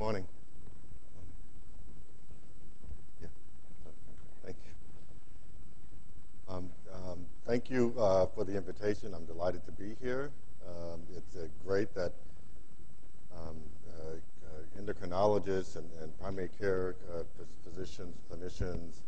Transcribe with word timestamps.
morning. 0.00 0.24
Thank 4.42 4.56
you. 4.64 4.72
Um, 6.48 6.70
um, 6.94 7.18
thank 7.46 7.68
you 7.68 7.92
uh, 7.98 8.24
for 8.34 8.44
the 8.44 8.56
invitation. 8.56 9.12
I'm 9.12 9.26
delighted 9.26 9.66
to 9.66 9.72
be 9.72 9.96
here. 10.00 10.30
Um, 10.66 11.02
it's 11.14 11.36
uh, 11.36 11.48
great 11.66 11.94
that 11.94 12.14
um, 13.36 13.56
uh, 13.90 14.12
uh, 14.14 14.80
endocrinologists 14.82 15.76
and, 15.76 15.86
and, 16.00 16.18
primary 16.18 16.48
care 16.58 16.96
uh, 17.14 17.24
physicians, 17.62 18.16
clinicians, 18.32 19.00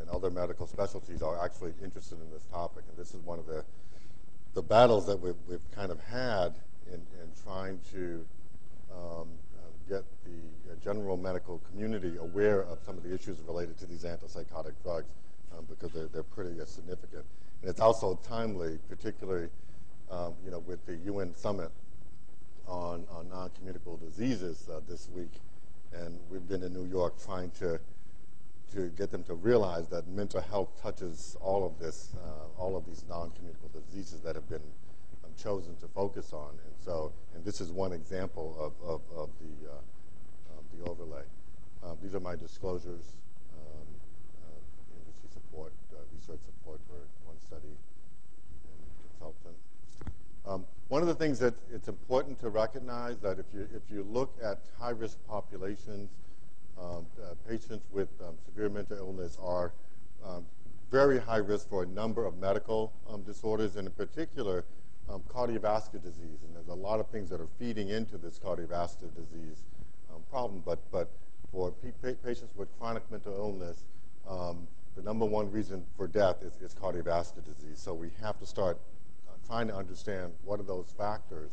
and 0.00 0.10
other 0.10 0.30
medical 0.30 0.66
specialties 0.66 1.22
are 1.22 1.44
actually 1.44 1.74
interested 1.80 2.20
in 2.20 2.28
this 2.32 2.42
topic. 2.46 2.82
And 2.88 2.98
this 2.98 3.14
is 3.14 3.20
one 3.20 3.38
of 3.38 3.46
the 3.46 3.64
the 4.54 4.62
battles 4.62 5.06
that 5.06 5.20
we've, 5.20 5.36
we've 5.48 5.70
kind 5.76 5.92
of 5.92 6.00
had 6.00 6.56
in, 6.88 6.94
in 6.94 7.30
trying 7.44 7.78
to 7.92 8.26
um, 8.92 9.28
get 9.88 10.04
the 10.24 10.72
uh, 10.72 10.76
general 10.82 11.16
medical 11.16 11.60
community 11.70 12.16
aware 12.18 12.62
of 12.62 12.78
some 12.84 12.96
of 12.96 13.02
the 13.02 13.14
issues 13.14 13.38
related 13.46 13.78
to 13.78 13.86
these 13.86 14.04
antipsychotic 14.04 14.72
drugs 14.82 15.12
um, 15.56 15.64
because 15.68 15.92
they're, 15.92 16.08
they're 16.08 16.22
pretty 16.22 16.60
uh, 16.60 16.64
significant. 16.64 17.24
And 17.60 17.70
it's 17.70 17.80
also 17.80 18.18
timely, 18.26 18.78
particularly 18.88 19.48
um, 20.10 20.34
you 20.44 20.50
know, 20.50 20.60
with 20.60 20.84
the 20.86 20.96
UN 21.12 21.34
summit 21.34 21.70
on, 22.66 23.04
on 23.10 23.28
non-communicable 23.28 23.96
diseases 23.96 24.68
uh, 24.70 24.80
this 24.88 25.08
week. 25.14 25.32
And 25.92 26.18
we've 26.30 26.46
been 26.48 26.62
in 26.62 26.72
New 26.72 26.86
York 26.86 27.22
trying 27.22 27.50
to 27.58 27.78
to 28.74 28.88
get 28.96 29.10
them 29.10 29.22
to 29.24 29.34
realize 29.34 29.86
that 29.88 30.08
mental 30.08 30.40
health 30.40 30.70
touches 30.80 31.36
all 31.42 31.66
of 31.66 31.78
this, 31.78 32.14
uh, 32.16 32.60
all 32.60 32.74
of 32.74 32.86
these 32.86 33.04
non-communicable 33.08 33.68
diseases 33.86 34.20
that 34.20 34.34
have 34.34 34.48
been 34.48 34.62
chosen 35.36 35.76
to 35.76 35.88
focus 35.88 36.32
on. 36.32 36.50
And 36.50 36.74
so, 36.84 37.12
and 37.34 37.44
this 37.44 37.60
is 37.60 37.70
one 37.70 37.92
example 37.92 38.56
of, 38.58 38.72
of, 38.88 39.00
of 39.16 39.30
the, 39.40 39.70
uh, 39.70 39.74
the 40.76 40.90
overlay. 40.90 41.22
Um, 41.84 41.96
these 42.02 42.14
are 42.14 42.20
my 42.20 42.36
disclosures, 42.36 43.16
um, 43.54 43.86
uh, 44.44 44.98
industry 45.00 45.28
support, 45.32 45.72
uh, 45.92 45.98
research 46.14 46.40
support 46.44 46.80
for 46.86 46.98
one 47.26 47.36
study 47.46 47.66
and 47.66 49.10
consultant. 49.10 49.56
Um, 50.46 50.64
one 50.88 51.02
of 51.02 51.08
the 51.08 51.14
things 51.14 51.38
that 51.38 51.54
it's 51.72 51.88
important 51.88 52.38
to 52.40 52.50
recognize 52.50 53.18
that 53.20 53.38
if 53.38 53.46
you, 53.52 53.68
if 53.74 53.82
you 53.90 54.06
look 54.10 54.36
at 54.42 54.60
high-risk 54.78 55.18
populations, 55.28 56.10
um, 56.80 57.06
uh, 57.22 57.34
patients 57.48 57.86
with 57.92 58.08
um, 58.20 58.34
severe 58.44 58.68
mental 58.68 58.96
illness 58.96 59.36
are 59.42 59.72
um, 60.24 60.44
very 60.90 61.18
high 61.18 61.38
risk 61.38 61.68
for 61.68 61.82
a 61.82 61.86
number 61.86 62.26
of 62.26 62.38
medical 62.38 62.92
um, 63.08 63.22
disorders, 63.22 63.76
and 63.76 63.86
in 63.88 63.94
particular, 63.94 64.64
um, 65.08 65.22
cardiovascular 65.28 66.02
disease. 66.02 66.42
And 66.44 66.54
there's 66.54 66.68
a 66.68 66.74
lot 66.74 67.00
of 67.00 67.08
things 67.08 67.30
that 67.30 67.40
are 67.40 67.48
feeding 67.58 67.88
into 67.90 68.18
this 68.18 68.38
cardiovascular 68.38 69.14
disease 69.14 69.62
um, 70.14 70.22
problem. 70.30 70.62
But, 70.64 70.78
but 70.90 71.10
for 71.50 71.72
patients 72.24 72.54
with 72.56 72.68
chronic 72.78 73.02
mental 73.10 73.34
illness, 73.34 73.84
the 74.94 75.02
number 75.02 75.24
one 75.24 75.50
reason 75.50 75.84
for 75.96 76.06
death 76.06 76.42
is, 76.42 76.54
is 76.60 76.74
cardiovascular 76.74 77.44
disease. 77.44 77.78
So 77.78 77.94
we 77.94 78.10
have 78.20 78.38
to 78.40 78.46
start 78.46 78.78
uh, 79.28 79.32
trying 79.46 79.68
to 79.68 79.74
understand 79.74 80.32
what 80.44 80.60
are 80.60 80.64
those 80.64 80.92
factors. 80.96 81.52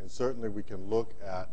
And 0.00 0.10
certainly 0.10 0.48
we 0.48 0.62
can 0.62 0.84
look 0.88 1.14
at 1.24 1.48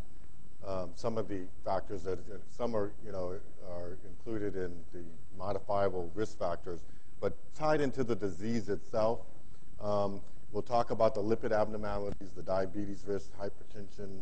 um, 0.67 0.91
some 0.95 1.17
of 1.17 1.27
the 1.27 1.41
factors 1.65 2.03
that 2.03 2.19
some 2.49 2.75
are, 2.75 2.91
you 3.05 3.11
know, 3.11 3.35
are 3.69 3.97
included 4.05 4.55
in 4.55 4.71
the 4.93 5.03
modifiable 5.37 6.11
risk 6.13 6.37
factors, 6.37 6.81
but 7.19 7.35
tied 7.55 7.81
into 7.81 8.03
the 8.03 8.15
disease 8.15 8.69
itself. 8.69 9.19
Um, 9.79 10.21
we'll 10.51 10.61
talk 10.61 10.91
about 10.91 11.15
the 11.15 11.21
lipid 11.21 11.51
abnormalities, 11.51 12.31
the 12.35 12.41
diabetes 12.41 13.03
risk, 13.07 13.31
hypertension, 13.39 14.19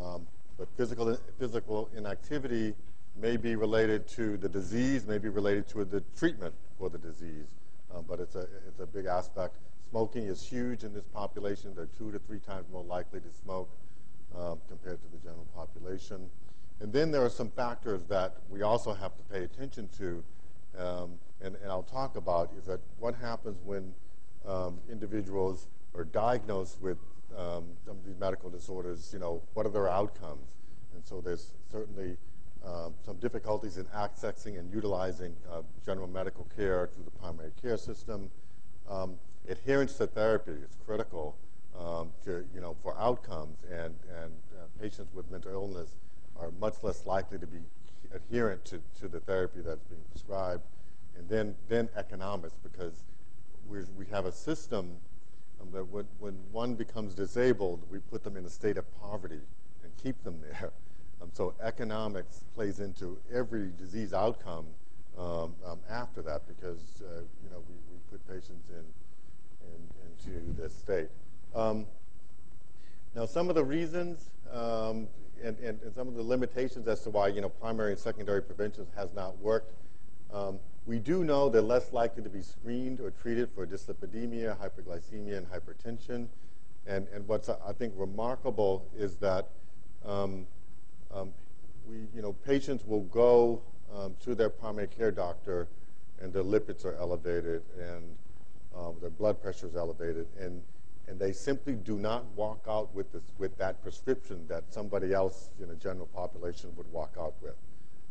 um, 0.00 0.26
but 0.58 0.68
physical 0.76 1.16
physical 1.38 1.88
inactivity 1.96 2.74
may 3.20 3.36
be 3.36 3.56
related 3.56 4.06
to 4.08 4.36
the 4.36 4.48
disease, 4.48 5.06
may 5.06 5.18
be 5.18 5.28
related 5.28 5.68
to 5.68 5.84
the 5.84 6.02
treatment 6.16 6.54
for 6.78 6.88
the 6.88 6.98
disease, 6.98 7.46
uh, 7.94 8.00
but 8.02 8.20
it's 8.20 8.34
a 8.34 8.46
it's 8.68 8.80
a 8.80 8.86
big 8.86 9.06
aspect. 9.06 9.56
Smoking 9.90 10.24
is 10.24 10.42
huge 10.42 10.82
in 10.82 10.92
this 10.92 11.04
population. 11.14 11.72
They're 11.74 11.86
two 11.98 12.10
to 12.10 12.18
three 12.18 12.40
times 12.40 12.66
more 12.72 12.82
likely 12.82 13.20
to 13.20 13.30
smoke 13.42 13.70
uh, 14.36 14.56
compared 14.68 14.98
to 15.02 15.08
the 15.12 15.18
general 15.18 15.46
population. 15.54 16.28
And 16.80 16.92
then 16.92 17.12
there 17.12 17.22
are 17.22 17.30
some 17.30 17.50
factors 17.50 18.02
that 18.08 18.36
we 18.50 18.62
also 18.62 18.92
have 18.92 19.16
to 19.16 19.22
pay 19.32 19.44
attention 19.44 19.88
to, 19.98 20.24
um, 20.76 21.12
and, 21.40 21.54
and, 21.62 21.70
I'll 21.70 21.84
talk 21.84 22.16
about, 22.16 22.50
is 22.58 22.66
that 22.66 22.80
what 22.98 23.14
happens 23.14 23.58
when 23.64 23.94
um, 24.46 24.78
individuals 24.90 25.68
are 25.94 26.04
diagnosed 26.04 26.80
with 26.80 26.98
um, 27.36 27.64
some 27.84 27.96
of 27.96 28.04
these 28.04 28.18
medical 28.18 28.50
disorders, 28.50 29.10
you 29.12 29.18
know, 29.18 29.42
what 29.54 29.66
are 29.66 29.70
their 29.70 29.88
outcomes? 29.88 30.48
And 30.94 31.04
so 31.04 31.20
there's 31.20 31.52
certainly 31.70 32.16
um, 32.64 32.94
some 33.04 33.16
difficulties 33.16 33.76
in 33.76 33.84
accessing 33.86 34.58
and 34.58 34.72
utilizing 34.72 35.34
uh, 35.50 35.62
general 35.84 36.06
medical 36.08 36.46
care 36.56 36.88
through 36.94 37.04
the 37.04 37.10
primary 37.10 37.52
care 37.60 37.76
system. 37.76 38.30
Um, 38.88 39.16
adherence 39.48 39.94
to 39.98 40.06
therapy 40.06 40.52
is 40.52 40.76
critical 40.86 41.36
um, 41.78 42.10
to, 42.24 42.44
you 42.54 42.60
know, 42.60 42.76
for 42.82 42.96
outcomes, 42.98 43.58
and, 43.70 43.94
and 44.22 44.32
uh, 44.56 44.66
patients 44.80 45.12
with 45.12 45.30
mental 45.30 45.52
illness 45.52 45.90
are 46.40 46.50
much 46.60 46.74
less 46.82 47.04
likely 47.06 47.38
to 47.38 47.46
be 47.46 47.58
adherent 48.14 48.64
to, 48.64 48.80
to 49.00 49.08
the 49.08 49.20
therapy 49.20 49.60
that's 49.60 49.84
being 49.84 50.04
prescribed. 50.10 50.62
And 51.18 51.28
then, 51.28 51.54
then 51.68 51.88
economics, 51.96 52.54
because 52.62 53.04
we 53.68 54.06
have 54.10 54.26
a 54.26 54.32
system 54.32 54.90
um, 55.60 55.68
that 55.72 55.84
when, 55.84 56.06
when 56.18 56.34
one 56.52 56.74
becomes 56.74 57.14
disabled, 57.14 57.82
we 57.90 57.98
put 57.98 58.22
them 58.22 58.36
in 58.36 58.44
a 58.44 58.50
state 58.50 58.76
of 58.76 59.00
poverty 59.00 59.40
and 59.82 59.92
keep 60.02 60.22
them 60.24 60.40
there. 60.40 60.70
Um, 61.22 61.30
so 61.32 61.54
economics 61.62 62.40
plays 62.56 62.80
into 62.80 63.16
every 63.32 63.70
disease 63.78 64.12
outcome 64.12 64.66
um, 65.16 65.54
um, 65.64 65.78
after 65.88 66.22
that 66.22 66.42
because 66.48 66.80
uh, 67.02 67.20
you 67.42 67.50
know 67.50 67.62
we, 67.68 67.76
we 67.88 67.98
put 68.10 68.26
patients 68.26 68.68
in, 68.68 68.84
in 69.62 70.34
into 70.34 70.60
this 70.60 70.74
state. 70.74 71.08
Um, 71.54 71.86
now, 73.14 73.26
some 73.26 73.48
of 73.48 73.54
the 73.54 73.64
reasons 73.64 74.28
um, 74.52 75.06
and, 75.42 75.56
and, 75.60 75.80
and, 75.82 75.94
some 75.94 76.08
of 76.08 76.14
the 76.14 76.22
limitations 76.22 76.88
as 76.88 77.00
to 77.02 77.10
why 77.10 77.28
you 77.28 77.40
know 77.40 77.48
primary 77.48 77.92
and 77.92 78.00
secondary 78.00 78.42
prevention 78.42 78.86
has 78.96 79.12
not 79.14 79.38
worked. 79.38 79.72
We 80.86 80.98
do 80.98 81.24
know 81.24 81.48
they're 81.48 81.62
less 81.62 81.92
likely 81.92 82.22
to 82.22 82.28
be 82.28 82.42
screened 82.42 83.00
or 83.00 83.10
treated 83.10 83.48
for 83.54 83.66
dyslipidemia, 83.66 84.56
hyperglycemia, 84.58 85.38
and 85.38 85.46
hypertension. 85.50 86.26
And, 86.86 87.08
and 87.14 87.26
what's 87.26 87.48
I 87.48 87.72
think 87.72 87.94
remarkable 87.96 88.86
is 88.96 89.16
that 89.16 89.48
um, 90.04 90.46
um, 91.12 91.32
we, 91.88 91.96
you 92.14 92.20
know, 92.20 92.32
patients 92.32 92.84
will 92.86 93.04
go 93.04 93.62
um, 93.94 94.14
to 94.24 94.34
their 94.34 94.50
primary 94.50 94.88
care 94.88 95.10
doctor, 95.10 95.68
and 96.20 96.32
their 96.32 96.42
lipids 96.42 96.84
are 96.84 96.94
elevated, 96.96 97.62
and 97.78 98.16
um, 98.76 98.96
their 99.00 99.10
blood 99.10 99.40
pressure 99.40 99.66
is 99.66 99.76
elevated, 99.76 100.26
and 100.38 100.62
and 101.06 101.18
they 101.18 101.32
simply 101.32 101.74
do 101.74 101.98
not 101.98 102.24
walk 102.34 102.64
out 102.68 102.94
with, 102.94 103.12
this, 103.12 103.22
with 103.38 103.56
that 103.58 103.82
prescription 103.82 104.46
that 104.48 104.64
somebody 104.70 105.12
else 105.12 105.50
in 105.60 105.68
the 105.68 105.74
general 105.74 106.06
population 106.06 106.70
would 106.76 106.90
walk 106.90 107.14
out 107.20 107.34
with. 107.42 107.54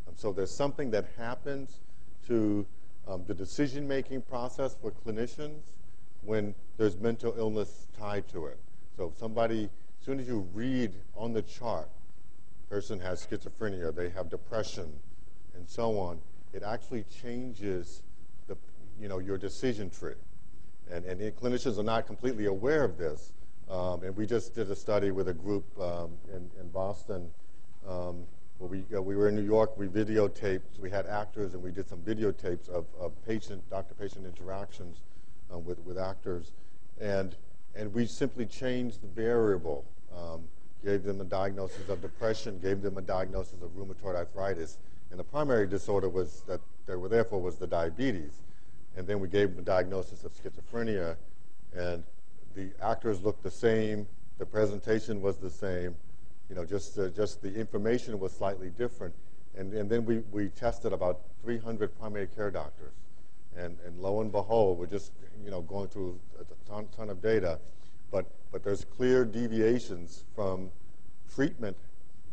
Um, 0.08 0.14
so 0.16 0.32
there's 0.32 0.56
something 0.56 0.92
that 0.92 1.08
happens 1.18 1.80
to 2.28 2.66
um, 3.08 3.24
the 3.28 3.34
decision-making 3.34 4.22
process 4.22 4.76
for 4.82 4.92
clinicians 4.92 5.62
when 6.22 6.56
there's 6.78 6.98
mental 6.98 7.34
illness 7.38 7.88
tied 7.98 8.28
to 8.30 8.46
it. 8.46 8.58
So 8.98 9.08
if 9.08 9.18
somebody, 9.18 9.66
as 9.66 10.06
soon 10.06 10.20
as 10.20 10.28
you 10.28 10.48
read 10.54 10.94
on 11.16 11.34
the 11.34 11.42
chart, 11.42 11.90
person 12.70 13.00
has 13.02 13.26
schizophrenia, 13.26 13.94
they 13.94 14.10
have 14.10 14.30
depression, 14.30 14.92
and 15.56 15.68
so 15.68 16.00
on, 16.00 16.20
it 16.54 16.64
actually 16.64 17.04
changes 17.22 18.02
the, 18.48 18.58
you 19.00 19.08
know, 19.08 19.20
your 19.20 19.38
decision 19.38 19.90
tree 19.90 20.16
and, 20.92 21.06
and 21.06 21.20
clinicians 21.36 21.78
are 21.78 21.84
not 21.84 22.06
completely 22.06 22.46
aware 22.46 22.84
of 22.84 22.98
this. 22.98 23.32
Um, 23.70 24.04
and 24.04 24.16
we 24.16 24.26
just 24.26 24.54
did 24.54 24.70
a 24.70 24.76
study 24.76 25.12
with 25.12 25.30
a 25.30 25.34
group 25.34 25.66
um, 25.80 26.12
in, 26.34 26.50
in, 26.60 26.70
Boston 26.70 27.30
we, 28.68 28.84
uh, 28.96 29.02
we 29.02 29.16
were 29.16 29.28
in 29.28 29.36
New 29.36 29.44
York, 29.44 29.78
we 29.78 29.88
videotaped, 29.88 30.80
we 30.80 30.90
had 30.90 31.06
actors, 31.06 31.54
and 31.54 31.62
we 31.62 31.72
did 31.72 31.88
some 31.88 32.00
videotapes 32.00 32.70
of, 32.70 32.86
of 33.00 33.12
patient, 33.26 33.62
doctor-patient 33.70 34.26
interactions 34.26 35.02
uh, 35.54 35.58
with, 35.58 35.80
with 35.80 35.98
actors. 35.98 36.52
And, 37.00 37.36
and 37.76 37.94
we 37.94 38.06
simply 38.06 38.46
changed 38.46 39.02
the 39.02 39.08
variable, 39.08 39.86
um, 40.16 40.44
gave 40.84 41.04
them 41.04 41.22
a 41.22 41.26
diagnosis 41.26 41.90
of 41.90 42.02
depression, 42.02 42.60
gave 42.60 42.82
them 42.82 42.98
a 42.98 43.02
diagnosis 43.02 43.62
of 43.62 43.70
rheumatoid 43.72 44.16
arthritis, 44.16 44.78
and 45.12 45.20
the 45.20 45.24
primary 45.24 45.68
disorder 45.68 46.10
was 46.10 46.42
that 46.48 46.60
they 46.86 46.96
were 46.96 47.10
there 47.10 47.24
for 47.24 47.40
was 47.40 47.58
the 47.58 47.68
diabetes. 47.68 48.42
And 48.96 49.08
then 49.08 49.20
we 49.20 49.28
gave 49.28 49.50
them 49.50 49.60
a 49.60 49.66
diagnosis 49.66 50.24
of 50.24 50.32
schizophrenia, 50.34 51.16
and 51.76 52.04
the 52.56 52.72
actors 52.82 53.22
looked 53.22 53.44
the 53.44 53.52
same, 53.52 54.08
the 54.38 54.46
presentation 54.46 55.22
was 55.22 55.38
the 55.38 55.50
same, 55.50 55.96
you 56.54 56.60
know, 56.60 56.66
just, 56.66 57.00
uh, 57.00 57.10
just 57.10 57.42
the 57.42 57.52
information 57.52 58.20
was 58.20 58.32
slightly 58.32 58.70
different. 58.70 59.16
And, 59.58 59.74
and 59.74 59.90
then 59.90 60.06
we, 60.06 60.20
we 60.32 60.50
tested 60.50 60.94
about 60.94 61.22
300 61.42 61.98
primary 61.98 62.28
care 62.28 62.52
doctors. 62.52 62.94
And, 63.58 63.76
and 63.84 64.00
lo 64.00 64.22
and 64.22 64.32
behold, 64.32 64.78
we're 64.78 64.86
just, 64.86 65.14
you 65.44 65.50
know, 65.50 65.62
going 65.62 65.88
through 65.88 66.20
a 66.40 66.70
ton, 66.70 66.88
ton 66.96 67.10
of 67.10 67.24
data, 67.24 67.58
but, 68.12 68.28
but 68.52 68.64
there's 68.64 68.86
clear 68.86 69.26
deviations 69.26 70.26
from 70.36 70.70
treatment 71.34 71.76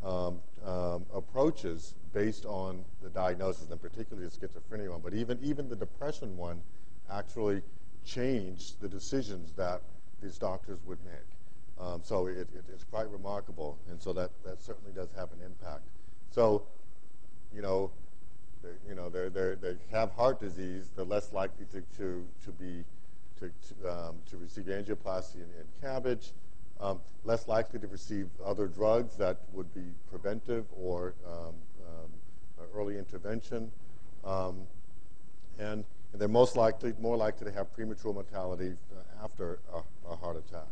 um, 0.05 0.39
um, 0.67 1.07
approaches 1.15 1.95
based 2.13 2.45
on 2.45 2.85
the 3.03 3.09
diagnosis, 3.09 3.71
and 3.71 3.81
particularly 3.81 4.29
the 4.29 4.47
schizophrenia 4.47 4.91
one, 4.91 5.01
but 5.03 5.15
even, 5.15 5.39
even 5.43 5.67
the 5.67 5.77
depression 5.77 6.37
one 6.37 6.61
actually 7.11 7.63
changed 8.05 8.83
the 8.83 8.89
decisions 8.89 9.55
that 9.55 9.81
these 10.23 10.37
doctors 10.37 10.79
would 10.85 10.99
make. 11.07 11.40
Um, 11.81 12.01
so 12.05 12.27
it, 12.27 12.37
it, 12.55 12.65
it's 12.73 12.85
quite 12.85 13.09
remarkable, 13.11 13.79
and 13.89 14.01
so 14.01 14.13
that, 14.13 14.31
that 14.45 14.61
certainly 14.61 14.93
does 14.93 15.09
have 15.17 15.33
an 15.33 15.39
impact. 15.45 15.83
So, 16.31 16.65
you 17.55 17.63
know, 17.63 17.91
they, 18.63 18.69
you 18.89 18.95
know, 18.95 19.09
they 19.09 19.29
they 19.29 19.77
have 19.91 20.13
heart 20.13 20.41
disease, 20.41 20.91
they're 20.95 21.05
less 21.05 21.33
likely 21.33 21.65
to, 21.73 21.81
to, 21.97 22.27
to 22.45 22.53
be 22.53 22.85
to, 23.39 23.51
to, 23.69 23.91
um, 23.91 24.17
to 24.29 24.37
receive 24.37 24.65
angioplasty 24.65 25.37
and, 25.37 25.51
and 25.59 25.83
CABG, 25.83 26.33
um, 26.81 27.01
less 27.25 27.49
likely 27.49 27.81
to 27.81 27.87
receive 27.87 28.29
other 28.45 28.67
drugs 28.67 29.17
that 29.17 29.39
would 29.53 29.73
be 29.75 29.85
preventive 30.11 30.67
or 30.79 31.15
um, 31.27 31.55
um 31.87 32.11
early 32.75 32.99
intervention, 32.99 33.71
um, 34.25 34.59
and, 35.59 35.85
and, 36.13 36.21
they're 36.21 36.29
most 36.29 36.57
likely 36.57 36.93
more 37.01 37.17
likely 37.17 37.47
to 37.47 37.53
have 37.53 37.73
premature 37.73 38.13
mortality 38.13 38.77
uh, 38.93 39.25
after 39.25 39.59
a, 39.73 40.13
a, 40.13 40.17
heart 40.17 40.37
attack. 40.37 40.69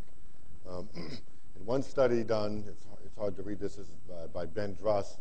Um, 0.67 0.89
in 0.97 1.67
one 1.67 1.83
study 1.83 2.25
done, 2.25 2.65
it's, 2.67 2.87
it's 3.05 3.17
hard 3.17 3.37
to 3.37 3.43
read 3.43 3.61
this, 3.61 3.77
this 3.77 3.87
is 3.87 3.95
by, 4.09 4.45
by 4.45 4.47
Ben 4.47 4.75
Druss. 4.77 5.19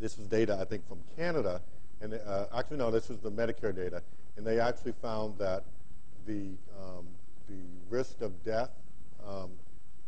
this 0.00 0.18
was 0.18 0.26
data 0.26 0.58
I 0.60 0.64
think 0.64 0.86
from 0.88 0.98
Canada, 1.16 1.62
and 2.00 2.14
uh, 2.14 2.46
actually 2.56 2.78
no, 2.78 2.90
this 2.90 3.08
was 3.08 3.20
the 3.20 3.30
Medicare 3.30 3.74
data 3.74 4.02
and 4.36 4.46
they 4.46 4.60
actually 4.60 4.92
found 4.92 5.38
that 5.38 5.64
the, 6.26 6.48
um, 6.80 7.06
the 7.48 7.60
risk 7.88 8.20
of 8.20 8.44
death 8.44 8.70
um, 9.26 9.50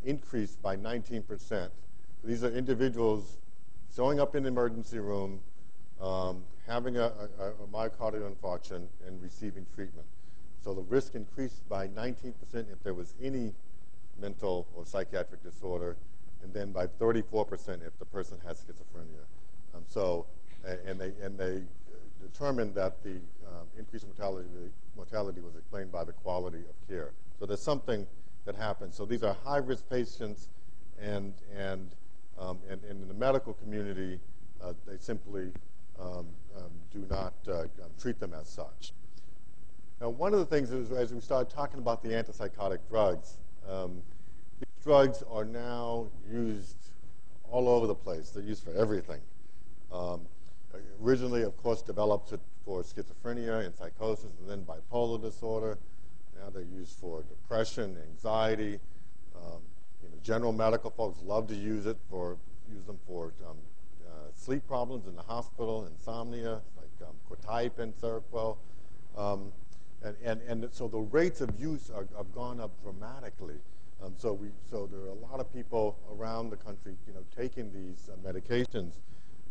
increased 0.05 0.61
by 0.63 0.77
19%. 0.77 1.69
These 2.25 2.45
are 2.45 2.51
individuals 2.51 3.37
showing 3.95 4.21
up 4.21 4.35
in 4.35 4.43
the 4.43 4.49
emergency 4.49 4.99
room, 4.99 5.41
um, 6.01 6.43
having 6.67 6.97
a, 6.97 7.05
a, 7.41 7.49
a, 7.49 7.67
myocardial 7.73 8.31
infarction, 8.31 8.87
and 9.07 9.23
receiving 9.23 9.65
treatment. 9.75 10.07
So 10.67 10.75
the 10.75 10.83
risk 10.83 11.15
increased 11.15 11.69
by 11.69 11.87
19% 11.87 12.35
if 12.73 12.83
there 12.83 12.93
was 12.93 13.15
any 13.23 13.55
mental 14.21 14.67
or 14.75 14.85
psychiatric 14.85 15.41
disorder, 15.45 15.97
and 16.43 16.53
then 16.53 16.73
by 16.73 16.89
34% 16.89 17.87
if 17.87 17.97
the 18.01 18.05
person 18.05 18.37
has 18.45 18.65
schizophrenia. 18.65 19.23
Um, 19.77 19.85
so, 19.87 20.27
and 20.85 21.01
they, 21.01 21.13
and 21.23 21.39
they 21.39 21.63
determined 22.21 22.75
that 22.75 23.01
the 23.05 23.13
um, 23.47 23.69
increase 23.79 24.03
in 24.03 24.09
mortality, 24.09 24.49
mortality 24.97 25.41
was 25.41 25.55
explained 25.55 25.93
by 25.93 26.03
the 26.03 26.13
quality 26.15 26.65
of 26.69 26.89
care. 26.89 27.13
So 27.39 27.47
there's 27.47 27.63
something 27.63 28.05
that 28.45 28.57
happens. 28.57 28.97
So 28.97 29.05
these 29.05 29.23
are 29.23 29.37
high-risk 29.45 29.89
patients, 29.89 30.49
and, 31.01 31.33
and, 31.57 31.93
um, 32.41 32.59
and, 32.69 32.83
and, 32.83 33.03
in 33.03 33.07
the 33.07 33.15
medical 33.15 33.53
community, 33.53 34.19
uh, 34.61 34.73
they 34.85 34.97
simply 34.99 35.53
um, 36.01 36.27
um 36.57 36.73
do 36.93 37.07
not 37.09 37.35
uh, 37.49 37.67
treat 38.01 38.19
them 38.19 38.35
as 38.35 38.49
such. 38.49 38.93
Now, 40.01 40.11
one 40.11 40.35
of 40.35 40.41
the 40.41 40.47
things 40.47 40.71
is, 40.71 40.93
as 40.93 41.15
we 41.15 41.21
started 41.21 41.49
talking 41.55 41.79
about 41.79 42.03
the 42.03 42.11
antipsychotic 42.11 42.81
drugs, 42.89 43.39
um, 43.67 44.03
these 44.59 44.85
drugs 44.85 45.23
are 45.31 45.45
now 45.45 46.09
used 46.31 46.77
all 47.51 47.69
over 47.69 47.87
the 47.87 47.95
place. 47.95 48.31
They're 48.31 48.43
used 48.43 48.63
for 48.63 48.75
everything. 48.75 49.21
Um, 49.91 50.21
originally, 51.03 51.43
of 51.43 51.57
course, 51.63 51.81
developed 51.81 52.35
for 52.65 52.83
schizophrenia 52.83 53.65
and 53.65 53.75
psychosis, 53.75 54.33
and 54.41 54.51
then 54.51 54.67
bipolar 54.67 55.21
disorder. 55.21 55.79
Now 56.39 56.51
they're 56.51 56.63
used 56.63 56.99
for 56.99 57.23
depression, 57.23 57.97
anxiety. 58.11 58.79
Um, 59.35 59.61
you 60.03 60.11
know, 60.11 60.17
general 60.23 60.53
medical 60.53 60.91
folks 60.91 61.23
love 61.23 61.49
to 61.49 61.55
use 61.55 61.87
it 61.87 61.97
for 62.11 62.37
use 62.71 62.85
them 62.85 62.99
for 63.07 63.33
um, 63.49 63.57
uh, 64.07 64.11
sleep 64.35 64.67
problems 64.69 65.07
in 65.07 65.17
the 65.17 65.23
hospital, 65.23 65.87
insomnia, 65.87 66.61
like 66.77 67.09
um, 67.09 67.15
quetiapine, 67.31 67.95
Seroquel. 67.95 68.59
And, 70.03 70.17
and, 70.25 70.41
and 70.43 70.69
so 70.73 70.89
the 70.89 70.99
rates 70.99 71.41
of 71.41 71.51
use 71.59 71.91
are, 71.91 72.07
have 72.17 72.33
gone 72.35 72.61
up 72.61 72.71
dramatically. 72.83 73.57
Um, 74.03 74.15
so, 74.19 74.33
we, 74.33 74.49
so 74.71 74.87
there 74.87 75.01
are 75.01 75.09
a 75.09 75.15
lot 75.15 75.41
of 75.41 75.53
people 75.53 75.97
around 76.13 76.51
the 76.51 76.57
country, 76.57 76.95
you 77.07 77.15
know, 77.15 77.25
taking 77.35 77.73
these 77.73 78.11
uh, 78.13 78.17
medications. 78.29 78.99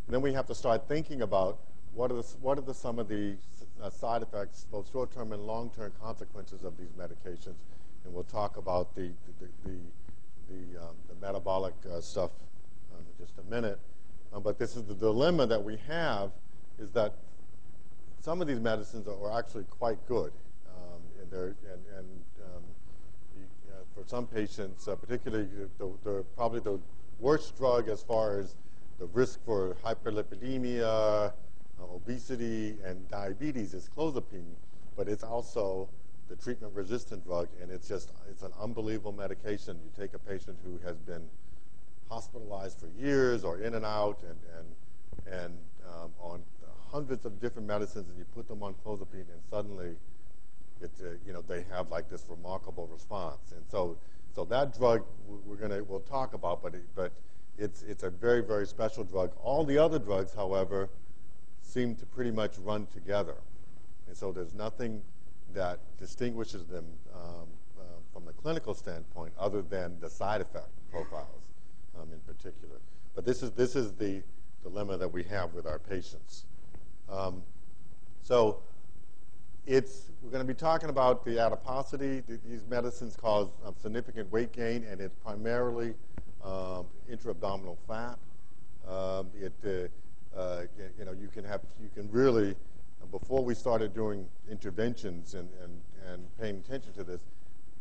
And 0.06 0.14
then 0.14 0.22
we 0.22 0.32
have 0.32 0.46
to 0.46 0.54
start 0.54 0.86
thinking 0.88 1.22
about 1.22 1.58
what 1.94 2.12
are, 2.12 2.16
the, 2.16 2.26
what 2.40 2.58
are 2.58 2.62
the, 2.62 2.74
some 2.74 2.98
of 2.98 3.08
the 3.08 3.36
uh, 3.82 3.90
side 3.90 4.22
effects, 4.22 4.66
both 4.70 4.90
short-term 4.92 5.32
and 5.32 5.42
long-term 5.46 5.92
consequences 6.00 6.62
of 6.62 6.76
these 6.78 6.90
medications. 6.96 7.56
And 8.04 8.14
we'll 8.14 8.24
talk 8.24 8.56
about 8.56 8.94
the, 8.94 9.10
the, 9.40 9.48
the, 9.64 9.76
the, 10.48 10.80
um, 10.80 10.94
the 11.08 11.26
metabolic 11.26 11.74
uh, 11.92 12.00
stuff 12.00 12.30
um, 12.94 13.04
in 13.04 13.24
just 13.24 13.36
a 13.38 13.50
minute. 13.50 13.80
Um, 14.32 14.42
but 14.42 14.58
this 14.58 14.76
is 14.76 14.84
the 14.84 14.94
dilemma 14.94 15.46
that 15.46 15.62
we 15.62 15.78
have 15.88 16.30
is 16.78 16.90
that 16.92 17.14
some 18.26 18.42
of 18.42 18.48
these 18.48 18.58
medicines 18.58 19.06
are, 19.06 19.38
actually 19.38 19.62
quite 19.70 20.04
good. 20.08 20.32
Um, 20.66 21.00
and, 21.22 21.32
and, 21.32 21.54
and 21.96 22.08
um, 22.42 22.62
uh, 23.70 23.74
for 23.94 24.04
some 24.04 24.26
patients, 24.26 24.88
uh, 24.88 24.96
particularly 24.96 25.46
the, 25.78 25.92
the, 26.02 26.24
probably 26.34 26.58
the 26.58 26.80
worst 27.20 27.56
drug 27.56 27.88
as 27.88 28.02
far 28.02 28.40
as 28.40 28.56
the 28.98 29.06
risk 29.06 29.38
for 29.44 29.76
hyperlipidemia, 29.84 30.82
uh, 30.82 31.30
obesity, 31.94 32.74
and 32.84 33.08
diabetes 33.08 33.74
is 33.74 33.88
clozapine, 33.96 34.56
but 34.96 35.06
it's 35.06 35.22
also 35.22 35.88
the 36.28 36.34
treatment-resistant 36.34 37.24
drug, 37.24 37.46
and 37.62 37.70
it's 37.70 37.86
just 37.86 38.10
it's 38.28 38.42
an 38.42 38.50
unbelievable 38.60 39.12
medication. 39.12 39.78
You 39.84 40.02
take 40.02 40.14
a 40.14 40.18
patient 40.18 40.58
who 40.64 40.80
has 40.84 40.96
been 40.96 41.22
hospitalized 42.10 42.80
for 42.80 42.88
years 43.00 43.44
or 43.44 43.60
in 43.60 43.76
and 43.76 43.84
out, 43.84 44.18
and 44.24 44.38
and 44.58 45.42
and 45.42 45.54
um, 45.88 46.10
on 46.20 46.42
hundreds 46.96 47.26
of 47.26 47.38
different 47.40 47.68
medicines, 47.68 48.08
and 48.08 48.18
you 48.18 48.24
put 48.34 48.48
them 48.48 48.62
on 48.62 48.74
clozapine, 48.84 49.28
and 49.34 49.42
suddenly, 49.50 49.90
it 50.80 50.90
uh, 51.02 51.08
you 51.26 51.32
know 51.34 51.42
they 51.46 51.62
have 51.70 51.90
like 51.90 52.08
this 52.08 52.24
remarkable 52.28 52.86
response. 52.86 53.52
And 53.54 53.64
so 53.70 53.98
so 54.34 54.44
that 54.46 54.76
drug 54.78 55.04
we're 55.46 55.56
gonna 55.56 55.82
we'll 55.84 56.00
talk 56.00 56.32
about, 56.32 56.62
but 56.62 56.74
it, 56.74 56.84
but 56.94 57.12
it's, 57.58 57.82
it's 57.82 58.02
a 58.02 58.10
very, 58.10 58.42
very 58.42 58.66
special 58.66 59.04
drug. 59.04 59.32
All 59.42 59.64
the 59.64 59.78
other 59.78 59.98
drugs, 59.98 60.32
however, 60.34 60.88
seem 61.62 61.94
to 61.96 62.06
pretty 62.06 62.30
much 62.30 62.58
run 62.58 62.86
together. 62.92 63.36
And 64.06 64.16
so 64.16 64.32
there's 64.32 64.54
nothing 64.54 65.02
that 65.54 65.78
distinguishes 65.98 66.66
them 66.66 66.84
um, 67.14 67.46
uh, 67.78 67.82
from 68.12 68.24
the 68.24 68.32
clinical 68.32 68.74
standpoint 68.74 69.32
other 69.38 69.62
than 69.62 69.98
the 70.00 70.10
side 70.10 70.40
effect 70.40 70.68
profiles 70.90 71.42
um, 71.98 72.08
in 72.12 72.20
particular. 72.20 72.76
But 73.14 73.24
this 73.24 73.42
is, 73.42 73.52
this 73.52 73.74
is 73.74 73.92
the 73.94 74.22
dilemma 74.62 74.96
that 74.98 75.12
we 75.12 75.22
have 75.24 75.54
with 75.54 75.66
our 75.66 75.78
patients. 75.78 76.44
Um, 77.10 77.42
so 78.22 78.60
it's, 79.66 80.10
we're 80.22 80.30
going 80.30 80.46
to 80.46 80.52
be 80.52 80.58
talking 80.58 80.90
about 80.90 81.24
the 81.24 81.38
adiposity. 81.38 82.22
These 82.26 82.64
medicines 82.68 83.16
cause 83.16 83.48
um, 83.64 83.74
significant 83.80 84.30
weight 84.32 84.52
gain, 84.52 84.84
and 84.84 85.00
it's 85.00 85.14
primarily 85.24 85.94
um, 86.44 86.86
intra-abdominal 87.10 87.78
fat. 87.86 88.18
Um, 88.88 89.28
it, 89.34 89.52
uh, 89.64 90.38
uh, 90.38 90.62
you 90.98 91.04
know, 91.04 91.12
you 91.12 91.28
can 91.28 91.44
have, 91.44 91.60
you 91.80 91.90
can 91.94 92.10
really, 92.10 92.54
before 93.10 93.44
we 93.44 93.54
started 93.54 93.94
doing 93.94 94.26
interventions 94.50 95.34
and, 95.34 95.48
and, 95.62 95.80
and 96.12 96.38
paying 96.40 96.58
attention 96.58 96.92
to 96.94 97.04
this, 97.04 97.20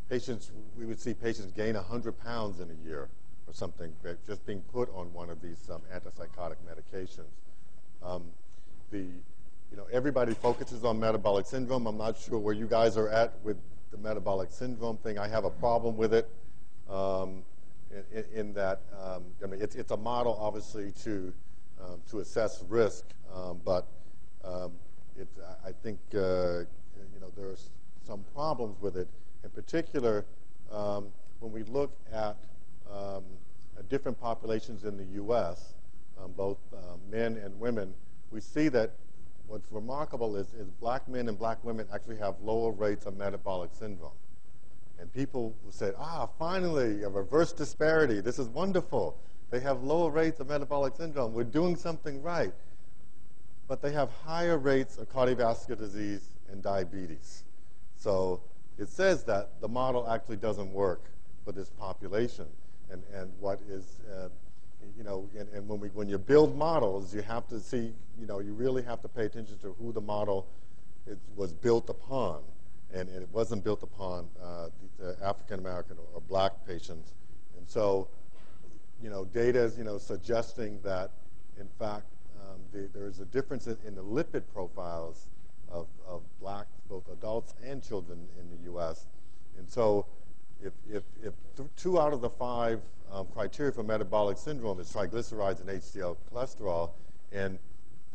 patients, 0.10 0.52
we 0.78 0.86
would 0.86 1.00
see 1.00 1.14
patients 1.14 1.52
gain 1.52 1.76
100 1.76 2.20
pounds 2.20 2.60
in 2.60 2.70
a 2.70 2.88
year 2.88 3.10
or 3.48 3.54
something, 3.54 3.92
just 4.26 4.46
being 4.46 4.62
put 4.74 4.90
on 4.96 5.12
one 5.14 5.30
of 5.30 5.42
these 5.42 5.70
um, 5.70 5.82
antipsychotic 5.94 6.56
medications. 6.68 7.30
The, 8.92 9.00
you 9.00 9.78
know, 9.78 9.88
everybody 9.92 10.34
focuses 10.34 10.84
on 10.84 11.00
metabolic 11.00 11.46
syndrome. 11.46 11.88
I'm 11.88 11.98
not 11.98 12.18
sure 12.18 12.40
where 12.40 12.54
you 12.54 12.68
guys 12.68 12.98
are 12.98 13.10
at 13.10 13.34
with 13.44 13.58
the 13.92 13.98
metabolic 13.98 14.52
syndrome 14.52 14.98
thing. 14.98 15.18
I 15.18 15.28
have 15.28 15.46
a 15.46 15.50
problem 15.50 15.98
with 15.98 16.14
it. 16.14 16.30
Um, 16.90 17.44
in, 18.12 18.24
in 18.34 18.54
that 18.54 18.82
um, 19.02 19.24
I 19.44 19.48
mean, 19.48 19.62
it's, 19.62 19.76
it's 19.76 19.92
a 19.92 19.98
model, 19.98 20.38
obviously, 20.40 20.92
to, 21.04 21.34
um, 21.82 22.02
to 22.10 22.20
assess 22.20 22.64
risk, 22.70 23.06
um, 23.34 23.60
but 23.64 23.88
um, 24.44 24.72
it, 25.18 25.28
I 25.66 25.72
think 25.72 26.00
uh, 26.14 26.60
you 27.14 27.20
know, 27.22 27.32
there's 27.36 27.70
some 28.06 28.24
problems 28.34 28.80
with 28.82 28.98
it. 28.98 29.08
In 29.44 29.50
particular, 29.50 30.26
um, 30.72 31.08
when 31.40 31.52
we 31.52 31.64
look 31.64 31.98
at 32.12 32.38
different 33.90 34.20
populations 34.20 34.84
in 34.84 34.98
the 34.98 35.06
U.S., 35.16 35.74
both 36.36 36.58
men 37.12 37.38
and 37.38 37.58
women, 37.60 37.94
we 38.32 38.42
see 38.42 38.68
that 38.70 38.92
what's 39.48 39.72
remarkable 39.72 40.36
is, 40.36 40.54
is 40.54 40.70
black 40.80 41.08
men 41.08 41.30
and 41.30 41.38
black 41.38 41.64
women 41.64 41.88
actually 41.94 42.18
have 42.18 42.36
lower 42.42 42.72
rates 42.72 43.06
of 43.06 43.18
metabolic 43.18 43.72
syndrome. 43.74 44.12
And 45.00 45.12
people 45.14 45.56
said, 45.70 45.94
ah, 45.98 46.28
finally, 46.40 47.04
a 47.04 47.10
reverse 47.10 47.52
disparity. 47.52 48.22
This 48.22 48.40
is 48.40 48.48
wonderful. 48.48 49.18
They 49.52 49.60
have 49.60 49.84
lower 49.84 50.10
rates 50.10 50.40
of 50.40 50.48
metabolic 50.48 50.96
syndrome. 50.96 51.34
We're 51.34 51.44
doing 51.44 51.76
something 51.76 52.22
right. 52.22 52.54
But 53.68 53.82
they 53.82 53.92
have 53.92 54.10
higher 54.24 54.58
rates 54.58 54.98
of 54.98 55.10
cardiovascular 55.10 55.78
disease 55.78 56.30
and 56.52 56.62
diabetes. 56.62 57.44
So 57.98 58.42
it 58.78 58.90
says 58.90 59.24
that 59.26 59.60
the 59.62 59.68
model 59.68 60.08
actually 60.10 60.38
doesn't 60.38 60.72
work 60.72 61.04
for 61.44 61.52
this 61.52 61.70
population. 61.70 62.46
And, 62.92 63.04
and 63.14 63.32
what 63.40 63.60
is, 63.70 64.00
uh, 64.14 64.30
you 64.98 65.04
know, 65.04 65.30
and, 65.38 65.48
and, 65.50 65.68
when 65.68 65.80
we 65.80 65.90
when 65.90 66.08
you 66.08 66.18
build 66.18 66.58
models, 66.58 67.14
you 67.14 67.22
have 67.22 67.48
to 67.48 67.60
see, 67.60 67.94
you 68.20 68.26
know, 68.28 68.40
you 68.40 68.54
really 68.54 68.84
have 68.84 69.02
to 69.02 69.08
pay 69.08 69.26
attention 69.26 69.58
to 69.60 69.76
who 69.80 69.92
the 69.92 70.02
model 70.02 70.48
was 71.36 71.54
built 71.54 71.90
upon, 71.90 72.42
and, 72.94 73.10
and 73.10 73.22
it 73.22 73.30
wasn't 73.32 73.64
built 73.64 73.84
upon 73.84 74.28
uh, 74.44 74.70
African 75.24 75.60
American 75.60 75.98
or, 75.98 76.06
or, 76.16 76.22
black 76.22 76.54
patients, 76.66 77.14
and 77.58 77.70
so, 77.70 78.08
you 79.02 79.10
know, 79.10 79.26
data 79.26 79.60
is 79.60 79.78
you 79.78 79.84
know 79.84 79.98
suggesting 79.98 80.80
that, 80.84 81.12
in 81.60 81.68
fact, 81.80 82.06
um, 82.42 82.60
the, 82.74 82.90
there 82.94 83.08
is 83.08 83.20
a 83.20 83.26
difference 83.26 83.68
in, 83.68 83.78
in 83.86 83.96
the 83.96 84.04
lipid 84.04 84.44
profiles 84.54 85.28
of, 85.72 85.88
of 86.08 86.22
black 86.40 86.68
both 86.90 87.08
adults 87.12 87.54
and 87.64 87.84
children 87.84 88.28
in 88.40 88.50
the 88.50 88.64
U.S., 88.66 89.08
and 89.58 89.70
so 89.70 90.06
if, 90.66 90.74
if, 90.92 91.04
if 91.24 91.34
two 91.76 92.00
out 92.00 92.14
of 92.14 92.22
the 92.22 92.30
five 92.30 92.82
um, 93.12 93.28
criteria 93.34 93.72
for 93.72 93.84
metabolic 93.84 94.38
syndrome 94.38 94.80
is 94.80 94.92
triglycerides 94.92 95.62
and 95.62 95.70
HDL 95.70 96.18
cholesterol, 96.32 96.92
and, 97.32 97.60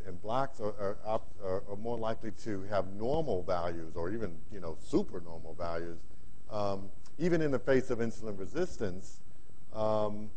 and 0.07 0.21
blacks 0.23 0.61
are, 0.61 0.75
are, 0.80 1.21
are, 1.42 1.62
are 1.69 1.76
more 1.76 1.99
likely 1.99 2.33
to 2.45 2.62
have 2.64 2.87
normal 2.95 3.42
values 3.42 3.97
or 3.97 4.11
even 4.11 4.37
you 4.52 4.61
know 4.61 4.76
super 4.83 5.21
normal 5.21 5.54
values, 5.54 5.99
um, 6.50 6.88
even 7.19 7.42
in 7.42 7.50
the 7.50 7.59
face 7.59 7.90
of 7.90 7.99
insulin 7.99 8.38
resistance, 8.38 9.21
um, 9.75 10.30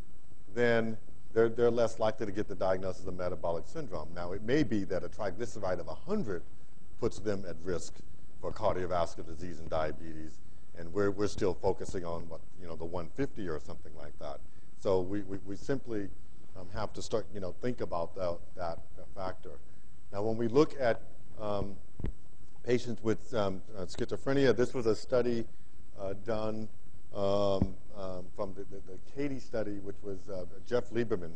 then 0.54 0.98
they're, 1.34 1.50
they're 1.50 1.72
less 1.72 1.98
likely 1.98 2.26
to 2.26 2.32
get 2.32 2.48
the 2.48 2.56
diagnosis 2.56 3.08
of 3.08 3.18
metabolic 3.18 3.66
syndrome. 3.66 4.10
Now, 4.14 4.34
it 4.34 4.44
may 4.44 4.64
be 4.64 4.84
that 4.86 5.04
a 5.04 5.10
triglyceride 5.10 5.80
of 5.80 5.88
100 5.88 6.44
puts 7.00 7.20
them 7.20 7.44
at 7.48 7.56
risk 7.64 7.96
for 8.40 8.52
cardiovascular 8.52 9.26
disease 9.26 9.60
and 9.60 9.70
diabetes, 9.70 10.38
and 10.78 10.92
we're, 10.94 11.12
we're 11.12 11.28
still 11.28 11.54
focusing 11.54 12.06
on 12.06 12.28
what, 12.30 12.42
you 12.60 12.68
know, 12.68 12.76
the 12.76 12.86
150 12.86 13.48
or 13.48 13.60
something 13.60 13.92
like 13.98 14.18
that. 14.20 14.40
So 14.80 15.02
we, 15.02 15.22
we, 15.22 15.38
we 15.46 15.56
simply 15.56 16.10
um, 16.60 16.68
have 16.74 16.94
to 16.94 17.02
start, 17.02 17.26
you 17.34 17.40
know, 17.40 17.54
think 17.62 17.82
about 17.82 18.16
that, 18.16 18.38
that, 18.56 18.80
factor. 19.16 19.52
Now, 20.12 20.24
when 20.24 20.38
we 20.38 20.48
look 20.48 20.74
at 20.80 21.02
um, 21.40 21.76
patients 22.64 23.04
with 23.04 23.34
um, 23.36 23.62
uh, 23.78 23.82
schizophrenia, 23.82 24.56
this 24.56 24.74
was 24.74 24.88
a 24.88 24.96
study 24.96 25.46
uh, 26.00 26.14
done 26.26 26.68
um, 27.16 27.76
um, 27.96 28.26
from 28.36 28.56
the, 28.56 28.64
the, 28.72 28.82
the, 28.88 28.98
CATIE 29.16 29.40
study, 29.40 29.78
which 29.84 29.98
was 30.02 30.18
uh, 30.30 30.46
Jeff 30.68 30.90
Lieberman 30.90 31.32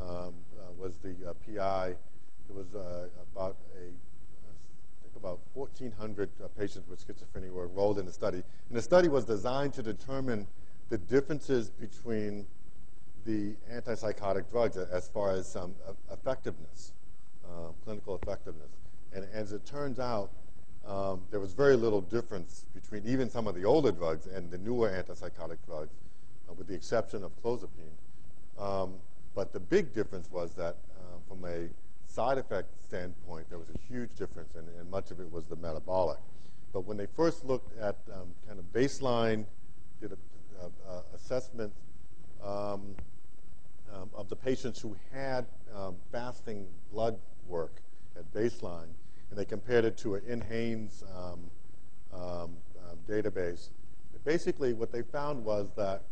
um, 0.00 0.08
uh, 0.08 0.32
was 0.76 0.96
the 1.04 1.14
uh, 1.28 1.34
PI. 1.46 1.90
It 1.90 2.54
was 2.54 2.74
uh, 2.74 3.06
about 3.32 3.56
a 3.76 3.92
about 5.16 5.40
1,400 5.54 6.28
uh, 6.42 6.48
patients 6.58 6.88
with 6.88 7.06
schizophrenia 7.06 7.50
were 7.50 7.66
enrolled 7.66 7.98
in 7.98 8.06
the 8.06 8.12
study. 8.12 8.42
And 8.68 8.76
the 8.76 8.82
study 8.82 9.08
was 9.08 9.24
designed 9.24 9.74
to 9.74 9.82
determine 9.82 10.46
the 10.88 10.98
differences 10.98 11.70
between 11.70 12.46
the 13.24 13.54
antipsychotic 13.72 14.50
drugs 14.50 14.76
as 14.76 15.08
far 15.08 15.32
as 15.32 15.56
um, 15.56 15.74
effectiveness, 16.12 16.92
uh, 17.44 17.68
clinical 17.84 18.18
effectiveness. 18.22 18.70
And 19.14 19.26
as 19.32 19.52
it 19.52 19.64
turns 19.64 19.98
out, 19.98 20.30
um, 20.86 21.22
there 21.30 21.40
was 21.40 21.54
very 21.54 21.76
little 21.76 22.02
difference 22.02 22.66
between 22.74 23.06
even 23.06 23.30
some 23.30 23.46
of 23.46 23.54
the 23.54 23.64
older 23.64 23.92
drugs 23.92 24.26
and 24.26 24.50
the 24.50 24.58
newer 24.58 24.90
antipsychotic 24.90 25.56
drugs, 25.66 25.94
uh, 26.48 26.52
with 26.52 26.66
the 26.66 26.74
exception 26.74 27.24
of 27.24 27.30
clozapine. 27.42 27.94
Um, 28.58 28.94
but 29.34 29.52
the 29.52 29.60
big 29.60 29.94
difference 29.94 30.30
was 30.30 30.52
that 30.54 30.76
uh, 30.96 31.18
from 31.28 31.44
a 31.44 31.68
side 32.14 32.38
effect 32.38 32.68
standpoint, 32.80 33.48
there 33.50 33.58
was 33.58 33.68
a 33.70 33.92
huge 33.92 34.10
difference, 34.16 34.54
and, 34.54 34.68
and 34.78 34.88
much 34.88 35.10
of 35.10 35.18
it 35.18 35.30
was 35.32 35.44
the 35.46 35.56
metabolic. 35.56 36.18
But 36.72 36.82
when 36.82 36.96
they 36.96 37.06
first 37.06 37.44
looked 37.44 37.76
at 37.78 37.96
um, 38.12 38.28
kind 38.46 38.58
of 38.58 38.64
baseline, 38.72 39.44
did 40.00 40.12
a, 40.12 40.64
uh, 40.64 41.00
assessment 41.14 41.72
um, 42.42 42.94
um, 43.92 44.10
of 44.14 44.28
the 44.28 44.36
patients 44.36 44.80
who 44.80 44.96
had 45.12 45.44
um, 45.74 45.96
fasting 46.12 46.66
blood 46.92 47.18
work 47.48 47.80
at 48.16 48.32
baseline, 48.32 48.88
and 49.30 49.38
they 49.38 49.44
compared 49.44 49.84
it 49.84 49.96
to 49.98 50.14
an 50.14 50.22
NHANES 50.22 51.02
um, 51.16 51.40
um, 52.12 52.56
database. 53.08 53.70
Basically, 54.24 54.72
what 54.72 54.90
they 54.90 55.02
found 55.02 55.44
was 55.44 55.70
that 55.76 56.02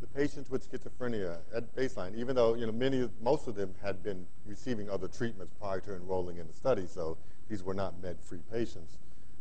the 0.00 0.06
patients 0.08 0.50
with 0.50 0.70
schizophrenia 0.70 1.38
at 1.54 1.74
baseline, 1.74 2.14
even 2.16 2.36
though 2.36 2.54
you 2.54 2.66
know 2.66 2.72
many, 2.72 3.08
most 3.22 3.48
of 3.48 3.54
them 3.54 3.74
had 3.82 4.02
been 4.02 4.26
receiving 4.46 4.90
other 4.90 5.08
treatments 5.08 5.52
prior 5.60 5.80
to 5.80 5.94
enrolling 5.94 6.38
in 6.38 6.46
the 6.46 6.52
study, 6.52 6.86
so 6.86 7.16
these 7.48 7.62
were 7.62 7.74
not 7.74 8.00
med-free 8.02 8.40
patients, 8.52 8.98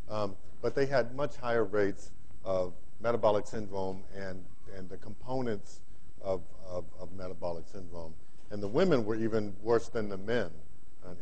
um, 0.10 0.36
but 0.62 0.76
they 0.76 0.86
had 0.86 1.16
much 1.16 1.36
higher 1.38 1.64
rates 1.64 2.12
of 2.44 2.74
metabolic 3.02 3.48
syndrome 3.48 4.04
and 4.16 4.44
and 4.78 4.90
the 4.90 4.98
components 4.98 5.82
of, 6.22 6.42
of, 6.68 6.86
of 7.00 7.12
metabolic 7.14 7.66
syndrome, 7.72 8.14
and 8.50 8.62
the 8.62 8.68
women 8.68 9.06
were 9.06 9.16
even 9.16 9.54
worse 9.62 9.90
than 9.90 10.10
the 10.10 10.18
men 10.18 10.50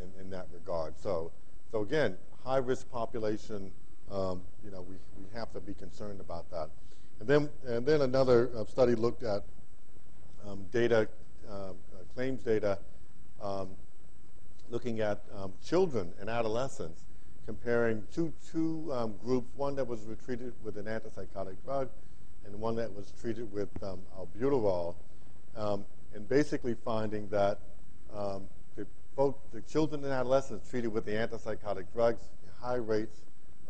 in, 0.01 0.21
in 0.21 0.29
that 0.29 0.47
regard. 0.53 0.97
So, 0.97 1.31
so 1.71 1.81
again, 1.81 2.17
high 2.43 2.57
risk 2.57 2.89
population. 2.91 3.71
Um, 4.11 4.41
you 4.63 4.69
know, 4.69 4.81
we, 4.81 4.95
we 5.17 5.25
have 5.33 5.51
to 5.53 5.59
be 5.59 5.73
concerned 5.73 6.19
about 6.19 6.49
that. 6.51 6.69
And 7.23 7.29
then, 7.29 7.49
and 7.65 7.85
then 7.85 8.01
another 8.01 8.49
uh, 8.53 8.65
study 8.65 8.95
looked 8.95 9.23
at 9.23 9.45
um, 10.45 10.65
data, 10.73 11.07
uh, 11.49 11.69
claims 12.13 12.43
data, 12.43 12.77
um, 13.41 13.69
looking 14.69 14.99
at 14.99 15.21
um, 15.33 15.53
children 15.65 16.11
and 16.19 16.29
adolescents, 16.29 17.05
comparing 17.45 18.03
two, 18.13 18.33
two 18.51 18.91
um, 18.91 19.13
groups, 19.23 19.47
one 19.55 19.73
that 19.77 19.87
was 19.87 20.01
treated 20.25 20.51
with 20.65 20.75
an 20.75 20.83
antipsychotic 20.83 21.55
drug 21.63 21.87
and 22.45 22.59
one 22.59 22.75
that 22.75 22.93
was 22.93 23.13
treated 23.21 23.49
with 23.53 23.69
um, 23.81 24.01
albuterol, 24.19 24.93
um, 25.55 25.85
and 26.13 26.27
basically 26.27 26.75
finding 26.83 27.29
that 27.29 27.57
the, 28.75 28.85
both 29.15 29.35
the 29.53 29.61
children 29.61 30.03
and 30.03 30.11
adolescents 30.11 30.69
treated 30.69 30.91
with 30.91 31.05
the 31.05 31.13
antipsychotic 31.13 31.85
drugs, 31.93 32.23
high 32.61 32.75
rates 32.75 33.21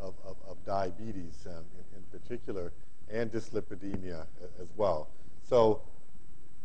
of, 0.02 0.16
of, 0.26 0.38
of 0.50 0.58
diabetes 0.66 1.46
in, 1.46 1.52
in 1.52 2.20
particular, 2.20 2.72
and 3.12 3.32
dyslipidemia 3.32 4.26
as 4.62 4.68
well. 4.76 5.10
So 5.44 5.82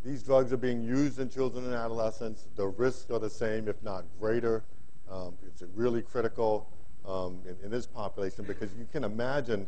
these 0.05 0.23
drugs 0.23 0.53
are 0.53 0.59
being 0.59 0.83
used 0.83 1.19
in 1.19 1.29
children 1.29 1.65
and 1.65 1.75
adolescents. 1.75 2.47
The 2.57 2.67
risks 2.67 3.11
are 3.11 3.19
the 3.19 3.31
same, 3.31 3.69
if 3.69 3.83
not 3.83 4.05
greater. 4.21 4.63
Um, 5.11 5.35
it's 5.47 5.63
really 5.75 6.03
critical 6.03 6.69
um, 7.07 7.41
in, 7.47 7.57
in, 7.65 7.71
this 7.71 7.87
population 7.87 8.45
because 8.45 8.71
you 8.75 8.87
can 8.93 9.05
imagine, 9.05 9.67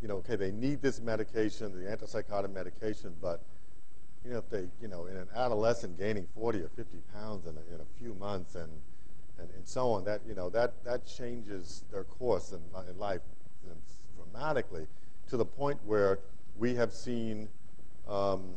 you 0.00 0.08
know, 0.08 0.16
okay, 0.16 0.36
they 0.36 0.52
need 0.52 0.80
this 0.80 1.00
medication, 1.00 1.72
the 1.72 1.90
antipsychotic 1.90 2.52
medication, 2.52 3.14
but 3.20 3.42
you 4.24 4.32
know, 4.32 4.38
if 4.38 4.48
they, 4.48 4.68
you 4.80 4.88
know, 4.88 5.06
in 5.06 5.16
an 5.16 5.28
adolescent 5.34 5.98
gaining 5.98 6.26
40 6.34 6.60
or 6.60 6.68
50 6.68 6.98
pounds 7.14 7.46
in 7.46 7.56
a, 7.56 7.74
in 7.74 7.80
a 7.80 7.98
few 7.98 8.14
months 8.14 8.54
and, 8.54 8.70
and, 9.38 9.48
and 9.50 9.66
so 9.66 9.90
on, 9.90 10.04
that, 10.04 10.20
you 10.26 10.34
know, 10.34 10.48
that, 10.50 10.72
that 10.84 11.06
changes 11.06 11.84
their 11.90 12.04
course 12.04 12.52
in, 12.52 12.60
in 12.88 12.98
life 12.98 13.20
dramatically 14.16 14.86
to 15.30 15.36
the 15.36 15.44
point 15.44 15.78
where 15.84 16.20
we 16.58 16.74
have 16.74 16.92
seen 16.92 17.48
um, 18.08 18.54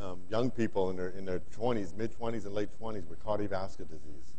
um, 0.00 0.18
young 0.30 0.50
people 0.50 0.90
in 0.90 0.96
their, 0.96 1.10
in 1.10 1.24
their 1.24 1.40
20s, 1.58 1.96
mid 1.96 2.18
20s, 2.18 2.44
and 2.46 2.54
late 2.54 2.68
20s 2.80 3.08
with 3.08 3.24
cardiovascular 3.24 3.88
disease. 3.88 4.34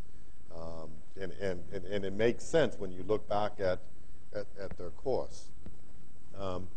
Um, 0.56 0.90
and, 1.20 1.32
and, 1.34 1.64
and, 1.74 1.86
and, 1.86 2.04
it 2.04 2.14
makes 2.14 2.44
sense 2.44 2.76
when 2.78 2.92
you 2.92 3.04
look 3.04 3.28
back 3.30 3.54
at, 3.60 3.80
at, 4.36 4.48
at 4.60 4.78
their 4.78 4.90
course. 4.90 5.46
Um, 6.38 6.68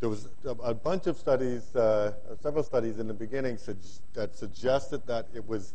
there 0.00 0.08
was 0.08 0.28
a, 0.44 0.50
a, 0.50 0.74
bunch 0.74 1.06
of 1.06 1.18
studies, 1.18 1.76
uh, 1.76 2.14
several 2.40 2.64
studies 2.64 2.98
in 2.98 3.06
the 3.06 3.14
beginning 3.14 3.58
su 3.58 3.76
that 4.14 4.34
suggested 4.34 5.06
that 5.06 5.28
it 5.34 5.46
was, 5.46 5.74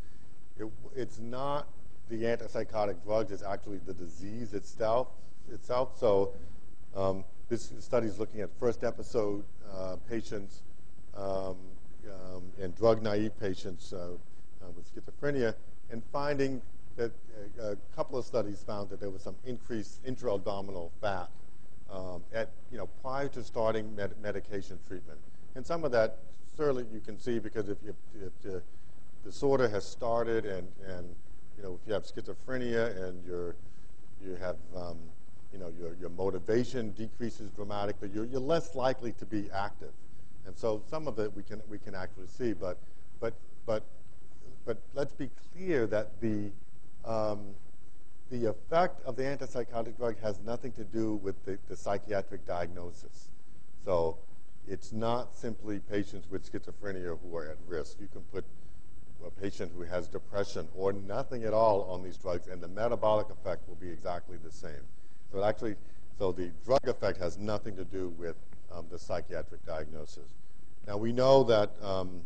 it, 0.60 0.66
it's 0.96 1.20
not 1.20 1.68
the 2.10 2.24
antipsychotic 2.24 3.04
drugs, 3.04 3.32
it's 3.32 3.44
actually 3.44 3.80
the 3.86 3.94
disease 3.94 4.54
itself. 4.54 5.10
itself. 5.52 5.98
So 6.00 6.34
um, 6.96 7.24
this 7.50 7.72
study 7.80 8.08
is 8.08 8.20
looking 8.20 8.42
at 8.42 8.50
first 8.60 8.84
episode 8.84 9.44
uh, 9.74 9.96
patients 10.10 10.62
um, 11.16 11.56
um, 12.06 12.44
and 12.62 12.75
drug 12.75 13.01
naive 13.01 13.38
patients 13.39 13.94
uh, 13.94 14.10
uh, 14.62 14.66
with 14.75 14.86
schizophrenia 14.94 15.54
and 15.89 16.04
finding 16.12 16.62
that 16.98 17.12
a, 17.60 17.72
a, 17.72 17.75
couple 17.96 18.18
of 18.18 18.25
studies 18.25 18.63
found 18.66 18.89
that 18.89 19.00
there 19.00 19.10
was 19.10 19.22
some 19.22 19.36
increased 19.46 20.00
intra-abdominal 20.06 20.92
fat 21.00 21.30
um, 21.92 22.22
at, 22.34 22.50
you 22.72 22.77
know, 22.77 22.88
prior 23.01 23.27
to 23.30 23.44
starting 23.44 23.96
med 23.96 24.12
medication 24.22 24.77
treatment. 24.88 25.20
And 25.56 25.66
some 25.66 25.84
of 25.84 25.92
that 25.92 26.18
certainly 26.58 26.86
you 26.92 27.00
can 27.00 27.20
see 27.20 27.39
because 27.39 27.70
if, 27.70 27.77
you, 27.86 27.96
if 28.25 28.42
the 28.42 28.62
disorder 29.24 29.70
has 29.70 29.86
started 29.86 30.46
and, 30.46 30.68
and, 30.88 31.08
you 31.56 31.63
know, 31.63 31.80
if 31.82 31.88
you 31.88 31.94
have 31.94 32.04
schizophrenia 32.04 33.08
and 33.08 33.24
you're, 33.25 33.56
you 34.25 34.36
have 34.36 34.58
um, 34.75 34.98
you 35.51 35.60
know, 35.60 35.72
your, 35.80 35.96
your 36.00 36.10
motivation 36.10 36.92
decreases 36.92 37.50
dramatically. 37.51 38.10
You're, 38.13 38.25
you're 38.25 38.39
less 38.39 38.75
likely 38.75 39.13
to 39.13 39.25
be 39.25 39.50
active. 39.54 39.92
And 40.46 40.58
so 40.58 40.82
some 40.89 41.08
of 41.08 41.20
it 41.20 41.36
we 41.36 41.44
can, 41.44 41.62
we 41.70 41.77
can 41.77 41.96
actually 41.96 42.27
see. 42.27 42.54
But, 42.54 42.77
but, 43.20 43.34
but, 43.66 43.84
but 44.66 44.77
let's 44.94 45.13
be 45.13 45.30
clear 45.54 45.88
that 45.88 46.20
the, 46.22 46.51
um, 47.06 47.39
the 48.30 48.46
effect 48.46 49.04
of 49.06 49.16
the 49.16 49.24
antipsychotic 49.24 49.98
drug 49.98 50.20
has 50.22 50.39
nothing 50.46 50.72
to 50.74 50.84
do 50.84 51.16
with 51.16 51.44
the, 51.46 51.58
the 51.70 51.75
psychiatric 51.75 52.46
diagnosis. 52.46 53.30
So 53.86 54.18
it's 54.68 54.92
not 54.92 55.34
simply 55.36 55.80
patients 55.80 56.30
with 56.30 56.51
schizophrenia 56.51 57.18
who 57.22 57.38
are 57.38 57.50
at 57.50 57.58
risk. 57.68 57.98
You 58.01 58.08
can 58.12 58.22
put 58.34 58.44
a 59.25 59.32
patient 59.42 59.72
who 59.75 59.84
has 59.84 60.08
depression 60.08 60.68
or 60.75 60.94
nothing 60.94 61.44
at 61.44 61.54
all 61.54 61.84
on 61.89 62.04
these 62.04 62.18
drugs, 62.18 62.48
and 62.48 62.62
the 62.62 62.68
metabolic 62.68 63.30
effect 63.30 63.68
will 63.68 63.75
be 63.75 63.89
exactly 63.89 64.38
the 64.44 64.51
same. 64.51 64.84
So 65.32 65.44
actually, 65.44 65.76
so 66.18 66.32
the 66.32 66.52
drug 66.66 66.88
effect 66.88 67.20
has 67.20 67.38
nothing 67.38 67.76
to 67.76 67.86
do 67.86 68.10
with 68.18 68.36
um, 68.72 68.86
the 68.90 68.98
psychiatric 68.98 69.66
diagnosis. 69.66 70.30
Now 70.88 70.98
we 70.98 71.12
know 71.12 71.44
that 71.44 71.72
um, 71.84 72.22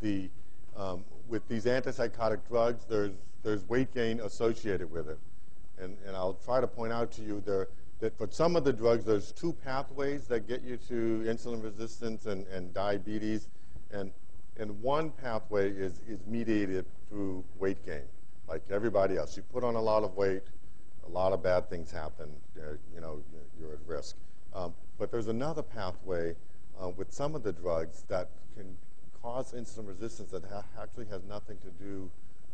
the 0.00 0.28
um, 0.76 1.04
with 1.28 1.46
these 1.48 1.66
antipsychotic 1.66 2.40
drugs, 2.48 2.84
there's 2.88 3.12
there's 3.42 3.68
weight 3.68 3.92
gain 3.94 4.20
associated 4.20 4.90
with 4.90 5.08
it, 5.08 5.18
and 5.78 5.96
and 6.06 6.16
I'll 6.16 6.38
try 6.44 6.60
to 6.60 6.66
point 6.66 6.92
out 6.92 7.12
to 7.12 7.22
you 7.22 7.42
there 7.44 7.68
that 8.00 8.16
for 8.18 8.28
some 8.30 8.56
of 8.56 8.64
the 8.64 8.72
drugs, 8.72 9.04
there's 9.04 9.32
two 9.32 9.52
pathways 9.64 10.26
that 10.26 10.48
get 10.48 10.62
you 10.62 10.76
to 10.88 11.24
insulin 11.26 11.62
resistance 11.62 12.26
and, 12.26 12.46
and 12.48 12.72
diabetes, 12.74 13.48
and 13.92 14.10
and 14.56 14.82
one 14.82 15.10
pathway 15.10 15.70
is 15.70 16.00
is 16.08 16.20
mediated 16.26 16.86
through 17.08 17.44
weight 17.58 17.84
gain, 17.84 18.02
like 18.48 18.62
everybody 18.70 19.16
else. 19.16 19.36
You 19.36 19.42
put 19.52 19.64
on 19.64 19.74
a 19.74 19.80
lot 19.80 20.02
of 20.02 20.16
weight, 20.16 20.42
a 21.06 21.10
lot 21.10 21.32
of 21.32 21.42
bad 21.42 21.68
things 21.68 21.90
happen. 21.90 22.30
Uh, 22.56 22.72
you 22.94 23.00
know, 23.00 23.20
you're 23.60 23.72
at 23.72 23.78
risk. 23.86 24.16
Um, 24.54 24.74
but 24.98 25.10
there's 25.10 25.28
another 25.28 25.62
pathway 25.62 26.36
uh, 26.80 26.88
with 26.90 27.12
some 27.12 27.34
of 27.34 27.42
the 27.42 27.52
drugs 27.52 28.04
that 28.08 28.28
can 28.56 28.76
cause 29.22 29.52
insulin 29.52 29.88
resistance 29.88 30.30
that 30.30 30.44
ha 30.44 30.62
actually 30.80 31.06
has 31.06 31.22
nothing 31.24 31.58
to 31.58 31.70
do 31.82 32.10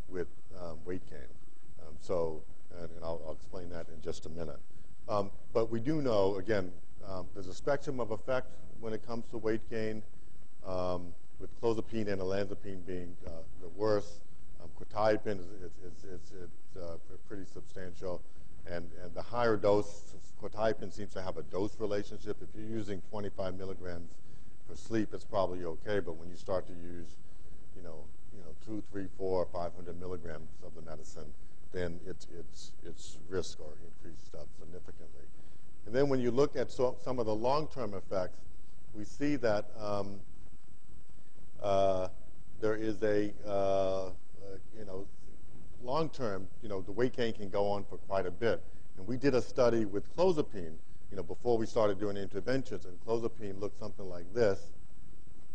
with 0.09 0.29
um, 0.61 0.79
weight 0.85 1.03
gain. 1.09 1.19
Um, 1.81 1.95
so, 2.01 2.43
and, 2.79 2.91
and 2.97 3.05
I'll, 3.05 3.21
I'll, 3.27 3.33
explain 3.33 3.69
that 3.71 3.87
in 3.95 4.01
just 4.03 4.27
a 4.27 4.29
minute. 4.29 4.59
Um, 5.09 5.31
but 5.53 5.71
we 5.71 5.81
do 5.81 6.01
know, 6.01 6.37
again, 6.37 6.71
um, 7.09 7.27
there's 7.35 7.49
a 7.49 7.55
spectrum 7.55 8.01
of 8.01 8.11
effect 8.11 8.47
when 8.81 8.93
it 8.93 9.07
comes 9.07 9.27
to 9.31 9.39
weight 9.39 9.69
gain, 9.69 10.03
um, 10.67 11.13
with 11.39 11.51
clozapine 11.61 12.09
and 12.09 12.21
olanzapine 12.21 12.85
being 12.87 13.17
uh, 13.27 13.31
the 13.61 13.69
worst. 13.77 14.23
Um, 14.63 14.69
quetiapine 14.79 15.39
is, 15.39 15.47
is, 15.47 16.05
is, 16.05 16.33
is 16.33 16.83
uh, 16.83 16.97
pretty 17.27 17.45
substantial. 17.45 18.21
And, 18.71 18.89
and 19.03 19.13
the 19.15 19.23
higher 19.23 19.57
dose, 19.57 20.15
quetiapine 20.41 20.93
seems 20.93 21.13
to 21.15 21.23
have 21.23 21.37
a 21.37 21.43
dose 21.43 21.79
relationship. 21.81 22.37
If 22.41 22.49
you're 22.55 22.69
using 22.69 23.03
25 23.11 23.59
milligrams 23.59 24.13
for 24.69 24.77
sleep, 24.77 25.09
it's 25.13 25.25
probably 25.25 25.65
okay. 25.65 25.99
But 25.99 26.17
when 26.17 26.31
you 26.31 26.37
start 26.37 26.67
to 26.69 26.73
use, 26.73 27.17
you 27.77 27.83
know, 27.83 28.05
you 28.33 28.41
know, 28.43 28.55
two, 28.65 28.83
three, 28.93 29.09
four, 29.19 29.47
500 29.53 29.99
milligrams 29.99 30.49
of 30.65 30.75
the 30.77 30.83
medicine, 30.89 31.27
then 31.73 32.01
its 32.07 32.27
its 32.39 32.73
its 32.85 33.19
risk 33.29 33.59
are 33.61 33.75
increased 33.87 34.35
uh, 34.35 34.43
significantly. 34.59 35.25
And 35.87 35.95
then 35.95 36.09
when 36.09 36.21
you 36.21 36.31
look 36.31 36.57
at 36.57 36.71
so, 36.71 36.97
some 37.03 37.19
of 37.19 37.27
the 37.27 37.35
long-term 37.35 37.95
effects, 37.95 38.39
we 38.95 39.05
see 39.05 39.37
that 39.37 39.67
um, 39.79 40.21
uh, 41.63 42.09
there 42.61 42.75
is 42.75 43.03
a 43.03 43.33
uh, 43.47 43.51
uh 43.51 44.11
you 44.79 44.85
know 44.85 45.07
long 45.83 46.09
term, 46.11 46.49
you 46.63 46.69
know, 46.69 46.81
the 46.81 46.93
weight 46.93 47.17
gain 47.17 47.33
can 47.33 47.49
go 47.49 47.69
on 47.69 47.85
for 47.85 47.97
quite 47.99 48.27
a 48.27 48.31
bit. 48.31 48.63
And 48.97 49.07
we 49.07 49.17
did 49.17 49.35
a 49.35 49.43
study 49.43 49.85
with 49.85 50.15
clozapine, 50.17 50.75
you 51.11 51.17
know, 51.17 51.23
before 51.23 51.59
we 51.59 51.67
started 51.67 51.99
doing 51.99 52.17
interventions, 52.17 52.85
and 52.85 52.99
clozapine 53.07 53.61
looked 53.61 53.79
something 53.79 54.09
like 54.09 54.33
this. 54.35 54.69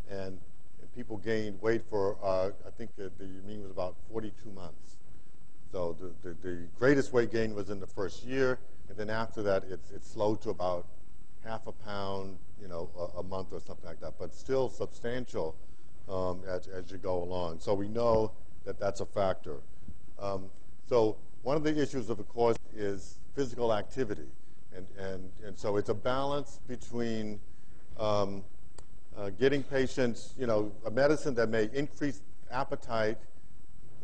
And, 0.10 0.40
and 0.82 0.94
people 0.96 1.18
gained 1.18 1.62
weight 1.62 1.84
for, 1.90 2.18
uh, 2.24 2.52
I 2.66 2.72
think 2.78 2.96
the, 2.96 3.12
the 3.18 3.26
mean 3.48 3.62
was 3.62 3.72
about 3.72 3.96
42 4.12 4.50
months. 4.52 4.98
So 5.72 5.96
the, 6.00 6.30
the, 6.30 6.36
the, 6.42 6.68
greatest 6.80 7.12
weight 7.12 7.32
gain 7.32 7.54
was 7.54 7.70
in 7.70 7.80
the 7.80 7.88
first 7.88 8.24
year, 8.24 8.60
and 8.88 8.98
then 8.98 9.10
after 9.10 9.44
that, 9.44 9.64
it's, 9.70 9.92
it 9.92 10.06
slowed 10.06 10.42
to 10.44 10.50
about 10.50 10.88
half 11.44 11.68
a 11.68 11.72
pound, 11.72 12.38
you 12.62 12.68
know, 12.68 12.90
a, 12.98 13.20
a 13.20 13.24
month 13.24 13.50
or 13.52 13.60
something 13.60 13.86
like 13.86 14.00
that, 14.00 14.14
but 14.18 14.34
still 14.34 14.70
substantial 14.70 15.56
um, 16.10 16.42
as, 16.48 16.68
as 16.68 16.92
you 16.92 16.98
go 16.98 17.22
along. 17.24 17.60
So 17.60 17.74
we 17.74 17.88
know 17.88 18.32
that 18.66 18.80
that's 18.80 19.02
a 19.02 19.06
factor. 19.06 19.58
Um, 20.20 20.46
so 20.88 21.18
one 21.44 21.58
of 21.58 21.64
the 21.64 21.80
issues, 21.80 22.10
of 22.10 22.28
course, 22.30 22.58
is 22.76 23.18
physical 23.36 23.74
activity. 23.74 24.28
And, 24.76 24.88
and, 24.98 25.32
and 25.46 25.58
so 25.58 25.78
it's 25.78 25.90
a 25.90 25.94
balance 25.94 26.60
between 26.68 27.40
um, 27.98 28.44
uh, 29.18 29.30
getting 29.32 29.64
patients, 29.64 30.34
you 30.38 30.48
know, 30.48 30.72
a 30.86 30.92
medicine 30.92 31.34
that 31.36 31.50
may 31.50 31.70
increase 31.74 32.22
appetite 32.52 33.18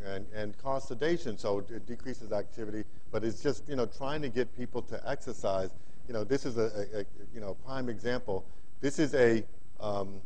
and, 0.06 0.26
and 0.34 0.58
cause 0.58 0.88
sedation, 0.88 1.38
so 1.38 1.60
it 1.60 1.86
decreases 1.86 2.32
activity, 2.32 2.84
but 3.12 3.24
it's 3.24 3.42
just, 3.42 3.68
you 3.68 3.76
know, 3.76 3.86
trying 3.86 4.22
to 4.22 4.30
get 4.30 4.56
people 4.58 4.82
to 4.84 5.10
exercise. 5.10 5.72
You 6.08 6.14
know, 6.14 6.24
this 6.24 6.46
is 6.46 6.58
a, 6.58 6.62
a, 6.94 7.00
a 7.02 7.06
you 7.34 7.42
know, 7.42 7.56
prime 7.66 7.90
example. 7.90 8.46
This 8.80 9.00
is 9.00 9.14
a, 9.14 9.44
um, 9.80 10.22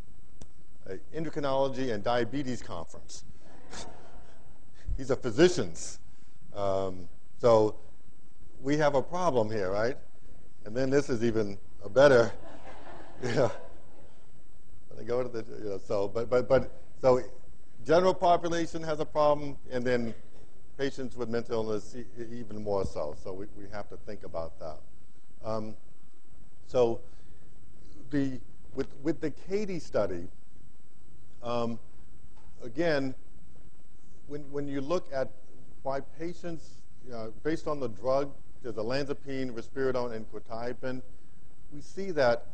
a 0.88 0.98
endocrinology 1.18 1.94
and 1.94 2.04
diabetes 2.04 2.62
conference. 2.62 3.26
These 4.98 5.12
are 5.12 5.16
physicians. 5.16 6.00
Um, 6.56 7.10
so 7.38 7.76
we 8.62 8.78
have 8.78 8.96
a 8.96 9.02
problem 9.02 9.52
here, 9.52 9.72
right? 9.72 9.98
And 10.66 10.76
then 10.76 10.90
this 10.90 11.10
is 11.10 11.24
even 11.24 11.58
a 11.84 11.90
better, 11.90 12.32
when 13.20 13.52
they 14.98 15.04
go 15.04 15.22
to 15.22 15.30
the, 15.30 15.46
you 15.64 15.70
know, 15.70 15.78
so, 15.78 16.08
but, 16.08 16.30
but, 16.30 16.48
but, 16.48 16.72
so 17.02 17.22
general 17.86 18.14
population 18.14 18.82
has 18.84 19.00
a 19.00 19.06
problem, 19.06 19.58
and 19.70 19.84
then 19.84 20.14
patients 20.78 21.16
with 21.16 21.30
mental 21.30 21.56
illness 21.56 21.96
even 22.18 22.64
more 22.64 22.86
so. 22.86 23.16
So 23.22 23.34
we, 23.34 23.46
we 23.58 23.66
have 23.72 23.90
to 23.90 23.98
think 23.98 24.24
about 24.24 24.58
that. 24.60 24.78
Um, 25.44 25.76
so 26.68 27.02
the, 28.10 28.40
with, 28.74 28.88
with 29.04 29.20
the 29.20 29.32
CATIE 29.32 29.80
study, 29.80 30.28
um, 31.44 31.78
again, 32.64 33.14
when, 34.28 34.42
when 34.52 34.68
you 34.68 34.82
look 34.82 35.08
at 35.14 35.30
why 35.84 36.00
patients, 36.20 36.82
know, 37.12 37.34
based 37.44 37.68
on 37.68 37.80
the 37.80 37.90
drug, 37.90 38.32
there's 38.64 38.76
olanzapine, 38.76 39.52
risperidone, 39.52 40.14
and 40.16 40.26
quetiapine, 40.32 41.02
we 41.72 41.82
see 41.82 42.12
that 42.12 42.48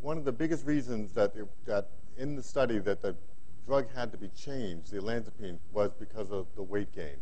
one 0.00 0.18
of 0.18 0.24
the 0.24 0.32
biggest 0.32 0.66
reasons 0.66 1.12
that, 1.12 1.34
it, 1.34 1.46
that 1.64 1.88
in 2.18 2.36
the 2.36 2.42
study 2.42 2.78
that 2.78 3.00
the 3.00 3.16
drug 3.66 3.86
had 3.94 4.12
to 4.12 4.18
be 4.18 4.28
changed, 4.28 4.90
the 4.90 4.98
olanzapine, 4.98 5.58
was 5.72 5.92
because 5.98 6.30
of 6.30 6.46
the 6.56 6.62
weight 6.62 6.92
gain. 6.94 7.16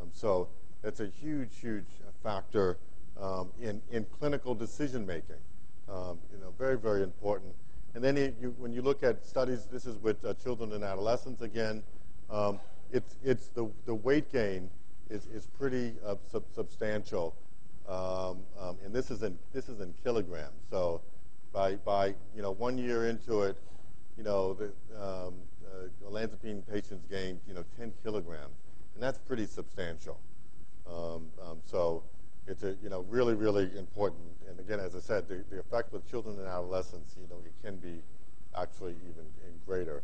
Um, 0.00 0.08
so 0.12 0.48
that's 0.82 1.00
a 1.00 1.08
huge, 1.08 1.58
huge 1.58 1.86
factor 2.22 2.78
um, 3.20 3.50
in, 3.60 3.82
in 3.90 4.06
clinical 4.18 4.54
decision 4.54 5.04
making. 5.04 5.36
Um, 5.88 6.18
you 6.32 6.38
know, 6.38 6.54
very, 6.56 6.78
very 6.78 7.02
important. 7.02 7.52
And 7.94 8.02
then 8.02 8.16
you, 8.16 8.54
when 8.58 8.72
you 8.72 8.80
look 8.80 9.02
at 9.02 9.26
studies, 9.26 9.66
this 9.70 9.84
is 9.84 9.96
with 9.98 10.24
uh, 10.24 10.34
children 10.34 10.72
and 10.72 10.84
adolescents 10.84 11.42
again, 11.42 11.82
um, 12.30 12.58
it's, 12.92 13.16
it's 13.24 13.48
the, 13.48 13.68
the 13.86 13.94
weight 13.94 14.30
gain 14.30 14.68
is, 15.10 15.26
is 15.26 15.46
pretty 15.58 15.94
uh, 16.06 16.16
sub 16.30 16.44
substantial. 16.54 17.34
Um, 17.88 18.38
um, 18.60 18.76
and 18.84 18.94
this 18.94 19.10
is 19.10 19.22
in 19.22 19.36
this 19.52 19.68
is 19.68 19.80
in 19.80 19.92
kilograms. 20.04 20.62
So 20.70 21.00
by 21.52 21.74
by 21.76 22.14
you 22.34 22.42
know 22.42 22.52
one 22.52 22.78
year 22.78 23.08
into 23.08 23.42
it, 23.42 23.56
you 24.16 24.22
know 24.24 24.54
the 24.54 24.66
um, 24.96 25.34
uh, 25.66 26.08
olanzapine 26.08 26.62
patients 26.70 27.06
gained 27.10 27.40
you 27.46 27.54
know 27.54 27.64
10 27.78 27.92
kilograms, 28.02 28.54
and 28.94 29.02
that's 29.02 29.18
pretty 29.18 29.46
substantial. 29.46 30.18
Um, 30.86 31.28
um, 31.44 31.58
so 31.64 32.02
it's 32.46 32.62
a 32.62 32.76
you 32.82 32.88
know 32.88 33.04
really 33.10 33.34
really 33.34 33.76
important. 33.76 34.22
And 34.48 34.58
again, 34.60 34.80
as 34.80 34.94
I 34.94 35.00
said, 35.00 35.28
the, 35.28 35.44
the 35.50 35.58
effect 35.58 35.92
with 35.92 36.08
children 36.08 36.38
and 36.38 36.46
adolescents, 36.46 37.16
you 37.20 37.26
know, 37.28 37.40
it 37.44 37.52
can 37.64 37.76
be 37.76 38.00
actually 38.56 38.94
even 39.08 39.24
greater. 39.66 40.02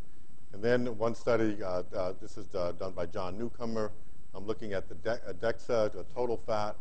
And 0.52 0.62
then 0.62 0.86
one 0.96 1.14
study, 1.14 1.62
uh, 1.62 1.82
uh, 1.94 2.14
this 2.20 2.38
is 2.38 2.54
uh, 2.54 2.72
done 2.72 2.92
by 2.92 3.06
John 3.06 3.38
Newcomer. 3.38 3.92
I'm 4.34 4.46
looking 4.46 4.72
at 4.72 4.88
the 4.88 4.94
de 4.94 5.20
DEXA, 5.40 5.92
the 5.92 6.04
total 6.14 6.36
fat, 6.36 6.76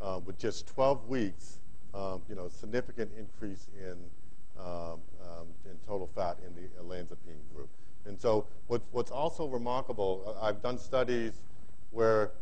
uh, 0.00 0.20
with 0.24 0.38
just 0.38 0.66
12 0.68 1.08
weeks, 1.08 1.58
um, 1.94 2.22
you 2.28 2.34
know, 2.34 2.48
significant 2.48 3.10
increase 3.18 3.68
in, 3.78 3.96
um, 4.58 5.00
um, 5.22 5.46
in 5.66 5.76
total 5.86 6.08
fat 6.14 6.38
in 6.46 6.54
the 6.54 6.68
olanzapine 6.82 7.40
group. 7.54 7.68
And 8.06 8.20
so 8.20 8.46
what's, 8.66 8.84
what's 8.92 9.10
also 9.10 9.46
remarkable, 9.46 10.36
uh, 10.40 10.44
I've 10.44 10.62
done 10.62 10.78
studies 10.78 11.42
where 11.90 12.32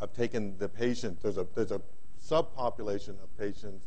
I've 0.00 0.12
taken 0.12 0.56
the 0.58 0.68
patient, 0.68 1.20
there's 1.20 1.36
a, 1.36 1.46
there's 1.54 1.72
a 1.72 1.80
subpopulation 2.22 3.10
of 3.22 3.38
patients 3.38 3.86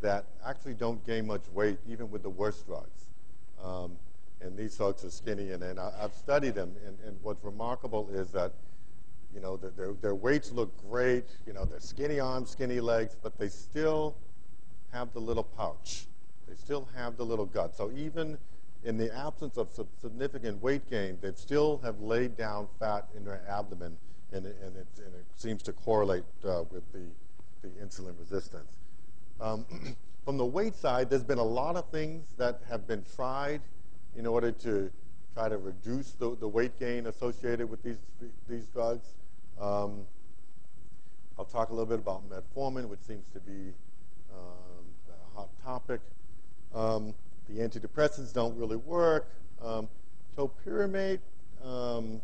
that 0.00 0.24
actually 0.44 0.74
don't 0.74 1.04
gain 1.06 1.26
much 1.26 1.42
weight 1.52 1.78
even 1.88 2.10
with 2.10 2.22
the 2.22 2.30
worst 2.30 2.66
drugs. 2.66 3.06
Um, 3.62 3.96
and 4.40 4.56
these 4.56 4.76
folks 4.76 5.04
are 5.04 5.10
skinny, 5.10 5.50
and, 5.50 5.62
and 5.62 5.78
I, 5.78 5.92
have 6.00 6.14
studied 6.14 6.54
them, 6.54 6.74
and, 6.86 6.96
and 7.06 7.16
what's 7.22 7.44
remarkable 7.44 8.08
is 8.10 8.30
that, 8.30 8.52
you 9.34 9.40
know, 9.40 9.56
the, 9.56 9.70
their, 9.70 9.92
their 9.94 10.14
weights 10.14 10.50
look 10.50 10.72
great, 10.88 11.26
you 11.46 11.52
know, 11.52 11.64
they're 11.64 11.80
skinny 11.80 12.18
arms, 12.20 12.50
skinny 12.50 12.80
legs, 12.80 13.16
but 13.22 13.38
they 13.38 13.48
still 13.48 14.16
have 14.92 15.12
the 15.12 15.20
little 15.20 15.44
pouch. 15.44 16.06
They 16.48 16.54
still 16.56 16.88
have 16.96 17.16
the 17.16 17.24
little 17.24 17.46
gut. 17.46 17.76
So 17.76 17.92
even 17.96 18.38
in 18.82 18.96
the 18.96 19.14
absence 19.14 19.56
of 19.56 19.68
significant 20.00 20.60
weight 20.62 20.88
gain, 20.88 21.18
they 21.20 21.32
still 21.32 21.80
have 21.84 22.00
laid 22.00 22.36
down 22.36 22.66
fat 22.78 23.06
in 23.14 23.24
their 23.24 23.42
abdomen, 23.48 23.96
and 24.32 24.46
it, 24.46 24.56
and 24.64 24.76
it, 24.76 24.86
and 24.96 25.14
it 25.14 25.26
seems 25.36 25.62
to 25.64 25.72
correlate 25.72 26.24
uh, 26.44 26.64
with 26.70 26.90
the, 26.92 27.02
the 27.62 27.68
insulin 27.84 28.18
resistance. 28.18 28.72
Um, 29.40 29.66
from 30.24 30.38
the 30.38 30.46
weight 30.46 30.74
side, 30.74 31.10
there's 31.10 31.24
been 31.24 31.38
a 31.38 31.42
lot 31.42 31.76
of 31.76 31.88
things 31.90 32.26
that 32.38 32.60
have 32.68 32.86
been 32.86 33.04
tried 33.14 33.60
in 34.16 34.26
order 34.26 34.52
to 34.52 34.90
try 35.34 35.48
to 35.48 35.58
reduce 35.58 36.12
the, 36.12 36.36
the 36.36 36.48
weight 36.48 36.78
gain 36.78 37.06
associated 37.06 37.68
with 37.70 37.82
these, 37.82 37.96
these 38.48 38.64
drugs. 38.66 39.06
Um, 39.60 40.06
I'll 41.38 41.44
talk 41.44 41.70
a 41.70 41.72
little 41.72 41.86
bit 41.86 41.98
about 41.98 42.22
metformin, 42.28 42.88
which 42.88 43.00
seems 43.00 43.24
to 43.32 43.40
be 43.40 43.72
um, 44.32 44.84
a 45.08 45.36
hot 45.36 45.48
topic. 45.64 46.00
Um, 46.74 47.14
the 47.48 47.60
antidepressants 47.60 48.32
don't 48.32 48.56
really 48.56 48.76
work. 48.76 49.28
Um, 49.62 49.88
topiramate, 50.36 51.20
um, 51.64 52.20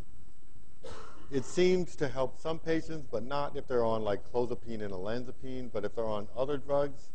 it 1.31 1.43
seems 1.43 1.95
to 1.97 2.07
help 2.07 2.39
some 2.39 2.59
patients, 2.59 3.05
but 3.11 3.23
not 3.23 3.55
if 3.55 3.67
they're 3.67 3.83
on 3.83 4.03
like 4.03 4.21
clozapine 4.31 4.81
and 4.81 4.93
olanzapine. 4.93 5.69
But 5.71 5.83
if 5.83 5.95
they're 5.95 6.05
on 6.05 6.27
other 6.37 6.57
drugs, 6.57 7.09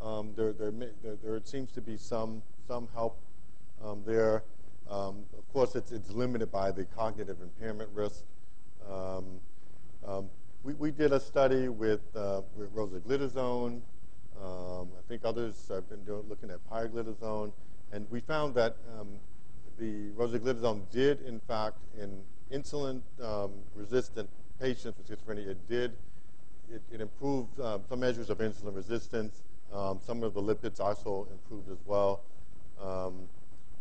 um, 0.00 0.32
there, 0.36 0.52
there, 0.52 0.70
there, 0.70 1.16
there, 1.22 1.40
seems 1.44 1.72
to 1.72 1.80
be 1.80 1.96
some, 1.96 2.42
some 2.68 2.88
help 2.94 3.18
um, 3.86 4.02
there. 4.04 4.42
Um, 4.90 5.24
of 5.36 5.52
course, 5.52 5.74
it's, 5.74 5.92
it's 5.92 6.10
limited 6.10 6.50
by 6.50 6.70
the 6.70 6.84
cognitive 6.84 7.38
impairment 7.40 7.90
risk. 7.94 8.24
Um, 8.90 9.24
um, 10.06 10.28
we, 10.62 10.74
we 10.74 10.90
did 10.90 11.12
a 11.12 11.20
study 11.20 11.68
with, 11.68 12.00
uh, 12.14 12.42
with 12.56 12.74
rosiglitazone. 12.74 13.80
Um, 14.42 14.88
I 14.98 15.08
think 15.08 15.24
others 15.24 15.66
have 15.70 15.88
been 15.88 16.04
doing, 16.04 16.24
looking 16.28 16.50
at 16.50 16.58
pioglitazone. 16.70 17.52
And 17.92 18.06
we 18.10 18.20
found 18.20 18.54
that 18.56 18.76
the 19.78 20.10
rosiglitazone 20.16 20.82
did, 20.90 21.22
in 21.22 21.40
fact, 21.40 21.78
in 21.98 22.20
insulin-resistant 22.52 24.28
patients 24.60 24.96
with 24.98 25.08
schizophrenia, 25.08 25.48
it 25.48 25.68
did, 25.68 25.92
it, 26.72 26.82
it 26.92 27.00
improved 27.00 27.56
some 27.56 28.00
measures 28.00 28.30
of 28.30 28.38
insulin 28.38 28.74
resistance. 28.74 29.42
Um, 29.72 30.00
some 30.04 30.22
of 30.22 30.34
the 30.34 30.42
lipids 30.42 30.80
also 30.80 31.26
improved 31.30 31.70
as 31.70 31.78
well. 31.86 32.22
Um, 32.80 33.28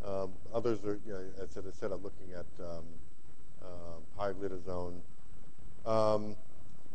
um 0.06 0.32
others 0.54 0.84
are, 0.86 1.00
you 1.06 1.14
know, 1.14 1.24
as 1.42 1.58
I 1.58 1.72
said, 1.72 1.92
I'm 1.92 2.04
looking 2.04 2.34
at 2.34 2.46
um, 2.66 2.84
pioglitazone. 4.18 5.00
Um, 5.86 6.36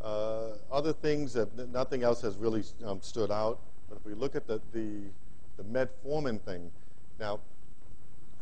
uh, 0.02 0.52
other 0.72 0.92
things 0.92 1.32
that 1.34 1.70
nothing 1.70 2.02
else 2.02 2.22
has 2.22 2.36
really 2.36 2.62
stood 3.00 3.30
out. 3.30 3.58
But 3.88 3.98
if 3.98 4.04
we 4.04 4.14
look 4.14 4.34
at 4.34 4.46
the, 4.46 4.60
the, 4.72 5.02
the 5.56 5.64
metformin 5.64 6.40
thing, 6.40 6.70
now 7.18 7.40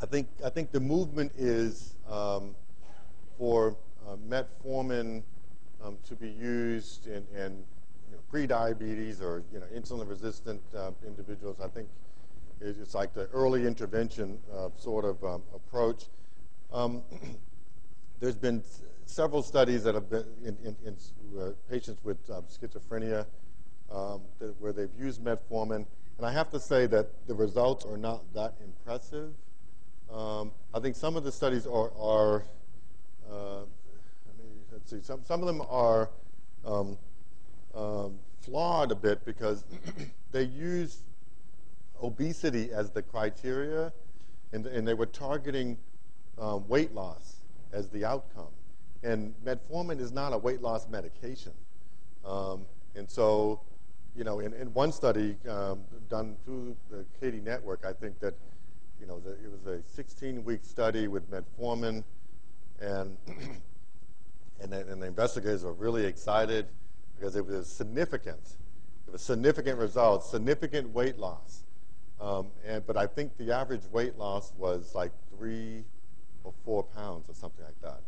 I 0.00 0.06
think 0.06 0.28
I 0.44 0.50
think 0.50 0.70
the 0.70 0.80
movement 0.80 1.32
is 1.36 1.94
um, 2.08 2.54
for 3.36 3.76
uh, 4.06 4.16
metformin 4.28 5.22
um, 5.82 5.96
to 6.06 6.14
be 6.14 6.28
used 6.28 7.06
in, 7.06 7.26
in 7.34 7.64
you 8.08 8.12
know, 8.12 8.18
pre-diabetes 8.30 9.20
or 9.20 9.42
you 9.52 9.58
know 9.58 9.66
insulin-resistant 9.74 10.60
uh, 10.76 10.92
individuals. 11.04 11.56
I 11.60 11.66
think 11.68 11.88
it's 12.60 12.94
like 12.94 13.14
the 13.14 13.26
early 13.32 13.66
intervention 13.66 14.38
uh, 14.54 14.68
sort 14.76 15.04
of 15.04 15.22
um, 15.24 15.42
approach. 15.54 16.06
Um, 16.72 17.02
there's 18.20 18.36
been 18.36 18.62
several 19.06 19.42
studies 19.42 19.84
that 19.84 19.94
have 19.94 20.10
been 20.10 20.26
in, 20.44 20.56
in, 20.64 20.76
in 20.84 20.96
uh, 21.40 21.50
patients 21.70 22.02
with 22.04 22.18
um, 22.30 22.44
schizophrenia 22.44 23.26
um, 23.92 24.22
that, 24.38 24.54
where 24.60 24.72
they've 24.72 24.94
used 24.98 25.22
metformin, 25.22 25.86
and 26.16 26.26
I 26.26 26.32
have 26.32 26.50
to 26.50 26.60
say 26.60 26.86
that 26.86 27.26
the 27.26 27.34
results 27.34 27.84
are 27.84 27.96
not 27.96 28.22
that 28.34 28.54
impressive. 28.62 29.32
Um, 30.12 30.52
I 30.74 30.80
think 30.80 30.96
some 30.96 31.16
of 31.16 31.24
the 31.24 31.32
studies 31.32 31.66
are, 31.66 31.92
are 31.98 32.44
uh, 33.30 33.60
let's 34.72 34.90
see, 34.90 35.00
some, 35.02 35.20
some 35.24 35.40
of 35.40 35.46
them 35.46 35.62
are 35.68 36.10
um, 36.64 36.98
flawed 38.40 38.90
a 38.90 38.94
bit 38.94 39.24
because 39.24 39.64
they 40.32 40.42
use 40.42 41.02
obesity 42.02 42.70
as 42.72 42.90
the 42.90 43.02
criteria, 43.02 43.92
and, 44.52 44.66
and 44.66 44.86
they 44.86 44.94
were 44.94 45.06
targeting 45.06 45.76
um, 46.38 46.66
weight 46.68 46.94
loss 46.94 47.36
as 47.72 47.88
the 47.88 48.04
outcome. 48.04 48.48
And 49.02 49.34
metformin 49.44 50.00
is 50.00 50.12
not 50.12 50.32
a 50.32 50.38
weight 50.38 50.62
loss 50.62 50.88
medication. 50.88 51.52
Um, 52.24 52.66
and 52.94 53.08
so, 53.08 53.60
you 54.16 54.24
know, 54.24 54.40
in, 54.40 54.52
in 54.54 54.72
one 54.74 54.92
study 54.92 55.36
um, 55.48 55.80
done 56.08 56.36
through 56.44 56.76
the 56.90 57.04
CATIE 57.20 57.40
network, 57.40 57.84
I 57.84 57.92
think 57.92 58.18
that, 58.20 58.34
you 59.00 59.06
know, 59.06 59.20
the, 59.20 59.32
it 59.32 59.50
was 59.50 59.66
a 59.66 60.00
16-week 60.00 60.60
study 60.64 61.06
with 61.06 61.30
metformin 61.30 62.02
and, 62.80 63.16
and, 64.60 64.72
the, 64.72 64.80
and 64.88 65.00
the 65.00 65.06
investigators 65.06 65.64
were 65.64 65.72
really 65.72 66.04
excited 66.04 66.66
because 67.16 67.36
it 67.36 67.46
was 67.46 67.68
significant. 67.68 68.56
It 69.06 69.12
was 69.12 69.22
significant 69.22 69.78
results, 69.78 70.30
significant 70.30 70.90
weight 70.90 71.18
loss. 71.18 71.62
Um, 72.20 72.48
and, 72.66 72.84
but 72.86 72.96
I 72.96 73.06
think 73.06 73.36
the 73.38 73.52
average 73.52 73.82
weight 73.92 74.18
loss 74.18 74.52
was 74.58 74.94
like 74.94 75.12
three 75.36 75.84
or 76.44 76.52
four 76.64 76.82
pounds 76.82 77.28
or 77.28 77.34
something 77.34 77.64
like 77.64 77.80
that. 77.82 78.00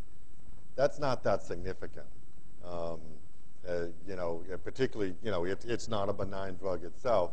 That's 0.77 0.99
not 0.99 1.23
that 1.25 1.43
significant. 1.43 2.07
Um, 2.65 3.01
uh, 3.69 3.87
you 4.09 4.17
know, 4.17 4.43
particularly, 4.65 5.15
you 5.23 5.31
know, 5.31 5.45
it, 5.45 5.65
it's 5.67 5.89
not 5.89 6.09
a 6.09 6.13
benign 6.13 6.57
drug 6.57 6.85
itself. 6.85 7.33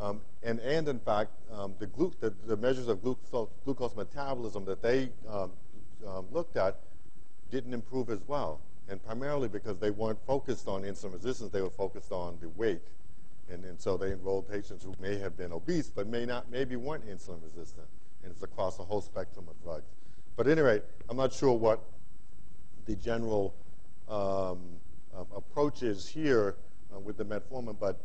Um, 0.00 0.20
and, 0.42 0.60
and 0.60 0.88
in 0.88 0.98
fact, 0.98 1.30
um, 1.52 1.74
the, 1.78 1.86
glu- 1.86 2.12
the, 2.20 2.32
the, 2.46 2.56
measures 2.56 2.88
of 2.88 3.02
glucose, 3.02 3.48
glucose 3.64 3.94
metabolism 3.94 4.64
that 4.64 4.82
they 4.82 5.10
um, 5.28 5.52
um, 6.06 6.26
looked 6.32 6.56
at 6.56 6.78
didn't 7.50 7.72
improve 7.72 8.10
as 8.10 8.20
well. 8.26 8.60
And 8.88 9.02
primarily 9.04 9.48
because 9.48 9.78
they 9.78 9.90
weren't 9.90 10.18
focused 10.26 10.68
on 10.68 10.82
insulin 10.82 11.14
resistance, 11.14 11.50
they 11.50 11.62
were 11.62 11.70
focused 11.70 12.12
on 12.12 12.38
the 12.40 12.48
weight. 12.50 12.82
And, 13.50 13.64
and 13.64 13.80
so 13.80 13.96
they 13.96 14.12
enrolled 14.12 14.48
patients 14.48 14.84
who 14.84 14.94
may 15.00 15.18
have 15.18 15.36
been 15.36 15.52
obese, 15.52 15.88
but 15.88 16.06
may 16.06 16.24
not, 16.24 16.50
maybe 16.50 16.76
weren't 16.76 17.06
insulin 17.06 17.42
resistant. 17.42 17.86
And 18.22 18.32
it's 18.32 18.42
across 18.42 18.78
a 18.78 18.82
whole 18.82 19.02
spectrum 19.02 19.46
of 19.48 19.62
drugs. 19.62 19.90
But 20.36 20.46
at 20.46 20.52
any 20.52 20.62
rate, 20.62 20.82
I'm 21.08 21.16
not 21.16 21.32
sure 21.32 21.52
what 21.52 21.80
the 22.86 22.96
general 22.96 23.54
um, 24.08 24.60
um, 25.16 25.26
approach 25.34 25.82
is 25.82 26.08
here 26.08 26.56
uh, 26.94 26.98
with 26.98 27.16
the 27.16 27.24
metformin, 27.24 27.76
but 27.78 28.00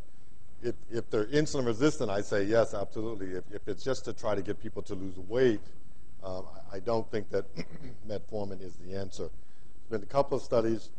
if, 0.62 0.75
if 0.91 1.10
they're 1.10 1.25
insulin 1.25 1.65
resistant, 1.65 2.10
I 2.10 2.21
say 2.21 2.43
yes, 2.43 2.73
absolutely. 2.73 3.28
If, 3.28 3.43
if 3.52 3.67
it's 3.67 3.84
just 3.84 4.06
to 4.06 4.13
try 4.13 4.36
to 4.36 4.41
get 4.41 4.62
people 4.62 4.82
to 4.84 4.93
lose 4.93 5.17
weight, 5.17 5.62
um, 6.23 6.45
I, 6.71 6.78
I, 6.78 6.80
don't 6.80 7.10
think 7.10 7.30
that 7.30 7.45
metformin 8.08 8.62
is 8.62 8.75
the 8.75 8.95
answer. 8.95 9.30
There's 9.89 10.02
been 10.02 10.04
a 10.04 10.12
couple 10.12 10.38
of 10.38 10.43
studies 10.43 10.89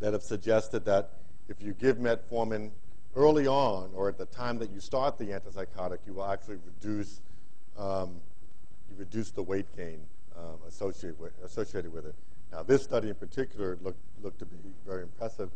that 0.00 0.14
have 0.14 0.22
suggested 0.22 0.84
that 0.86 1.10
if 1.48 1.62
you 1.62 1.74
give 1.74 1.98
metformin 1.98 2.70
early 3.16 3.46
on 3.46 3.90
or 3.94 4.08
at 4.08 4.18
the 4.18 4.26
time 4.26 4.58
that 4.58 4.70
you 4.70 4.80
start 4.80 5.18
the 5.18 5.26
antipsychotic, 5.26 5.98
you 6.06 6.14
will 6.14 6.26
actually 6.30 6.58
reduce 6.64 7.20
um, 7.78 8.20
you 8.90 8.96
reduce 8.98 9.30
the 9.30 9.42
weight 9.42 9.66
gain 9.76 10.00
um, 10.36 10.58
associated 10.68 11.18
with, 11.18 11.32
associated 11.44 11.92
with 11.92 12.06
it. 12.06 12.14
Now, 12.52 12.62
this 12.62 12.82
study 12.82 13.08
in 13.08 13.14
particular 13.14 13.78
looked 13.82 14.00
looked 14.22 14.38
to 14.40 14.46
be 14.46 14.56
very 14.86 15.02
impressive. 15.02 15.50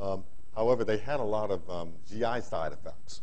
Um, 0.00 0.24
however, 0.54 0.84
they 0.84 0.98
had 0.98 1.20
a 1.20 1.24
lot 1.24 1.50
of 1.50 1.68
um, 1.68 1.92
GI 2.08 2.40
side 2.42 2.72
effects 2.72 3.22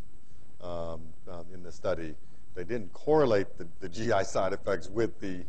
um, 0.62 1.02
um, 1.30 1.46
in 1.54 1.64
the 1.64 1.72
study. 1.72 2.16
They 2.54 2.64
didn't 2.64 2.92
correlate 2.94 3.58
the, 3.58 3.68
the 3.80 3.88
GI 3.88 4.26
side 4.26 4.54
effects 4.54 4.90
with 4.90 5.20
the 5.20 5.44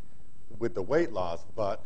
with 0.58 0.74
the 0.74 0.82
weight 0.82 1.12
loss, 1.12 1.44
but 1.56 1.82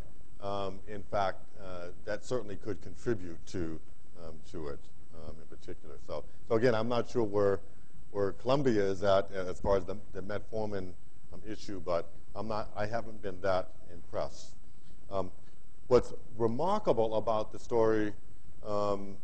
in 0.89 1.03
fact, 1.11 1.39
uh, 1.61 1.87
that 2.05 2.25
certainly 2.25 2.57
could 2.57 2.81
contribute 2.83 3.45
to 3.47 3.81
to 4.51 4.69
it 4.69 4.79
in 5.31 5.57
particular. 5.57 5.97
So, 6.07 6.25
so 6.49 6.55
again, 6.55 6.75
I'm 6.75 6.89
not 6.89 7.09
sure 7.11 7.23
where 7.23 7.61
where 8.13 8.33
Columbia 8.33 8.83
is 8.83 9.03
at 9.03 9.31
as 9.33 9.61
far 9.61 9.77
as 9.77 9.85
the, 9.85 9.97
the 10.15 10.23
metformin 10.23 10.93
um, 11.35 11.43
issue, 11.47 11.83
but 11.85 12.09
I'm 12.35 12.49
not. 12.49 12.71
I 12.77 12.87
haven't 12.87 13.21
been 13.23 13.41
that 13.43 13.71
impressed. 13.93 14.55
Um, 15.11 15.31
what's 15.89 16.13
remarkable 16.39 17.17
about 17.17 17.53
the 17.53 17.59
story, 17.59 18.13
um, 18.67 19.17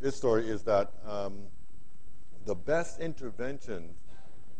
this 0.00 0.16
story, 0.16 0.48
is 0.48 0.62
that 0.62 0.92
um, 1.06 1.34
the 2.46 2.54
best 2.54 3.00
intervention, 3.00 3.90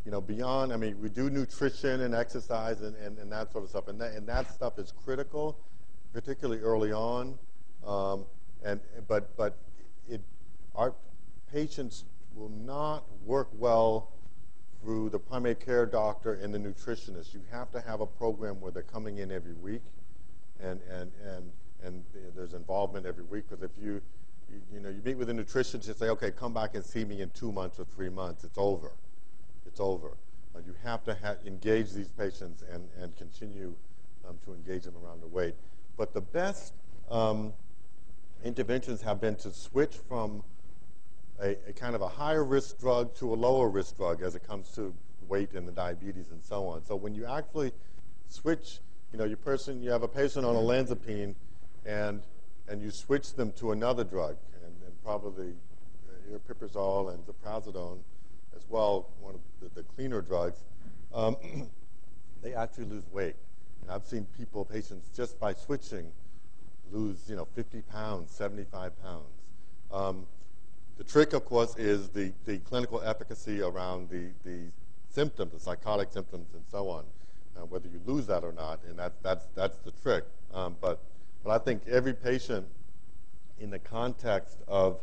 you 0.04 0.10
know, 0.10 0.20
beyond. 0.20 0.72
I 0.72 0.76
mean, 0.76 1.00
we 1.00 1.08
do 1.08 1.30
nutrition 1.30 2.02
and 2.02 2.14
exercise 2.14 2.82
and, 2.82 2.94
and, 2.96 3.18
and 3.18 3.32
that 3.32 3.52
sort 3.52 3.64
of 3.64 3.70
stuff, 3.70 3.88
and 3.88 4.00
that, 4.00 4.12
and 4.12 4.26
that 4.26 4.52
stuff 4.52 4.78
is 4.78 4.92
critical, 5.04 5.56
particularly 6.12 6.60
early 6.60 6.92
on. 6.92 7.38
Um, 7.86 8.26
and 8.64 8.80
but 9.08 9.36
but 9.36 9.56
it 10.08 10.20
our 10.74 10.94
patients 11.52 12.04
will 12.34 12.48
not 12.48 13.04
work 13.24 13.48
well 13.58 14.10
through 14.82 15.10
the 15.10 15.18
primary 15.18 15.54
care 15.54 15.86
doctor 15.86 16.34
and 16.34 16.52
the 16.52 16.58
nutritionist. 16.58 17.34
You 17.34 17.40
have 17.50 17.70
to 17.72 17.80
have 17.80 18.00
a 18.00 18.06
program 18.06 18.60
where 18.60 18.72
they're 18.72 18.82
coming 18.82 19.18
in 19.18 19.30
every 19.30 19.54
week, 19.54 19.82
and 20.60 20.80
and 20.90 21.12
and 21.24 21.50
and 21.84 22.04
there's 22.34 22.54
involvement 22.54 23.06
every 23.06 23.24
week. 23.24 23.44
Because 23.48 23.62
if 23.62 23.70
you, 23.80 24.00
you, 24.50 24.60
you 24.72 24.80
know 24.80 24.88
you 24.88 25.00
meet 25.04 25.16
with 25.16 25.30
a 25.30 25.32
nutritionist 25.32 25.88
and 25.88 25.96
say, 25.96 26.08
okay, 26.08 26.30
come 26.30 26.54
back 26.54 26.74
and 26.74 26.84
see 26.84 27.04
me 27.04 27.20
in 27.20 27.30
two 27.30 27.52
months 27.52 27.78
or 27.78 27.84
three 27.84 28.08
months, 28.08 28.44
it's 28.44 28.58
over. 28.58 28.92
It's 29.66 29.80
over. 29.80 30.16
Uh, 30.54 30.60
you 30.66 30.74
have 30.82 31.04
to 31.04 31.14
ha- 31.14 31.36
engage 31.46 31.92
these 31.92 32.08
patients 32.08 32.64
and 32.72 32.88
and 33.00 33.16
continue 33.16 33.74
um, 34.28 34.38
to 34.44 34.52
engage 34.52 34.84
them 34.84 34.94
around 35.04 35.20
the 35.20 35.28
weight. 35.28 35.54
But 35.96 36.12
the 36.12 36.20
best 36.20 36.72
um, 37.10 37.52
interventions 38.44 39.02
have 39.02 39.20
been 39.20 39.36
to 39.36 39.52
switch 39.52 39.94
from 40.08 40.42
a, 41.40 41.56
a, 41.68 41.72
kind 41.72 41.94
of 41.94 42.02
a 42.02 42.08
higher 42.08 42.44
risk 42.44 42.78
drug 42.78 43.14
to 43.16 43.32
a 43.32 43.36
lower 43.36 43.68
risk 43.68 43.96
drug 43.96 44.22
as 44.22 44.34
it 44.34 44.46
comes 44.46 44.70
to 44.72 44.94
weight 45.28 45.52
and 45.54 45.66
the 45.66 45.72
diabetes 45.72 46.30
and 46.30 46.42
so 46.42 46.66
on. 46.66 46.84
So 46.84 46.96
when 46.96 47.14
you 47.14 47.26
actually 47.26 47.72
switch 48.28 48.80
you 49.12 49.18
know, 49.18 49.24
your 49.24 49.36
person, 49.36 49.82
you 49.82 49.90
have 49.90 50.02
a 50.02 50.08
patient 50.08 50.46
on 50.46 50.54
olanzapine, 50.54 51.34
and 51.84 52.22
and 52.68 52.80
you 52.80 52.90
switch 52.90 53.34
them 53.34 53.52
to 53.52 53.72
another 53.72 54.04
drug, 54.04 54.36
and, 54.64 54.72
and 54.86 55.02
probably 55.04 55.52
uh, 56.08 56.38
aripiprazole 56.38 57.12
and 57.12 57.22
ziprasidone 57.26 57.98
as 58.56 58.62
well, 58.68 59.08
one 59.20 59.34
of 59.34 59.40
the, 59.60 59.82
the 59.82 59.82
cleaner 59.94 60.22
drugs, 60.22 60.60
um, 61.12 61.36
they 62.42 62.54
actually 62.54 62.84
lose 62.84 63.04
weight. 63.12 63.34
And 63.82 63.90
I've 63.90 64.06
seen 64.06 64.26
people, 64.38 64.64
patients, 64.64 65.10
just 65.14 65.38
by 65.38 65.52
switching, 65.52 66.10
lose, 66.90 67.18
you 67.28 67.36
know, 67.36 67.46
50 67.54 67.82
pounds, 67.82 68.30
75 68.30 68.92
pounds. 69.02 69.24
Um, 69.92 70.26
the 70.98 71.04
trick, 71.04 71.32
of 71.32 71.44
course, 71.44 71.76
is 71.76 72.08
the, 72.10 72.32
the 72.44 72.58
clinical 72.58 73.00
efficacy 73.02 73.62
around 73.62 74.08
the, 74.08 74.28
the 74.44 74.70
symptoms, 75.08 75.52
the 75.52 75.60
psychotic 75.60 76.12
symptoms, 76.12 76.48
and 76.54 76.62
so 76.70 76.88
on, 76.88 77.04
uh, 77.56 77.64
whether 77.66 77.88
you 77.88 78.00
lose 78.06 78.26
that 78.26 78.44
or 78.44 78.52
not, 78.52 78.80
and 78.88 78.98
that, 78.98 79.12
that's, 79.22 79.46
that's 79.54 79.78
the 79.78 79.90
trick. 80.02 80.24
Um, 80.54 80.76
but, 80.80 81.00
but 81.44 81.50
I 81.50 81.58
think 81.64 81.82
every 81.88 82.14
patient, 82.14 82.66
in 83.60 83.70
the 83.70 83.78
context 83.78 84.58
of 84.66 84.98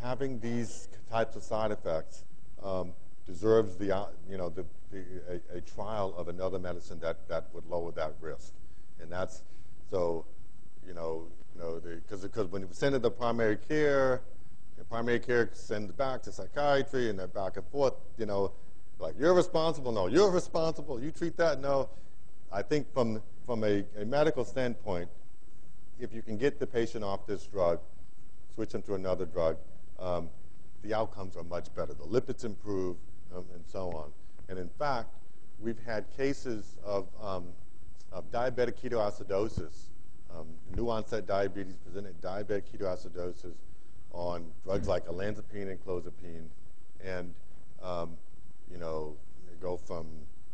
having 0.00 0.38
these 0.40 0.88
types 1.10 1.36
of 1.36 1.42
side 1.42 1.70
effects, 1.70 2.24
um, 2.62 2.92
deserves 3.26 3.76
the, 3.76 3.94
uh, 3.94 4.06
you 4.28 4.38
know, 4.38 4.48
the, 4.48 4.64
the, 4.90 5.02
a, 5.28 5.58
a, 5.58 5.60
trial 5.60 6.14
of 6.16 6.28
another 6.28 6.58
medicine 6.58 6.98
that, 7.00 7.28
that 7.28 7.46
would 7.52 7.66
lower 7.68 7.92
that 7.92 8.14
risk. 8.20 8.52
And 9.00 9.12
that's, 9.12 9.42
so, 9.90 10.24
you 10.86 10.94
know, 10.94 11.24
you 11.54 11.60
know, 11.60 11.80
because 12.08 12.48
when 12.48 12.62
you 12.62 12.68
send 12.72 12.94
it 12.94 13.02
to 13.02 13.10
primary 13.10 13.56
care, 13.56 14.22
primary 14.84 15.18
care 15.18 15.50
sends 15.52 15.92
back 15.92 16.22
to 16.22 16.32
psychiatry 16.32 17.10
and 17.10 17.18
they're 17.18 17.26
back 17.26 17.56
and 17.56 17.66
forth, 17.68 17.94
you 18.16 18.26
know, 18.26 18.52
like 18.98 19.14
you're 19.18 19.34
responsible, 19.34 19.92
no, 19.92 20.06
you're 20.06 20.30
responsible, 20.30 21.00
you 21.00 21.10
treat 21.10 21.36
that, 21.36 21.60
no. 21.60 21.88
I 22.50 22.62
think 22.62 22.92
from, 22.92 23.22
from 23.46 23.64
a, 23.64 23.84
a 24.00 24.04
medical 24.04 24.44
standpoint, 24.44 25.08
if 26.00 26.12
you 26.12 26.22
can 26.22 26.36
get 26.36 26.58
the 26.58 26.66
patient 26.66 27.04
off 27.04 27.26
this 27.26 27.46
drug, 27.46 27.80
switch 28.54 28.70
them 28.70 28.82
to 28.82 28.94
another 28.94 29.26
drug, 29.26 29.56
um, 29.98 30.28
the 30.82 30.94
outcomes 30.94 31.36
are 31.36 31.44
much 31.44 31.74
better. 31.74 31.92
The 31.92 32.04
lipids 32.04 32.44
improve 32.44 32.96
um, 33.34 33.44
and 33.54 33.64
so 33.66 33.90
on. 33.90 34.10
And 34.48 34.58
in 34.58 34.68
fact, 34.68 35.14
we've 35.60 35.78
had 35.84 36.04
cases 36.16 36.76
of, 36.84 37.08
um, 37.22 37.46
of 38.12 38.30
diabetic 38.30 38.80
ketoacidosis, 38.80 39.88
um, 40.34 40.46
new 40.76 40.88
onset 40.88 41.26
diabetes 41.26 41.76
presented 41.76 42.20
diabetic 42.20 42.62
ketoacidosis 42.72 43.54
on 44.12 44.46
drugs 44.64 44.88
like 44.88 45.06
olanzapine 45.06 45.70
and 45.70 45.84
clozapine. 45.84 46.46
And, 47.04 47.34
um, 47.82 48.16
you 48.70 48.78
know, 48.78 49.16
they 49.48 49.54
go 49.60 49.76
from, 49.76 50.06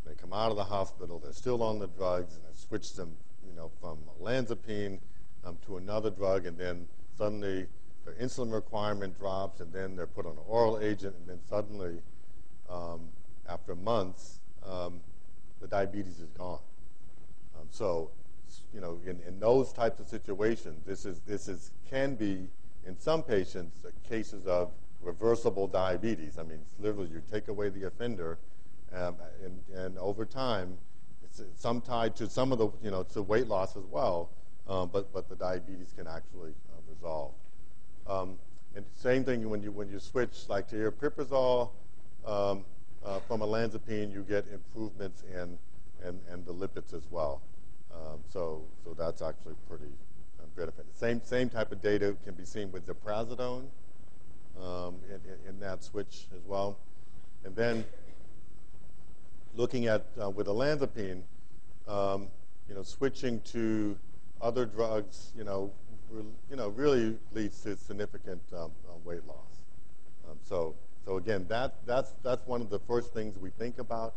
they 0.07 0.15
come 0.15 0.33
out 0.33 0.51
of 0.51 0.57
the 0.57 0.65
hospital, 0.65 1.19
they're 1.19 1.33
still 1.33 1.63
on 1.63 1.79
the 1.79 1.87
drugs, 1.87 2.35
and 2.35 2.45
they 2.45 2.57
switch 2.57 2.95
them, 2.95 3.17
you 3.47 3.55
know, 3.55 3.71
from 3.81 3.99
olanzapine 4.21 4.99
um, 5.45 5.59
to 5.67 5.77
another 5.77 6.11
drug, 6.11 6.47
and 6.47 6.59
then 6.59 6.87
suddenly 7.17 7.67
their 8.05 8.15
insulin 8.15 8.53
requirement 8.53 9.19
drops, 9.19 9.61
and 9.61 9.73
then 9.73 9.97
they're 9.97 10.07
put 10.07 10.27
on 10.27 10.33
an 10.33 10.45
oral 10.47 10.79
agent, 10.79 11.15
and 11.21 11.29
then 11.29 11.41
suddenly, 11.49 12.01
um, 12.69 13.09
after 13.49 13.75
months, 13.75 14.41
um, 14.67 15.01
the 15.61 15.67
diabetes 15.67 16.21
is 16.21 16.31
gone. 16.37 16.59
Um, 17.59 17.67
so, 17.71 18.11
you 18.73 18.81
know, 18.81 19.01
in, 19.07 19.21
in 19.27 19.39
those 19.39 19.73
types 19.73 20.01
of 20.01 20.09
situations, 20.09 20.83
this 20.87 21.05
is 21.05 21.21
this 21.21 21.49
is 21.49 21.71
can 21.89 22.15
be 22.15 22.49
in 22.87 22.99
some 22.99 23.23
patients 23.23 23.85
uh, 23.85 23.91
cases 24.09 24.47
of 24.47 24.71
reversible 25.03 25.67
diabetes. 25.67 26.39
I 26.39 26.43
mean, 26.43 26.61
literally, 26.79 27.09
you 27.11 27.23
take 27.31 27.49
away 27.49 27.69
the 27.69 27.85
offender, 27.85 28.39
um, 28.93 29.17
and, 29.45 29.61
and 29.77 29.99
over 29.99 30.25
time, 30.25 30.79
it's 31.23 31.43
some 31.57 31.81
tied 31.81 32.17
to 32.17 32.29
some 32.29 32.53
of 32.53 32.59
the 32.59 32.69
you 32.83 32.91
know 32.91 33.03
to 33.03 33.23
weight 33.23 33.49
loss 33.49 33.77
as 33.77 33.85
well, 33.91 34.31
um, 34.69 34.91
but 34.93 35.13
but 35.13 35.29
the 35.29 35.37
diabetes 35.37 35.93
can 35.97 36.07
actually 36.07 36.53
uh, 36.71 36.81
resolve. 36.89 37.33
Um, 38.07 38.39
and 38.77 38.85
same 38.95 39.25
thing 39.25 39.49
when 39.49 39.63
you 39.63 39.73
when 39.73 39.89
you 39.89 39.99
switch 39.99 40.49
like 40.49 40.69
to 40.69 40.77
aripiprazole 40.77 41.71
um, 42.27 42.65
uh, 43.05 43.21
from 43.21 43.41
olanzapine, 43.41 44.13
you 44.13 44.25
get 44.29 44.47
improvements 44.53 45.23
in 45.33 45.59
and 46.03 46.21
and 46.31 46.45
the 46.47 46.53
lipids 46.53 46.93
as 46.95 47.03
well. 47.11 47.43
Um, 47.93 48.21
so 48.33 48.63
so 48.85 48.95
that's 48.95 49.23
actually 49.23 49.55
pretty 49.69 49.93
uh, 50.57 50.61
benefit. 50.61 50.87
Same 50.95 51.21
same 51.25 51.49
type 51.49 51.73
of 51.73 51.81
data 51.81 52.17
can 52.25 52.35
be 52.35 52.45
seen 52.45 52.71
with 52.73 52.87
ziprasidone 52.87 53.67
um, 54.61 54.97
in, 55.09 55.49
in, 55.49 55.61
that 55.61 55.83
switch 55.83 56.27
as 56.35 56.43
well. 56.47 56.79
And 57.45 57.55
then 57.55 57.85
looking 59.55 59.87
at 59.87 60.07
uh, 60.23 60.31
with 60.31 60.47
olanzapine, 60.47 61.23
um, 61.89 62.29
you 62.69 62.75
know, 62.75 62.83
switching 62.83 63.41
to 63.53 63.97
other 64.41 64.67
drugs, 64.67 65.33
you 65.37 65.45
know, 65.45 65.71
you 66.51 66.57
know, 66.57 66.69
really 66.69 67.17
leads 67.33 67.61
to 67.63 67.77
significant 67.77 68.41
um, 68.53 68.71
uh, 68.89 68.93
weight 69.05 69.27
loss. 69.27 69.37
Um, 70.31 70.39
so, 70.45 70.75
so 71.05 71.17
again, 71.17 71.47
that, 71.49 71.75
that's, 71.87 72.13
that's 72.23 72.47
one 72.47 72.61
of 72.61 72.71
the 72.71 72.79
first 72.79 73.13
things 73.13 73.39
we 73.39 73.51
think 73.51 73.79
about. 73.79 74.15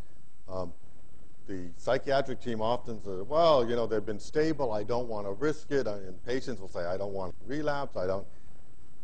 The 1.47 1.69
psychiatric 1.77 2.41
team 2.41 2.61
often 2.61 3.01
says, 3.03 3.21
well, 3.23 3.67
you 3.67 3.75
know, 3.75 3.87
they've 3.87 4.05
been 4.05 4.19
stable. 4.19 4.71
I 4.73 4.83
don't 4.83 5.07
want 5.07 5.25
to 5.27 5.31
risk 5.31 5.71
it. 5.71 5.87
And 5.87 6.23
patients 6.25 6.59
will 6.59 6.67
say, 6.67 6.85
I 6.85 6.97
don't 6.97 7.13
want 7.13 7.33
to 7.39 7.45
relapse. 7.47 7.95
I 7.95 8.05
don't. 8.05 8.27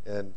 And, 0.05 0.33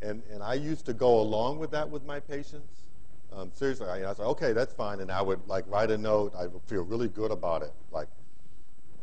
and, 0.00 0.22
and 0.32 0.42
I 0.42 0.54
used 0.54 0.86
to 0.86 0.92
go 0.92 1.20
along 1.20 1.58
with 1.58 1.72
that 1.72 1.88
with 1.90 2.04
my 2.04 2.20
patients. 2.20 2.84
Um, 3.32 3.50
seriously, 3.52 3.88
I, 3.88 4.08
I 4.08 4.14
said, 4.14 4.24
okay, 4.24 4.52
that's 4.52 4.72
fine. 4.72 5.00
And 5.00 5.10
I 5.10 5.20
would 5.20 5.40
like 5.48 5.64
write 5.68 5.90
a 5.90 5.98
note. 5.98 6.32
I 6.38 6.46
would 6.46 6.62
feel 6.62 6.82
really 6.82 7.08
good 7.08 7.32
about 7.32 7.62
it. 7.62 7.72
Like, 7.90 8.08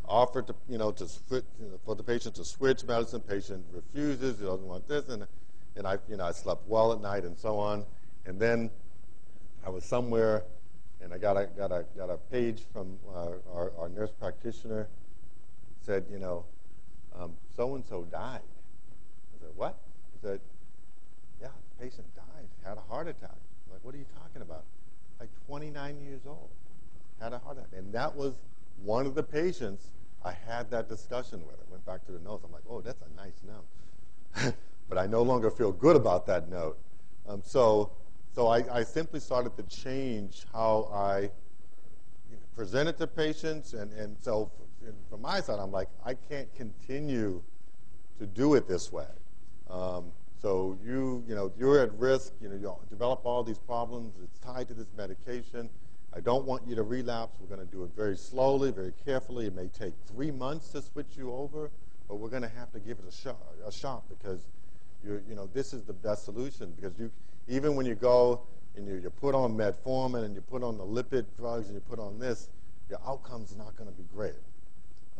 offer 0.07 0.41
to, 0.41 0.55
you 0.69 0.77
know, 0.77 0.91
to 0.91 1.07
switch, 1.07 1.43
you 1.59 1.67
know, 1.67 1.79
for 1.83 1.95
the 1.95 2.03
patient 2.03 2.35
to 2.35 2.45
switch 2.45 2.83
medicine. 2.85 3.21
Patient 3.21 3.65
refuses, 3.73 4.39
he 4.39 4.45
doesn't 4.45 4.67
want 4.67 4.87
this, 4.87 5.09
and 5.09 5.27
and 5.75 5.85
I, 5.85 5.97
you 6.09 6.17
know, 6.17 6.25
I 6.25 6.31
slept 6.31 6.67
well 6.67 6.93
at 6.93 7.01
night 7.01 7.23
and 7.23 7.37
so 7.37 7.57
on. 7.57 7.85
And 8.25 8.39
then 8.39 8.69
I 9.65 9.69
was 9.69 9.83
somewhere, 9.83 10.43
and 11.05 11.13
I 11.13 11.19
got 11.19 11.37
a 11.37 11.45
got 11.45 11.71
a 11.71 11.85
got 11.95 12.09
a 12.09 12.17
page 12.17 12.63
from 12.73 12.97
uh, 13.15 13.29
our, 13.53 13.71
our 13.77 13.89
nurse 13.89 14.11
practitioner. 14.11 14.87
Said, 15.85 16.05
you 16.11 16.17
know, 16.17 16.43
so 17.55 17.75
and 17.75 17.85
so 17.85 18.03
died. 18.05 18.41
I 18.41 19.39
said, 19.39 19.49
what? 19.55 19.77
He 20.13 20.27
said, 20.27 20.39
yeah, 21.39 21.49
the 21.77 21.85
patient 21.85 22.07
died, 22.15 22.47
had 22.63 22.77
a 22.77 22.81
heart 22.81 23.07
attack. 23.07 23.29
I'm 23.31 23.73
like, 23.73 23.83
what 23.83 23.93
are 23.93 23.99
you 23.99 24.05
talking 24.19 24.41
about? 24.41 24.63
Like 25.19 25.29
29 25.45 26.01
years 26.01 26.21
old, 26.25 26.49
had 27.21 27.33
a 27.33 27.39
heart 27.39 27.57
attack, 27.57 27.69
and 27.77 27.93
that 27.93 28.15
was 28.15 28.33
one 28.83 29.05
of 29.05 29.13
the 29.13 29.23
patients 29.23 29.87
I 30.23 30.31
had 30.47 30.71
that 30.71 30.89
discussion 30.89 31.39
with. 31.45 31.55
I 31.55 31.71
went 31.71 31.85
back 31.85 32.03
to 32.07 32.11
the 32.11 32.19
notes. 32.19 32.43
I'm 32.43 32.51
like, 32.51 32.63
oh, 32.67 32.81
that's 32.81 33.01
a 33.03 33.15
nice 33.15 33.39
note. 33.45 34.55
but 34.89 34.97
I 34.97 35.05
no 35.05 35.21
longer 35.21 35.51
feel 35.51 35.71
good 35.71 35.95
about 35.95 36.25
that 36.25 36.49
note. 36.49 36.79
Um, 37.29 37.43
so 37.45 37.91
so 38.35 38.47
I, 38.49 38.79
I, 38.79 38.83
simply 38.83 39.21
started 39.21 39.55
to 39.55 39.63
change 39.63 40.45
how 40.51 40.89
I 40.93 41.31
presented 42.53 42.97
to 42.97 43.07
patients. 43.07 43.73
And, 43.73 43.93
and 43.93 44.17
so 44.19 44.51
from 45.09 45.21
my 45.21 45.39
side, 45.39 45.57
I'm 45.57 45.71
like, 45.71 45.87
I 46.05 46.15
can't 46.15 46.53
continue 46.53 47.41
to 48.19 48.25
do 48.25 48.55
it 48.55 48.67
this 48.67 48.91
way. 48.91 49.07
Um, 49.69 50.11
so 50.41 50.77
you, 50.85 51.23
you 51.27 51.33
know, 51.33 51.51
you're 51.57 51.79
at 51.79 51.97
risk. 51.97 52.33
You 52.41 52.49
know, 52.49 52.55
you 52.55 52.75
develop 52.89 53.21
all 53.23 53.41
these 53.41 53.57
problems. 53.57 54.13
It's 54.21 54.37
tied 54.39 54.67
to 54.67 54.73
this 54.73 54.91
medication. 54.97 55.69
I 56.13 56.19
don't 56.19 56.45
want 56.45 56.67
you 56.67 56.75
to 56.75 56.83
relapse. 56.83 57.37
We're 57.39 57.55
going 57.55 57.65
to 57.65 57.73
do 57.73 57.83
it 57.83 57.91
very 57.95 58.17
slowly, 58.17 58.71
very 58.71 58.93
carefully. 59.05 59.47
It 59.47 59.55
may 59.55 59.67
take 59.67 59.93
three 60.07 60.31
months 60.31 60.69
to 60.69 60.81
switch 60.81 61.17
you 61.17 61.31
over, 61.33 61.71
but 62.09 62.15
we're 62.15 62.29
going 62.29 62.41
to 62.41 62.49
have 62.49 62.71
to 62.73 62.79
give 62.79 62.99
it 62.99 63.05
a 63.07 63.11
shot, 63.11 63.37
a 63.65 63.71
shot 63.71 64.03
because 64.09 64.41
you 65.03 65.21
you 65.27 65.35
know 65.35 65.49
this 65.53 65.73
is 65.73 65.83
the 65.83 65.93
best 65.93 66.25
solution 66.25 66.71
because 66.75 66.97
you 66.97 67.11
even 67.47 67.75
when 67.75 67.85
you 67.85 67.95
go 67.95 68.41
and 68.75 68.87
you, 68.87 68.95
you 68.95 69.09
put 69.09 69.35
on 69.35 69.55
metformin 69.55 70.25
and 70.25 70.35
you 70.35 70.41
put 70.41 70.63
on 70.63 70.77
the 70.77 70.83
lipid 70.83 71.25
drugs 71.37 71.67
and 71.67 71.75
you 71.75 71.81
put 71.81 71.99
on 71.99 72.19
this, 72.19 72.49
your 72.89 72.99
outcome's 73.07 73.55
not 73.55 73.75
going 73.75 73.89
to 73.89 73.95
be 73.95 74.05
great. 74.13 74.33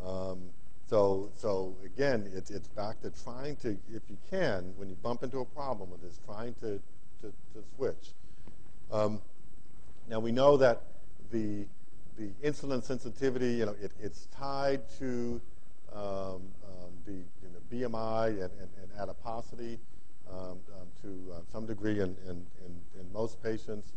Um, 0.06 0.42
so 0.88 1.32
so 1.36 1.76
again, 1.84 2.30
it's 2.36 2.52
it's 2.52 2.68
back 2.68 3.02
to 3.02 3.12
trying 3.24 3.56
to 3.58 3.78
if 3.92 4.04
you 4.10 4.18
can 4.30 4.74
when 4.78 4.88
you 4.88 4.96
bump 4.96 5.24
into 5.24 5.40
a 5.40 5.46
problem 5.46 5.90
with 5.90 6.02
this, 6.02 6.20
trying 6.26 6.54
to 6.56 6.80
to, 7.22 7.28
to 7.54 7.64
switch. 7.76 8.14
Um, 8.92 9.22
now 10.10 10.20
we 10.20 10.32
know 10.32 10.58
that 10.58 10.84
the 11.32 11.66
the 12.18 12.30
insulin 12.44 12.84
sensitivity, 12.84 13.54
you 13.54 13.66
know, 13.66 13.76
it, 13.82 13.92
it's 14.02 14.28
tied 14.28 14.82
to 15.00 15.42
um, 15.94 16.02
um, 16.02 16.92
the 17.06 17.14
you 17.14 17.50
know, 17.52 17.90
BMI 17.90 18.30
and, 18.30 18.40
and, 18.40 18.70
and 18.82 18.92
adiposity 19.00 19.80
um, 20.30 20.38
um 20.40 20.88
to 21.02 21.34
uh, 21.34 21.40
some 21.52 21.66
degree 21.66 22.00
in, 22.00 22.16
in, 22.28 22.46
in, 22.66 22.82
in 23.00 23.14
most 23.14 23.42
patients. 23.42 23.94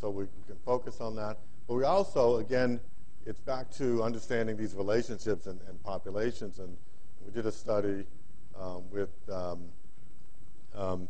so 0.00 0.10
we, 0.10 0.24
can 0.46 0.56
focus 0.64 1.00
on 1.00 1.16
that. 1.16 1.38
But 1.66 1.74
we 1.74 1.84
also, 1.84 2.36
again, 2.36 2.80
it's 3.24 3.40
back 3.40 3.70
to 3.72 4.02
understanding 4.02 4.56
these 4.56 4.74
relationships 4.74 5.46
and, 5.46 5.60
and 5.68 5.82
populations. 5.82 6.58
And 6.58 6.76
we 7.24 7.32
did 7.32 7.46
a 7.46 7.52
study 7.52 8.04
um, 8.58 8.84
with 8.90 9.10
um, 9.28 11.08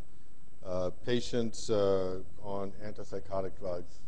uh, 0.65 0.91
patients 1.05 1.71
uh, 1.71 2.19
on 2.43 2.73
antipsychotic 2.85 3.59
drugs 3.59 4.01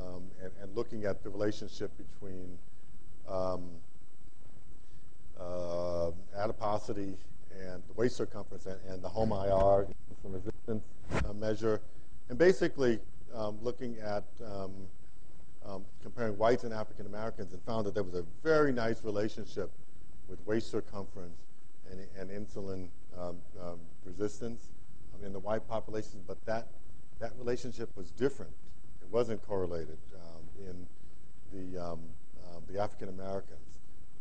um, 0.00 0.22
and, 0.42 0.50
and, 0.62 0.74
looking 0.74 1.04
at 1.04 1.22
the 1.22 1.28
relationship 1.28 1.90
between 1.98 2.58
um, 3.28 3.64
uh, 5.38 6.10
adiposity 6.36 7.14
and 7.60 7.82
the 7.88 7.92
waist 7.94 8.16
circumference 8.16 8.66
and, 8.66 8.78
and 8.88 9.02
the 9.02 9.08
HOMA 9.08 9.44
IR, 9.44 9.86
insulin 10.10 10.34
resistance 10.34 10.84
uh, 11.28 11.32
measure, 11.32 11.80
and 12.28 12.38
basically 12.38 12.98
um, 13.34 13.58
looking 13.62 13.98
at 13.98 14.24
um, 14.44 14.72
um, 15.66 15.84
comparing 16.02 16.36
whites 16.36 16.64
and 16.64 16.72
African 16.72 17.06
Americans 17.06 17.52
and 17.52 17.62
found 17.62 17.86
that 17.86 17.94
there 17.94 18.02
was 18.02 18.14
a 18.14 18.24
very 18.42 18.72
nice 18.72 19.04
relationship 19.04 19.70
with 20.28 20.44
waist 20.46 20.70
circumference 20.70 21.38
and, 21.90 22.00
and 22.18 22.30
insulin 22.30 22.88
um, 23.18 23.36
um, 23.62 23.78
resistance 24.04 24.68
in 25.24 25.32
the 25.32 25.38
white 25.38 25.66
population, 25.68 26.20
but 26.26 26.44
that, 26.46 26.66
that 27.20 27.32
relationship 27.38 27.88
was 27.96 28.10
different. 28.10 28.52
It 29.00 29.08
wasn't 29.12 29.40
correlated 29.46 29.98
um, 30.16 30.66
in 30.68 30.86
the, 31.52 31.80
um, 31.80 32.00
uh, 32.44 32.58
the 32.68 32.80
African 32.80 33.08
Americans. 33.08 33.78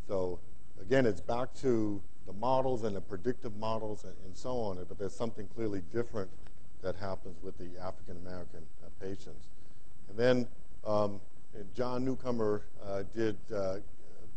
So 0.07 0.39
again, 0.79 1.05
it's 1.05 1.21
back 1.21 1.53
to 1.61 2.01
the 2.31 2.39
models 2.39 2.83
and 2.83 2.95
the 2.95 3.01
predictive 3.01 3.55
models 3.57 4.03
and, 4.03 4.13
and 4.25 4.35
so 4.35 4.51
on, 4.51 4.77
but 4.87 4.97
there's 4.97 5.15
something 5.15 5.47
clearly 5.55 5.81
different 5.93 6.29
that 6.81 6.95
happens 6.95 7.35
with 7.43 7.57
the 7.57 7.69
African 7.81 8.17
American 8.25 8.61
uh, 8.83 8.87
patients. 9.03 9.47
And 10.09 10.17
then 10.17 10.47
um, 10.85 11.19
John 11.75 12.05
Newcomer 12.05 12.63
uh, 12.85 13.03
did 13.13 13.35
uh, 13.53 13.77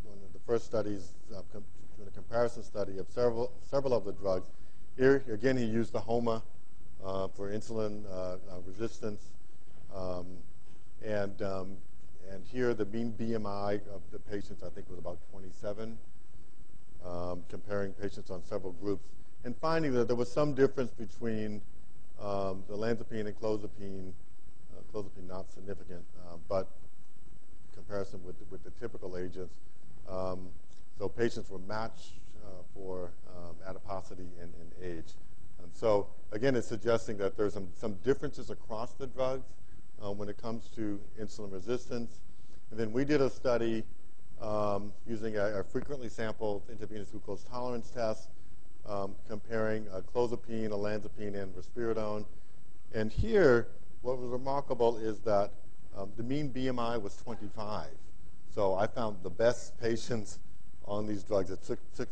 one 0.02 0.18
of 0.24 0.32
the 0.32 0.40
first 0.46 0.64
studies, 0.64 1.10
uh, 1.32 1.40
com- 1.52 1.64
a 2.06 2.10
comparison 2.10 2.62
study 2.62 2.98
of 2.98 3.08
several, 3.08 3.52
several 3.62 3.94
of 3.94 4.04
the 4.04 4.12
drugs. 4.12 4.48
Here, 4.96 5.22
again, 5.30 5.56
he 5.56 5.64
used 5.64 5.92
the 5.92 6.00
HOMA 6.00 6.42
uh, 7.04 7.28
for 7.28 7.50
insulin 7.50 8.04
uh, 8.12 8.36
resistance. 8.66 9.30
Um, 9.94 10.26
and, 11.04 11.40
um, 11.42 11.76
and 12.30 12.44
here, 12.44 12.74
the 12.74 12.84
mean 12.86 13.14
BMI 13.18 13.74
of 13.94 14.02
the 14.10 14.18
patients, 14.18 14.62
I 14.62 14.68
think, 14.70 14.90
was 14.90 14.98
about 14.98 15.18
27, 15.30 15.96
um, 17.06 17.42
comparing 17.48 17.92
patients 17.92 18.30
on 18.30 18.42
several 18.44 18.72
groups, 18.72 19.04
and 19.44 19.56
finding 19.56 19.92
that 19.92 20.06
there 20.06 20.16
was 20.16 20.30
some 20.30 20.54
difference 20.54 20.90
between 20.92 21.60
um, 22.20 22.62
the 22.68 22.76
olanzapine 22.76 23.26
and 23.26 23.38
clozapine, 23.40 24.12
uh, 24.72 24.80
clozapine 24.92 25.28
not 25.28 25.52
significant, 25.52 26.02
uh, 26.26 26.36
but 26.48 26.68
comparison 27.74 28.20
with, 28.24 28.36
with 28.50 28.62
the 28.64 28.70
typical 28.80 29.16
agents. 29.16 29.54
Um, 30.08 30.48
so 30.98 31.08
patients 31.08 31.50
were 31.50 31.58
matched 31.58 32.12
uh, 32.44 32.48
for 32.74 33.10
um, 33.36 33.56
adiposity 33.68 34.28
and, 34.40 34.52
and, 34.60 34.70
age. 34.82 35.12
And 35.62 35.72
so 35.72 36.06
again, 36.32 36.54
it's 36.54 36.68
suggesting 36.68 37.16
that 37.18 37.36
there's 37.36 37.54
some, 37.54 37.68
some 37.74 37.94
differences 38.04 38.50
across 38.50 38.92
the 38.92 39.06
drugs 39.06 39.48
uh, 40.04 40.10
when 40.10 40.28
it 40.28 40.40
comes 40.40 40.68
to 40.76 41.00
insulin 41.20 41.52
resistance. 41.52 42.20
And 42.70 42.78
then 42.78 42.92
we 42.92 43.04
did 43.04 43.20
a 43.20 43.30
study 43.30 43.82
um, 44.40 44.92
using 45.06 45.36
a, 45.36 45.60
a, 45.60 45.64
frequently 45.64 46.08
sampled 46.08 46.62
intravenous 46.70 47.08
glucose 47.08 47.44
tolerance 47.44 47.90
test 47.90 48.28
um, 48.86 49.14
comparing 49.28 49.86
uh, 49.88 50.00
clozapine, 50.14 50.70
olanzapine, 50.70 51.40
and 51.40 51.54
risperidone. 51.54 52.24
And 52.92 53.10
here, 53.10 53.68
what 54.02 54.18
was 54.18 54.28
remarkable 54.28 54.98
is 54.98 55.20
that 55.20 55.50
um, 55.96 56.10
the 56.16 56.22
mean 56.22 56.50
BMI 56.50 57.00
was 57.00 57.16
25. 57.16 57.86
So 58.54 58.74
I 58.74 58.86
found 58.86 59.16
the 59.22 59.30
best 59.30 59.80
patients 59.80 60.38
on 60.84 61.06
these 61.06 61.22
drugs. 61.22 61.50
It 61.50 61.62
took, 61.64 61.78
took 61.94 62.08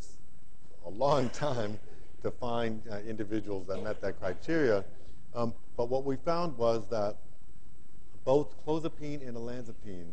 a 0.87 0.91
long 0.91 1.29
time 1.31 1.79
to 2.23 2.31
find 2.31 2.81
uh, 2.91 2.99
individuals 3.01 3.67
that 3.67 3.83
met 3.83 4.01
that 4.01 4.19
criteria. 4.21 4.85
Um, 5.35 5.55
but 5.77 5.89
what 5.89 6.05
we 6.05 6.17
found 6.17 6.57
was 6.57 6.89
that 6.89 7.17
both 8.25 8.55
clozapine 8.65 9.27
and 9.27 9.37
olanzapine, 9.37 10.13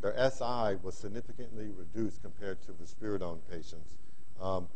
their 0.00 0.30
SI 0.30 0.78
was 0.82 0.94
significantly 0.94 1.70
reduced 1.76 2.22
compared 2.22 2.58
to 2.62 2.72
risperidone 2.72 3.38
patients. 3.50 3.94
Um, 4.40 4.68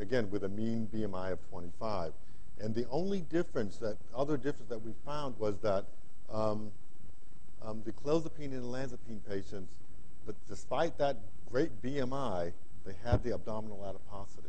again, 0.00 0.30
with 0.30 0.44
a 0.44 0.48
mean 0.48 0.88
BMI 0.92 1.32
of 1.32 1.48
25. 1.50 2.12
And 2.60 2.74
the 2.74 2.86
only 2.90 3.20
difference 3.22 3.76
that, 3.78 3.96
other 4.14 4.36
difference 4.36 4.68
that 4.68 4.82
we 4.82 4.92
found 5.04 5.38
was 5.38 5.58
that 5.58 5.84
um, 6.30 6.70
um, 7.62 7.82
the 7.84 7.92
clozapine 7.92 8.52
and 8.52 8.62
olanzapine 8.62 9.20
patients, 9.28 9.72
but 10.26 10.34
despite 10.48 10.96
that 10.98 11.16
great 11.50 11.82
BMI, 11.82 12.52
they 12.84 12.94
had 13.04 13.22
the 13.22 13.34
abdominal 13.34 13.84
adiposity. 13.84 14.48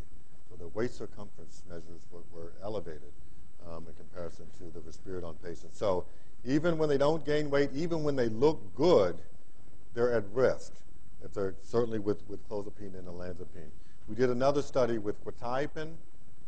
So 0.50 0.56
their 0.58 0.68
waist 0.70 0.98
circumference 0.98 1.64
measures 1.70 2.02
were, 2.12 2.22
were 2.34 2.52
elevated 2.64 3.12
um, 3.70 3.86
in 3.88 3.94
comparison 3.96 4.46
to 4.60 4.66
the 4.74 4.80
risperidone 4.80 5.36
patients. 5.44 5.78
So 5.78 6.06
even 6.46 6.78
when 6.78 6.90
they 6.90 6.98
don't 6.98 7.26
gain 7.26 7.50
weight, 7.50 7.70
even 7.74 8.04
when 8.04 8.16
they 8.16 8.30
look 8.30 8.60
good, 8.76 9.18
they're 9.94 10.14
at 10.14 10.24
risk. 10.34 10.74
If 11.24 11.34
they're 11.34 11.56
certainly 11.64 12.00
with, 12.00 12.28
with 12.28 12.48
clozapine 12.50 12.98
and 12.98 13.08
olanzapine. 13.08 13.70
We 14.08 14.16
did 14.16 14.30
another 14.30 14.62
study 14.62 14.98
with 14.98 15.24
quetiapine 15.24 15.94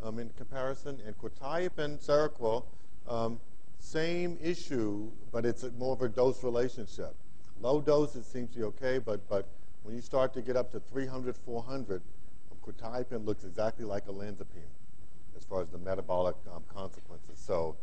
um, 0.03 0.19
in 0.19 0.29
comparison, 0.37 0.99
and 1.05 1.17
quetiapine, 1.17 2.03
Seroquel, 2.03 2.65
um, 3.07 3.39
same 3.79 4.37
issue, 4.41 5.09
but 5.31 5.45
it's 5.45 5.65
more 5.77 5.93
of 5.93 6.01
a 6.01 6.09
dose 6.09 6.43
relationship. 6.43 7.15
Low 7.61 7.81
dose, 7.81 8.15
it 8.15 8.25
seems 8.25 8.49
to 8.51 8.57
be 8.59 8.63
okay, 8.65 8.97
but, 8.97 9.27
but 9.29 9.47
when 9.83 9.95
you 9.95 10.01
start 10.01 10.33
to 10.33 10.41
get 10.41 10.55
up 10.55 10.71
to 10.71 10.79
300, 10.79 11.37
400, 11.37 12.01
quetiapine 12.65 13.25
looks 13.25 13.43
exactly 13.43 13.85
like 13.85 14.07
olanzapine 14.07 14.71
as 15.35 15.43
far 15.43 15.61
as 15.61 15.69
the 15.69 15.77
metabolic 15.77 16.35
um, 16.53 16.63
consequences. 16.73 17.37
So, 17.37 17.75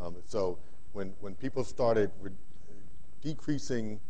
um, 0.00 0.16
so 0.24 0.58
when, 0.92 1.12
when 1.20 1.34
people 1.34 1.64
started 1.64 2.10
re- 2.20 2.30
decreasing 3.22 4.00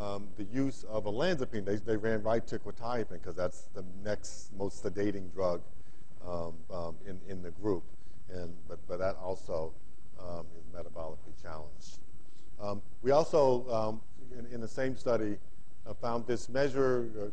um, 0.00 0.28
the 0.38 0.44
use 0.44 0.84
of 0.84 1.04
olanzapine, 1.04 1.64
they, 1.64 1.76
they 1.76 1.96
ran 1.96 2.22
right 2.22 2.46
to 2.46 2.58
quetiapine 2.58 3.10
because 3.10 3.36
that's 3.36 3.68
the 3.74 3.84
next 4.02 4.50
most 4.56 4.82
sedating 4.82 5.32
drug 5.34 5.60
um, 6.26 6.54
um, 6.72 6.96
in, 7.06 7.20
in 7.28 7.42
the 7.42 7.50
group. 7.50 7.82
And, 8.32 8.54
but, 8.68 8.78
but 8.88 8.98
that 8.98 9.16
also 9.16 9.72
um, 10.18 10.46
is 10.56 10.64
metabolically 10.74 11.40
challenged. 11.42 11.98
Um, 12.60 12.80
we 13.02 13.10
also, 13.10 13.68
um, 13.70 14.00
in, 14.38 14.46
in, 14.54 14.60
the 14.60 14.68
same 14.68 14.96
study, 14.96 15.36
uh, 15.86 15.94
found 15.94 16.26
this 16.26 16.48
measure 16.48 17.08
uh, 17.18 17.24
uh, 17.24 17.28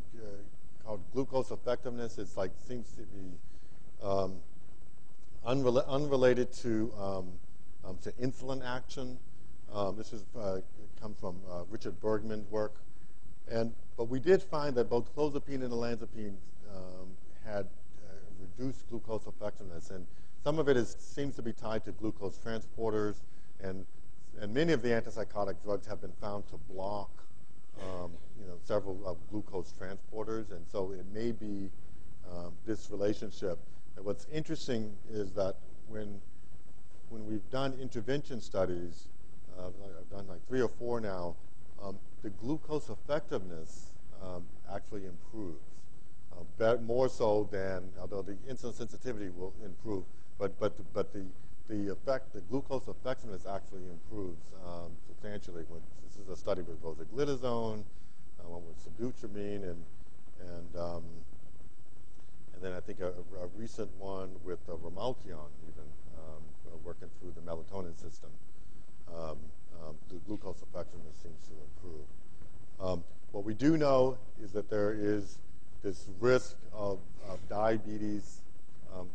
called 0.84 1.02
glucose 1.14 1.52
effectiveness. 1.52 2.18
It's 2.18 2.38
like 2.38 2.52
seems 2.68 2.92
to 2.92 3.02
be 3.02 3.38
unrela- 5.46 5.88
unrelated 5.88 6.52
to 6.64 6.94
to 8.02 8.12
insulin 8.14 8.66
action. 8.66 9.18
this 9.96 10.12
is 10.14 10.24
comes 11.00 11.20
from 11.20 11.38
uh, 11.52 11.64
Richard 11.70 12.00
Bergman's 12.00 12.50
work. 12.50 12.76
And, 13.50 13.74
but 13.96 14.06
we 14.06 14.20
did 14.20 14.42
find 14.42 14.76
that 14.76 14.90
both 14.90 15.16
clozapine 15.16 15.64
and 15.64 15.72
olanzapine 15.72 16.36
um, 16.74 17.08
had 17.46 17.66
uh, 17.66 18.14
reduced 18.40 18.90
glucose 18.90 19.26
effectiveness. 19.26 19.90
And 19.90 20.06
some 20.44 20.60
of 20.60 20.68
it 20.70 20.78
is, 20.78 20.96
seems 21.00 21.36
to 21.36 21.42
be 21.42 21.54
tied 21.54 21.86
to 21.86 21.92
glucose 21.92 22.38
transporters. 22.38 23.16
And, 23.62 23.86
and 24.40 24.54
many 24.54 24.74
of 24.74 24.82
the 24.82 24.90
antipsychotic 24.90 25.56
drugs 25.64 25.88
have 25.88 26.02
been 26.02 26.14
found 26.22 26.48
to 26.50 26.58
block 26.70 27.10
um, 27.82 28.12
you 28.40 28.48
know, 28.48 28.56
several 28.64 29.00
of 29.06 29.18
glucose 29.30 29.74
transporters. 29.80 30.52
And 30.52 30.66
so 30.72 30.92
it 30.92 31.06
may 31.14 31.32
be 31.32 31.70
um, 32.32 32.52
this 32.66 32.90
relationship. 32.92 33.60
And 33.96 34.06
what's 34.06 34.28
interesting 34.32 34.96
is 35.12 35.32
that 35.34 35.56
when, 35.88 36.20
when 37.10 37.26
we've 37.26 37.50
done 37.50 37.74
intervention 37.82 38.42
studies, 38.42 39.08
uh, 39.60 39.68
I've 40.00 40.10
done 40.10 40.28
like 40.28 40.46
three 40.48 40.62
or 40.62 40.70
four 40.70 41.00
now, 41.00 41.36
um, 41.84 41.98
the 42.24 42.30
glucose 42.30 42.90
effectiveness 42.90 43.88
um, 44.24 44.44
actually 44.74 45.06
improves. 45.06 45.62
Uh, 46.60 46.76
more 46.84 47.10
so 47.10 47.48
than, 47.52 47.84
although 48.00 48.22
the 48.22 48.34
insulin 48.52 48.74
sensitivity 48.74 49.30
will 49.30 49.54
improve, 49.66 50.04
but, 50.38 50.60
but, 50.60 50.74
but 50.94 51.12
the, 51.14 51.24
the 51.68 51.92
effect, 51.92 52.34
the 52.34 52.42
glucose 52.42 52.88
effectiveness 52.88 53.46
actually 53.48 53.82
improves 53.90 54.42
um, 54.66 54.92
substantially. 55.08 55.64
When, 55.68 55.82
this 56.06 56.18
is 56.24 56.30
a 56.30 56.36
study 56.36 56.62
with 56.62 56.82
rosiglitazone, 56.84 57.84
uh, 58.40 58.48
one 58.48 58.62
with 58.68 58.78
sibutramine, 58.86 59.64
and, 59.64 59.84
and, 60.42 60.76
um, 60.80 61.04
and 62.54 62.62
then 62.62 62.74
I 62.74 62.80
think 62.82 63.00
a, 63.02 63.08
a 63.08 63.48
recent 63.58 63.90
one 63.98 64.30
with 64.46 64.60
uh, 64.70 64.76
even, 64.76 65.88
um, 66.18 66.42
working 66.84 67.10
through 67.20 67.34
the 67.36 67.42
melatonin 67.42 67.96
system 68.00 68.30
um, 69.16 69.38
um, 69.84 69.96
the 70.10 70.16
glucose 70.26 70.62
effectiveness 70.62 71.16
seems 71.22 71.42
to 71.48 71.54
improve. 71.68 72.06
Um, 72.80 73.04
what 73.32 73.44
we 73.44 73.54
do 73.54 73.78
know 73.78 74.18
is 74.42 74.52
that 74.52 74.70
there 74.70 74.94
is 74.94 75.38
this 75.84 76.08
risk 76.20 76.56
of, 76.74 77.00
of 77.30 77.40
diabetes 77.50 78.42
um, 78.96 79.08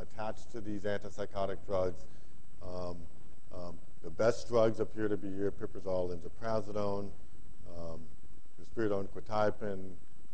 attached 0.00 0.50
to 0.52 0.60
these 0.60 0.82
antipsychotic 0.82 1.56
drugs. 1.66 2.04
The 4.02 4.10
best 4.10 4.48
drugs 4.48 4.80
appear 4.80 5.06
to 5.06 5.16
be 5.16 5.28
aripiprazole 5.28 6.12
and 6.12 6.20
ziprasidone, 6.22 7.08
um, 7.78 8.00
risperidone, 8.60 9.06
quetiapine, 9.08 9.92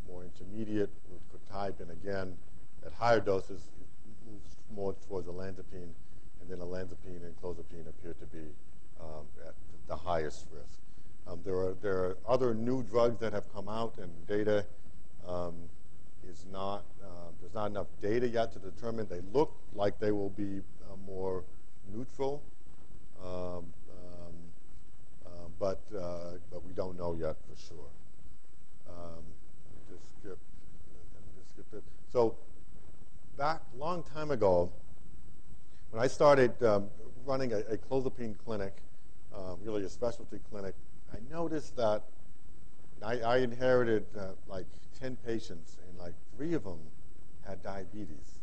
more 0.08 0.24
intermediate 0.24 0.88
with 1.10 1.20
quetiapine 1.52 1.92
again 1.92 2.34
at 2.86 2.92
higher 2.92 3.20
doses 3.20 3.68
moves 4.26 4.56
more 4.74 4.94
towards 5.06 5.28
olanzapine, 5.28 5.92
and 6.40 6.48
then 6.48 6.58
olanzapine 6.60 7.22
and 7.24 7.36
clozapine 7.42 7.86
appear 7.88 8.14
to 8.14 8.26
be 8.32 8.44
um, 9.00 9.26
at 9.46 9.54
the 9.86 9.96
highest 9.96 10.46
risk. 10.52 10.78
Um, 11.26 11.40
there, 11.44 11.56
are, 11.56 11.76
there 11.82 11.96
are 11.98 12.16
other 12.26 12.54
new 12.54 12.82
drugs 12.82 13.18
that 13.20 13.32
have 13.32 13.52
come 13.52 13.68
out, 13.68 13.98
and 13.98 14.10
data 14.26 14.64
um, 15.26 15.54
is 16.28 16.46
not, 16.50 16.84
uh, 17.02 17.30
there's 17.40 17.54
not 17.54 17.66
enough 17.66 17.88
data 18.00 18.26
yet 18.28 18.52
to 18.52 18.58
determine. 18.58 19.06
They 19.08 19.20
look 19.32 19.54
like 19.74 19.98
they 19.98 20.12
will 20.12 20.30
be 20.30 20.60
uh, 20.90 20.96
more 21.06 21.44
neutral, 21.94 22.42
um, 23.22 23.28
um 23.28 23.64
uh, 25.26 25.30
but, 25.58 25.80
uh, 25.96 26.32
but 26.50 26.64
we 26.64 26.72
don't 26.72 26.96
know 26.96 27.14
yet 27.18 27.36
for 27.48 27.56
sure. 27.56 27.76
Just 29.90 30.04
skip, 30.20 30.38
just 31.36 31.50
skip 31.50 31.66
it. 31.78 31.82
So 32.10 32.36
back 33.36 33.62
a 33.74 33.78
long 33.78 34.02
time 34.02 34.30
ago, 34.30 34.70
when 35.90 36.02
I 36.02 36.06
started 36.06 36.62
um, 36.62 36.88
running 37.24 37.52
a, 37.52 37.58
a 37.58 37.76
clozapine 37.76 38.34
clinic, 38.44 38.76
um, 39.34 39.58
really 39.62 39.84
a 39.84 39.88
specialty 39.88 40.38
clinic, 40.50 40.74
I 41.12 41.18
noticed 41.32 41.76
that 41.76 42.02
I, 43.02 43.20
I 43.20 43.36
inherited 43.38 44.06
uh, 44.18 44.28
like 44.48 44.66
10 45.00 45.16
patients, 45.24 45.76
and 45.88 45.98
like 45.98 46.14
three 46.36 46.54
of 46.54 46.64
them 46.64 46.78
had 47.46 47.62
diabetes. 47.62 48.40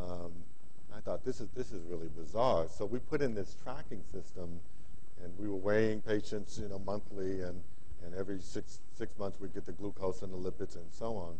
Um, 0.00 0.32
I 0.94 1.00
thought 1.00 1.24
this 1.24 1.40
is 1.40 1.48
this 1.54 1.72
is 1.72 1.82
really 1.88 2.08
bizarre. 2.16 2.66
So 2.68 2.84
we 2.84 2.98
put 2.98 3.22
in 3.22 3.34
this 3.34 3.56
tracking 3.62 4.02
system, 4.12 4.60
and 5.22 5.32
we 5.38 5.48
were 5.48 5.56
weighing 5.56 6.00
patients, 6.00 6.58
you 6.58 6.68
know, 6.68 6.80
monthly, 6.80 7.42
and 7.42 7.62
and 8.04 8.14
every 8.14 8.40
six 8.40 8.80
six 8.96 9.16
months 9.18 9.38
we 9.40 9.48
get 9.48 9.66
the 9.66 9.72
glucose 9.72 10.22
and 10.22 10.32
the 10.32 10.50
lipids 10.50 10.76
and 10.76 10.90
so 10.90 11.16
on. 11.16 11.36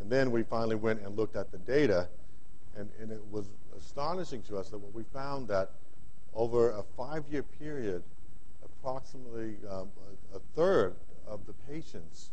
And 0.00 0.10
then 0.10 0.30
we 0.30 0.42
finally 0.42 0.76
went 0.76 1.00
and 1.00 1.16
looked 1.16 1.36
at 1.36 1.50
the 1.50 1.58
data, 1.58 2.08
and, 2.76 2.90
and 3.00 3.10
it 3.10 3.22
was 3.30 3.46
astonishing 3.76 4.42
to 4.42 4.58
us 4.58 4.68
that 4.70 4.78
what 4.78 4.92
we 4.92 5.04
found 5.04 5.48
that 5.48 5.70
over 6.34 6.70
a 6.70 6.82
five-year 6.96 7.42
period, 7.42 8.02
approximately 8.80 9.56
um, 9.70 9.88
a, 10.32 10.36
a, 10.36 10.40
third 10.54 10.94
of 11.26 11.46
the 11.46 11.52
patients 11.68 12.30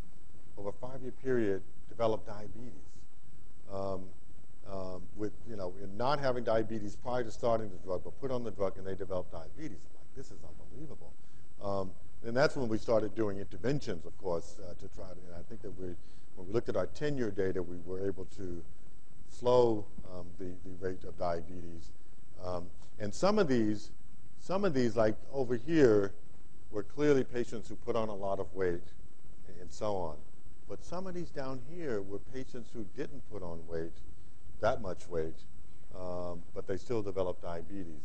over 0.57 0.69
a 0.69 0.73
five-year 0.73 1.13
period 1.23 1.61
developed 1.89 2.27
diabetes. 2.27 2.71
Um, 3.71 4.03
um, 4.71 5.01
with 5.15 5.33
you 5.49 5.55
know, 5.55 5.73
not 5.97 6.19
having 6.19 6.43
diabetes 6.43 6.95
prior 6.95 7.23
to 7.23 7.31
starting 7.31 7.69
the 7.69 7.77
drug, 7.77 8.03
but 8.03 8.19
put 8.21 8.31
on 8.31 8.43
the 8.43 8.51
drug 8.51 8.77
and 8.77 8.87
they 8.87 8.95
developed 8.95 9.31
diabetes. 9.31 9.77
Like 9.93 10.15
this 10.15 10.27
is 10.27 10.39
unbelievable. 10.43 11.11
Um, 11.61 11.91
and 12.25 12.35
that's 12.35 12.55
when 12.55 12.69
we 12.69 12.77
started 12.77 13.13
doing 13.15 13.39
interventions, 13.39 14.05
of 14.05 14.17
course, 14.17 14.59
uh, 14.59 14.73
to 14.75 14.87
try 14.95 15.07
to. 15.07 15.19
And 15.27 15.35
I 15.37 15.43
think 15.49 15.61
that 15.61 15.77
we, 15.77 15.87
when 16.35 16.47
we 16.47 16.53
looked 16.53 16.69
at 16.69 16.77
our 16.77 16.87
10-year 16.87 17.31
data, 17.31 17.61
we 17.61 17.77
were 17.85 18.05
able 18.07 18.25
to 18.37 18.63
slow 19.29 19.85
um, 20.13 20.27
the 20.39 20.45
the 20.65 20.85
rate 20.85 21.03
of 21.03 21.17
diabetes. 21.17 21.91
Um, 22.43 22.67
and 22.99 23.13
some 23.13 23.39
of 23.39 23.47
these, 23.47 23.91
some 24.39 24.63
of 24.63 24.73
these, 24.73 24.95
like 24.95 25.15
over 25.33 25.55
here, 25.55 26.13
were 26.73 26.83
clearly 26.83 27.23
patients 27.23 27.69
who 27.69 27.75
put 27.75 27.95
on 27.95 28.09
a 28.09 28.15
lot 28.15 28.39
of 28.39 28.53
weight 28.53 28.81
and 29.61 29.71
so 29.71 29.95
on. 29.95 30.15
But 30.67 30.83
some 30.83 31.05
of 31.05 31.13
these 31.13 31.29
down 31.29 31.61
here 31.69 32.01
were 32.01 32.19
patients 32.33 32.69
who 32.73 32.85
didn't 32.97 33.21
put 33.31 33.43
on 33.43 33.59
weight, 33.67 33.93
that 34.59 34.81
much 34.81 35.07
weight, 35.07 35.35
um, 35.95 36.41
but 36.55 36.67
they 36.67 36.77
still 36.77 37.03
developed 37.03 37.43
diabetes. 37.43 38.01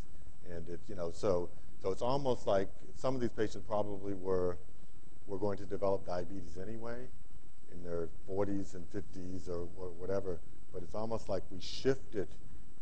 And 0.51 0.69
it, 0.69 0.81
you 0.87 0.95
know, 0.95 1.11
so 1.11 1.49
so 1.83 1.91
it's 1.91 2.03
almost 2.03 2.47
like 2.47 2.69
some 2.95 3.15
of 3.15 3.21
these 3.21 3.31
patients 3.31 3.65
probably 3.67 4.15
were 4.15 4.59
were 5.27 5.39
going 5.39 5.59
to 5.59 5.67
develop 5.67 6.07
diabetes 6.07 6.59
anyway, 6.61 7.07
in 7.73 7.83
their 7.85 8.09
40s 8.29 8.75
and 8.75 8.85
50s 8.91 9.49
or, 9.49 9.69
or 9.79 9.91
whatever. 9.99 10.39
But 10.73 10.83
it's 10.83 10.95
almost 10.95 11.29
like 11.29 11.43
we 11.51 11.61
shifted 11.61 12.29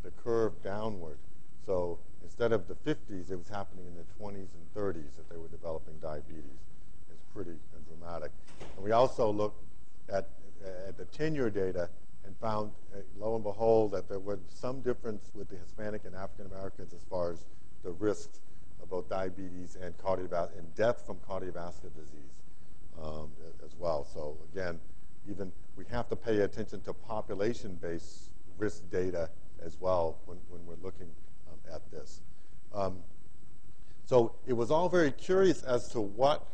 the 0.02 0.10
curve 0.10 0.62
downward. 0.62 1.18
So 1.64 1.98
instead 2.26 2.52
of 2.52 2.66
the 2.66 2.74
50s, 2.74 3.30
it 3.30 3.36
was 3.36 3.48
happening 3.48 3.86
in 3.86 3.94
the 3.94 4.04
20s 4.20 4.48
and 4.52 4.74
30s 4.74 5.14
that 5.16 5.30
they 5.30 5.36
were 5.36 5.48
developing 5.48 5.94
diabetes. 6.02 6.60
It's 7.08 7.24
pretty 7.32 7.56
dramatic. 7.88 8.32
And 8.74 8.84
we 8.84 8.90
also 8.90 9.30
looked 9.30 9.62
at, 10.08 10.28
at 10.88 10.98
the 10.98 11.04
10-year 11.04 11.50
data 11.50 11.88
and 12.24 12.36
found, 12.38 12.72
uh, 12.92 12.98
lo 13.16 13.36
and 13.36 13.44
behold, 13.44 13.92
that 13.92 14.08
there 14.08 14.18
was 14.18 14.40
some 14.48 14.80
difference 14.80 15.30
with 15.34 15.48
the 15.48 15.56
Hispanic 15.56 16.04
and 16.04 16.16
African 16.16 16.46
Americans 16.52 16.92
as 16.92 17.04
far 17.08 17.30
as 17.30 17.44
the 17.84 17.92
risks 17.92 18.40
of 18.82 18.90
both 18.90 19.08
diabetes 19.08 19.76
and 19.80 19.94
and 20.04 20.74
death 20.74 21.06
from 21.06 21.16
cardiovascular 21.28 21.94
disease 21.94 22.34
um, 23.00 23.30
as 23.64 23.76
well. 23.78 24.04
So 24.12 24.36
again, 24.52 24.80
even 25.30 25.52
we 25.76 25.84
have 25.90 26.08
to 26.08 26.16
pay 26.16 26.40
attention 26.40 26.80
to 26.82 26.92
population-based 26.92 28.30
risk 28.58 28.82
data 28.90 29.30
as 29.64 29.76
well 29.80 30.18
when, 30.26 30.38
when 30.48 30.66
we're 30.66 30.82
looking 30.84 31.08
at 31.72 31.90
this. 31.90 32.20
Um, 32.74 32.98
so 34.04 34.34
it 34.46 34.52
was 34.52 34.70
all 34.70 34.88
very 34.88 35.10
curious 35.10 35.62
as 35.62 35.88
to 35.88 36.00
what 36.00 36.46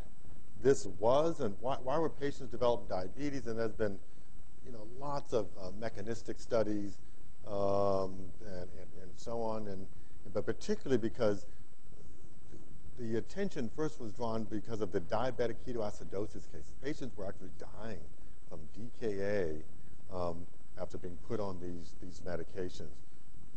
this 0.63 0.87
was 0.97 1.39
and 1.39 1.55
why, 1.59 1.77
why 1.83 1.97
were 1.97 2.09
patients 2.09 2.49
developing 2.49 2.87
diabetes. 2.87 3.47
And 3.47 3.59
there's 3.59 3.73
been, 3.73 3.99
you 4.65 4.71
know, 4.71 4.87
lots 4.99 5.33
of 5.33 5.47
uh, 5.61 5.69
mechanistic 5.79 6.39
studies 6.39 6.97
um, 7.47 8.15
and, 8.45 8.69
and, 8.79 8.89
and, 9.01 9.11
so 9.17 9.41
on. 9.41 9.67
And, 9.67 9.85
but 10.33 10.45
particularly 10.45 10.97
because 10.97 11.45
the 12.97 13.17
attention 13.17 13.69
first 13.75 13.99
was 13.99 14.13
drawn 14.13 14.45
because 14.45 14.81
of 14.81 14.91
the 14.91 15.01
diabetic 15.01 15.55
ketoacidosis 15.67 16.51
cases. 16.51 16.73
Patients 16.83 17.15
were 17.17 17.27
actually 17.27 17.49
dying 17.81 17.99
from 18.49 18.59
DKA 18.77 19.61
um, 20.13 20.45
after 20.79 20.97
being 20.97 21.17
put 21.27 21.39
on 21.39 21.59
these, 21.59 21.95
these 22.01 22.21
medications. 22.25 22.93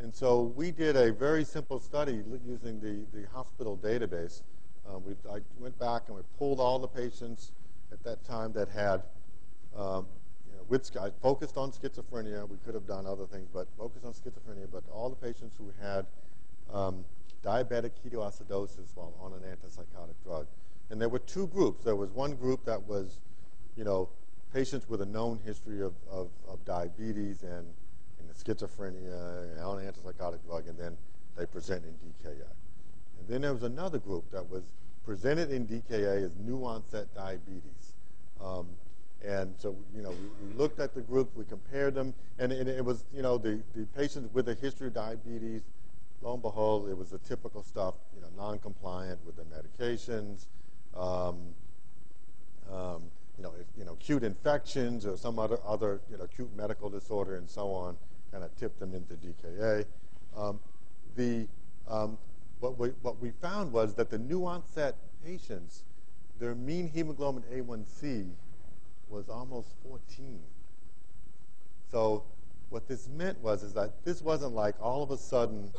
And 0.00 0.14
so 0.14 0.42
we 0.42 0.70
did 0.70 0.96
a 0.96 1.12
very 1.12 1.44
simple 1.44 1.80
study 1.80 2.22
using 2.46 2.80
the, 2.80 3.04
the 3.16 3.26
hospital 3.28 3.78
database 3.82 4.42
um, 4.88 5.02
we, 5.04 5.14
I 5.30 5.40
went 5.58 5.78
back 5.78 6.02
and 6.06 6.16
we 6.16 6.22
pulled 6.38 6.60
all 6.60 6.78
the 6.78 6.88
patients 6.88 7.52
at 7.92 8.02
that 8.04 8.24
time 8.24 8.52
that 8.52 8.68
had, 8.68 9.02
um, 9.76 10.06
you 10.46 10.56
know, 10.56 10.62
with, 10.68 10.96
I 10.96 11.10
focused 11.22 11.56
on 11.56 11.72
schizophrenia. 11.72 12.48
We 12.48 12.56
could 12.64 12.74
have 12.74 12.86
done 12.86 13.06
other 13.06 13.26
things, 13.26 13.48
but 13.52 13.66
focused 13.78 14.04
on 14.04 14.12
schizophrenia. 14.12 14.68
But 14.70 14.84
all 14.92 15.10
the 15.10 15.16
patients 15.16 15.56
who 15.58 15.72
had 15.80 16.06
um, 16.72 17.04
diabetic 17.44 17.92
ketoacidosis 18.04 18.94
while 18.94 19.14
on 19.20 19.32
an 19.32 19.40
antipsychotic 19.40 20.14
drug. 20.24 20.46
And 20.90 21.00
there 21.00 21.08
were 21.08 21.18
two 21.18 21.48
groups. 21.48 21.84
There 21.84 21.96
was 21.96 22.10
one 22.10 22.34
group 22.34 22.64
that 22.64 22.86
was, 22.86 23.18
you 23.76 23.84
know, 23.84 24.08
patients 24.54 24.88
with 24.88 25.02
a 25.02 25.06
known 25.06 25.40
history 25.44 25.82
of, 25.82 25.94
of, 26.10 26.28
of 26.48 26.64
diabetes 26.64 27.42
and 27.42 27.66
schizophrenia 28.36 29.64
on 29.64 29.78
an 29.78 29.92
antipsychotic 29.92 30.44
drug, 30.46 30.66
and 30.68 30.78
then 30.78 30.96
they 31.36 31.46
present 31.46 31.84
in 31.84 31.92
DKA. 31.92 32.46
And 33.18 33.28
then 33.28 33.42
there 33.42 33.52
was 33.52 33.62
another 33.62 33.98
group 33.98 34.30
that 34.32 34.48
was 34.48 34.62
presented 35.04 35.50
in 35.50 35.66
DKA 35.66 36.24
as 36.24 36.36
new 36.44 36.64
onset 36.64 37.06
diabetes. 37.14 37.94
Um, 38.42 38.66
and 39.24 39.54
so, 39.58 39.74
you 39.94 40.02
know, 40.02 40.10
we, 40.10 40.48
we, 40.48 40.54
looked 40.54 40.78
at 40.78 40.94
the 40.94 41.00
groups, 41.00 41.34
we 41.34 41.44
compared 41.44 41.94
them, 41.94 42.12
and, 42.38 42.52
and, 42.52 42.68
it 42.68 42.84
was, 42.84 43.04
you 43.14 43.22
know, 43.22 43.38
the, 43.38 43.60
the 43.74 43.84
patients 43.96 44.32
with 44.34 44.48
a 44.48 44.54
history 44.54 44.88
of 44.88 44.94
diabetes, 44.94 45.62
lo 46.22 46.34
and 46.34 46.42
behold, 46.42 46.88
it 46.88 46.96
was 46.96 47.10
the 47.10 47.18
typical 47.18 47.62
stuff, 47.62 47.94
you 48.14 48.20
know, 48.20 48.28
non-compliant 48.36 49.18
with 49.24 49.36
the 49.36 49.44
medications, 49.44 50.46
um, 50.94 51.38
um, 52.70 53.02
you 53.36 53.42
know, 53.42 53.52
you 53.76 53.84
know, 53.84 53.92
acute 53.92 54.22
infections 54.22 55.06
or 55.06 55.16
some 55.16 55.38
other, 55.38 55.58
other, 55.66 56.00
you 56.10 56.16
know, 56.18 56.24
acute 56.24 56.54
medical 56.56 56.88
disorder 56.90 57.36
and 57.36 57.48
so 57.48 57.72
on, 57.72 57.96
kind 58.30 58.44
of 58.44 58.54
tipped 58.56 58.78
them 58.80 58.94
into 58.94 59.14
DKA. 59.14 59.84
Um, 60.36 60.60
the 61.16 61.46
um, 61.88 62.18
what 62.60 62.78
we, 62.78 62.88
what 63.02 63.20
we 63.20 63.30
found 63.42 63.72
was 63.72 63.94
that 63.94 64.10
the 64.10 64.18
new 64.18 64.46
onset 64.46 64.96
patients, 65.24 65.84
their 66.38 66.54
mean 66.54 66.88
hemoglobin 66.88 67.42
A1C 67.52 68.28
was 69.08 69.28
almost 69.28 69.68
14. 69.88 70.40
So 71.90 72.24
what 72.70 72.88
this 72.88 73.08
meant 73.08 73.40
was 73.42 73.62
is 73.62 73.72
that 73.74 74.04
this 74.04 74.22
wasn't 74.22 74.54
like 74.54 74.74
all 74.80 75.02
of 75.02 75.10
a 75.10 75.16
sudden 75.16 75.70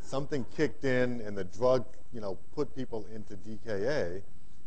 something 0.00 0.44
kicked 0.56 0.84
in 0.84 1.20
and 1.20 1.36
the 1.36 1.44
drug, 1.44 1.84
you 2.12 2.20
know, 2.20 2.38
put 2.54 2.74
people 2.74 3.06
into 3.14 3.34
DKA. 3.36 4.22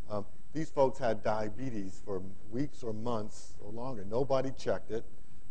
Um, 0.10 0.26
these 0.54 0.70
folks 0.70 1.00
had 1.00 1.24
diabetes 1.24 2.02
for 2.06 2.22
weeks 2.52 2.84
or 2.84 2.94
months 2.94 3.56
or 3.62 3.72
longer. 3.72 4.06
Nobody 4.10 4.52
checked 4.58 4.92
it. 4.92 5.04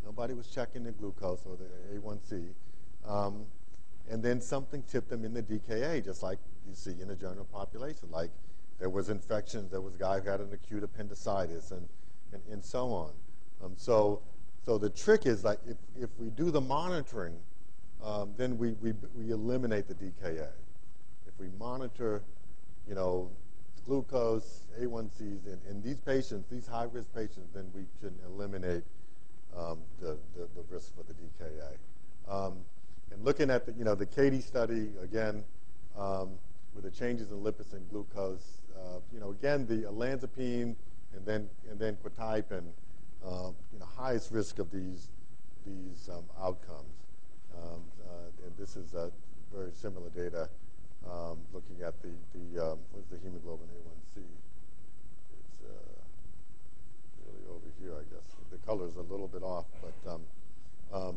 Nobody 0.04 0.34
was 0.34 0.48
checking 0.48 0.84
the 0.84 0.92
glucose 0.92 1.40
or 1.46 1.56
the 1.56 1.98
A1C. 1.98 2.50
Um, 3.06 3.46
and 4.10 4.22
then 4.22 4.40
something 4.40 4.82
tipped 4.82 5.08
them 5.08 5.24
in 5.24 5.32
the 5.32 5.42
DKA, 5.42 6.04
just 6.04 6.22
like 6.22 6.38
you 6.68 6.74
see 6.74 6.94
in 7.00 7.08
the 7.08 7.16
general 7.16 7.46
population. 7.46 8.08
Like 8.10 8.30
there 8.78 8.90
was 8.90 9.08
infections, 9.08 9.70
there 9.70 9.80
was 9.80 9.94
a 9.94 9.98
guy 9.98 10.20
who 10.20 10.30
had 10.30 10.40
an 10.40 10.52
acute 10.52 10.82
appendicitis, 10.82 11.70
and, 11.70 11.88
and, 12.32 12.42
and 12.50 12.64
so 12.64 12.90
on. 12.92 13.12
Um, 13.62 13.72
so, 13.76 14.20
so 14.64 14.78
the 14.78 14.90
trick 14.90 15.26
is 15.26 15.44
like 15.44 15.58
if, 15.66 15.76
if 15.98 16.10
we 16.18 16.30
do 16.30 16.50
the 16.50 16.60
monitoring, 16.60 17.36
um, 18.02 18.34
then 18.36 18.58
we, 18.58 18.72
we, 18.82 18.92
we 19.14 19.30
eliminate 19.30 19.88
the 19.88 19.94
DKA. 19.94 20.48
If 21.26 21.38
we 21.38 21.48
monitor, 21.58 22.22
you 22.86 22.94
know, 22.94 23.30
glucose, 23.86 24.64
A1Cs, 24.80 25.46
in, 25.46 25.58
in 25.70 25.82
these 25.82 26.00
patients, 26.00 26.46
these 26.50 26.66
high-risk 26.66 27.06
patients, 27.14 27.48
then 27.54 27.70
we 27.74 27.86
can 28.00 28.14
eliminate 28.26 28.82
um, 29.56 29.78
the, 30.00 30.16
the, 30.36 30.48
the, 30.54 30.62
risk 30.70 30.92
for 30.96 31.04
the 31.04 31.14
DKA. 31.14 31.76
Um, 32.28 32.58
and 33.12 33.24
looking 33.24 33.50
at 33.50 33.66
the, 33.66 33.72
you 33.72 33.84
know, 33.84 33.94
the 33.94 34.06
CATIE 34.06 34.40
study, 34.40 34.88
again, 35.02 35.44
um, 35.96 36.30
with 36.74 36.84
the 36.84 36.90
changes 36.90 37.30
in 37.30 37.40
lipids 37.40 37.72
and 37.72 37.88
glucose, 37.90 38.62
uh, 38.76 38.98
you 39.12 39.20
know, 39.20 39.30
again, 39.30 39.66
the 39.66 39.82
olanzapine 39.88 40.74
and 41.14 41.24
then, 41.24 41.48
and 41.70 41.78
then 41.78 41.96
quetiapine 42.04 42.64
uh, 43.24 43.50
you 43.72 43.78
know, 43.78 43.86
highest 43.96 44.32
risk 44.32 44.58
of 44.58 44.70
these, 44.70 45.08
these 45.64 46.10
um, 46.12 46.24
outcomes. 46.42 46.94
Um, 47.56 47.80
uh, 48.04 48.46
and 48.46 48.56
this 48.58 48.76
is 48.76 48.94
very 49.52 49.70
similar 49.72 50.10
data 50.10 50.48
looking 51.52 51.86
at 51.86 51.94
the, 52.02 52.10
the 52.34 52.72
um, 52.72 52.78
what's 52.90 53.08
the 53.08 53.18
hemoglobin 53.22 53.68
A1C? 53.70 54.18
It's 54.18 55.58
uh, 55.62 55.94
I 57.92 58.02
guess. 58.14 58.34
The 58.50 58.58
color 58.66 58.86
is 58.86 58.96
a 58.96 59.02
little 59.02 59.28
bit 59.28 59.42
off, 59.42 59.66
but 59.82 60.12
um, 60.12 60.20
um, 60.92 61.16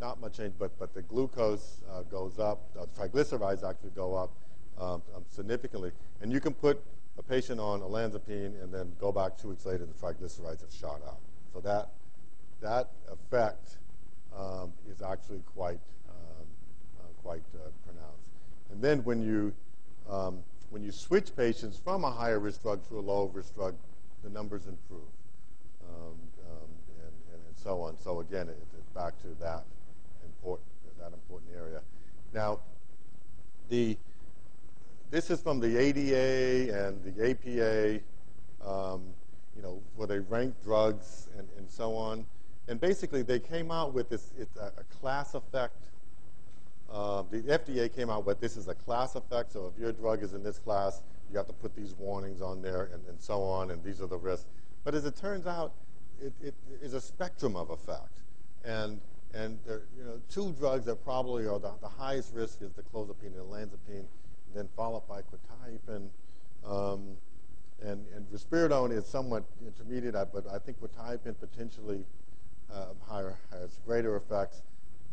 not 0.00 0.20
much 0.20 0.36
change. 0.36 0.54
But, 0.58 0.78
but 0.78 0.94
the 0.94 1.02
glucose 1.02 1.82
uh, 1.90 2.02
goes 2.02 2.38
up. 2.38 2.60
The 2.74 2.86
triglycerides 3.00 3.68
actually 3.68 3.90
go 3.90 4.14
up 4.14 4.30
um, 4.78 5.02
um, 5.14 5.24
significantly. 5.28 5.92
And 6.20 6.32
you 6.32 6.40
can 6.40 6.54
put 6.54 6.82
a 7.18 7.22
patient 7.22 7.60
on 7.60 7.80
olanzapine 7.80 8.62
and 8.62 8.72
then 8.72 8.92
go 9.00 9.12
back 9.12 9.36
two 9.36 9.48
weeks 9.48 9.66
later 9.66 9.84
and 9.84 9.92
the 9.92 9.98
triglycerides 9.98 10.60
have 10.60 10.72
shot 10.72 11.00
up. 11.06 11.20
So 11.52 11.60
that, 11.60 11.90
that 12.60 12.90
effect 13.10 13.78
um, 14.36 14.72
is 14.88 15.02
actually 15.02 15.42
quite, 15.54 15.80
um, 16.08 16.46
uh, 16.98 17.22
quite 17.22 17.42
uh, 17.54 17.68
pronounced. 17.84 18.28
And 18.70 18.80
then 18.80 19.02
when 19.04 19.22
you, 19.22 19.52
when 20.70 20.84
you 20.84 20.92
switch 20.92 21.34
patients 21.36 21.76
from 21.82 22.04
a 22.04 22.10
higher 22.10 22.38
risk 22.38 22.62
drug 22.62 22.86
to 22.88 22.98
a 22.98 23.02
lower 23.02 23.26
risk 23.26 23.54
drug, 23.54 23.74
the 24.22 24.30
numbers 24.30 24.66
improve 24.66 25.08
um, 25.88 26.14
um, 26.46 26.70
and, 27.00 27.14
and, 27.32 27.42
and, 27.46 27.49
so 27.62 27.82
on. 27.82 27.96
So 27.98 28.20
again, 28.20 28.48
it, 28.48 28.58
it's 28.78 28.88
back 28.90 29.20
to 29.22 29.28
that 29.40 29.64
important, 30.24 30.66
that 30.98 31.12
important 31.12 31.50
area. 31.56 31.80
Now, 32.32 32.60
the, 33.68 33.96
this 35.10 35.30
is 35.30 35.40
from 35.40 35.60
the 35.60 35.76
ADA 35.76 36.86
and 36.86 37.02
the 37.04 37.30
APA, 37.30 38.00
um, 38.68 39.02
you 39.56 39.62
know, 39.62 39.80
where 39.96 40.06
they 40.06 40.20
rank 40.20 40.54
drugs 40.62 41.28
and, 41.38 41.48
and 41.58 41.68
so 41.70 41.94
on. 41.94 42.24
And 42.68 42.80
basically, 42.80 43.22
they 43.22 43.40
came 43.40 43.70
out 43.70 43.92
with 43.92 44.08
this, 44.08 44.32
it's 44.38 44.56
a, 44.56 44.72
a 44.78 44.84
class 45.00 45.34
effect. 45.34 45.76
Uh, 46.92 47.22
the 47.30 47.42
FDA 47.42 47.92
came 47.94 48.10
out 48.10 48.24
with 48.24 48.40
this 48.40 48.56
is 48.56 48.68
a 48.68 48.74
class 48.74 49.14
effect, 49.14 49.52
so 49.52 49.72
if 49.72 49.80
your 49.80 49.92
drug 49.92 50.22
is 50.22 50.34
in 50.34 50.42
this 50.42 50.58
class, 50.58 51.02
you 51.30 51.36
have 51.36 51.46
to 51.46 51.52
put 51.52 51.74
these 51.76 51.94
warnings 51.98 52.40
on 52.40 52.60
there 52.60 52.90
and, 52.92 53.06
and 53.08 53.20
so 53.20 53.42
on, 53.42 53.70
and 53.70 53.82
these 53.84 54.00
are 54.00 54.08
the 54.08 54.16
risks. 54.18 54.46
But 54.82 54.94
as 54.94 55.04
it 55.04 55.14
turns 55.14 55.46
out, 55.46 55.72
it, 56.20 56.32
it 56.42 56.54
is 56.82 56.94
a 56.94 57.00
spectrum 57.00 57.56
of 57.56 57.70
effect. 57.70 58.20
And, 58.64 59.00
and 59.34 59.58
there, 59.66 59.82
you 59.96 60.04
know, 60.04 60.20
two 60.30 60.54
drugs 60.58 60.84
that 60.86 61.04
probably 61.04 61.46
are 61.46 61.58
the, 61.58 61.72
the 61.80 61.88
highest 61.88 62.34
risk 62.34 62.62
is 62.62 62.72
the 62.72 62.82
clozapine 62.82 63.26
and 63.26 63.34
the 63.36 63.40
olanzapine, 63.40 64.04
then 64.54 64.68
followed 64.76 65.06
by 65.08 65.22
quetiapine. 65.22 66.08
Um, 66.66 67.16
and, 67.82 68.04
and 68.14 68.26
risperidone 68.30 68.92
is 68.92 69.06
somewhat 69.06 69.44
intermediate, 69.64 70.14
but 70.32 70.46
I 70.52 70.58
think 70.58 70.78
quetiapine 70.80 71.34
potentially 71.38 72.04
uh, 72.72 72.86
higher, 73.08 73.36
has 73.52 73.78
greater 73.86 74.16
effects. 74.16 74.62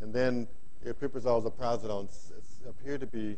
And 0.02 0.14
then 0.14 0.48
aripiprazole, 0.86 1.50
ziprasidone 1.50 2.10
appear 2.68 2.98
to 2.98 3.08
be 3.08 3.38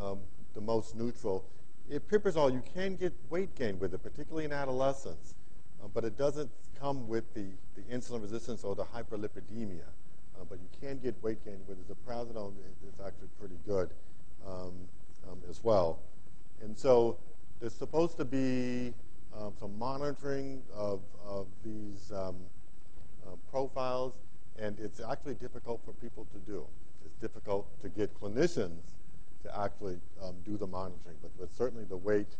um, 0.00 0.20
the 0.54 0.60
most 0.60 0.96
neutral. 0.96 1.44
Aripiprazole, 1.90 2.52
you 2.52 2.62
can 2.74 2.96
get 2.96 3.12
weight 3.28 3.54
gain 3.54 3.78
with 3.78 3.92
it, 3.92 4.02
particularly 4.02 4.44
in 4.44 4.52
adolescents, 4.52 5.34
uh, 5.82 5.88
but 5.92 6.04
it 6.04 6.16
doesn't 6.16 6.50
come 6.82 7.06
with 7.06 7.32
the, 7.34 7.46
the 7.76 7.82
insulin 7.94 8.20
resistance 8.20 8.64
or 8.64 8.74
the 8.74 8.82
hyperlipidemia. 8.82 9.86
Uh, 10.34 10.44
but 10.48 10.58
you 10.58 10.68
can 10.80 10.98
get 10.98 11.14
weight 11.22 11.44
gain 11.44 11.60
with 11.68 11.78
it. 11.78 11.88
Ziprasidone 11.88 12.54
is 12.92 12.98
actually 12.98 13.28
pretty 13.38 13.58
good 13.64 13.90
um, 14.44 14.72
um, 15.30 15.38
as 15.48 15.62
well. 15.62 16.00
And 16.60 16.76
so 16.76 17.18
there's 17.60 17.72
supposed 17.72 18.16
to 18.16 18.24
be 18.24 18.92
um, 19.38 19.52
some 19.60 19.78
monitoring 19.78 20.60
of, 20.74 21.00
of 21.24 21.46
these 21.64 22.10
um, 22.12 22.34
uh, 23.24 23.36
profiles, 23.48 24.14
and 24.58 24.78
it's 24.80 25.00
actually 25.00 25.34
difficult 25.34 25.80
for 25.84 25.92
people 25.92 26.26
to 26.32 26.38
do. 26.50 26.66
It's 27.04 27.16
difficult 27.20 27.80
to 27.82 27.88
get 27.88 28.12
clinicians 28.20 28.80
to 29.44 29.60
actually 29.60 29.98
um, 30.20 30.34
do 30.44 30.56
the 30.56 30.66
monitoring, 30.66 31.16
but, 31.22 31.30
but 31.38 31.54
certainly 31.54 31.84
the 31.84 31.96
weight. 31.96 32.36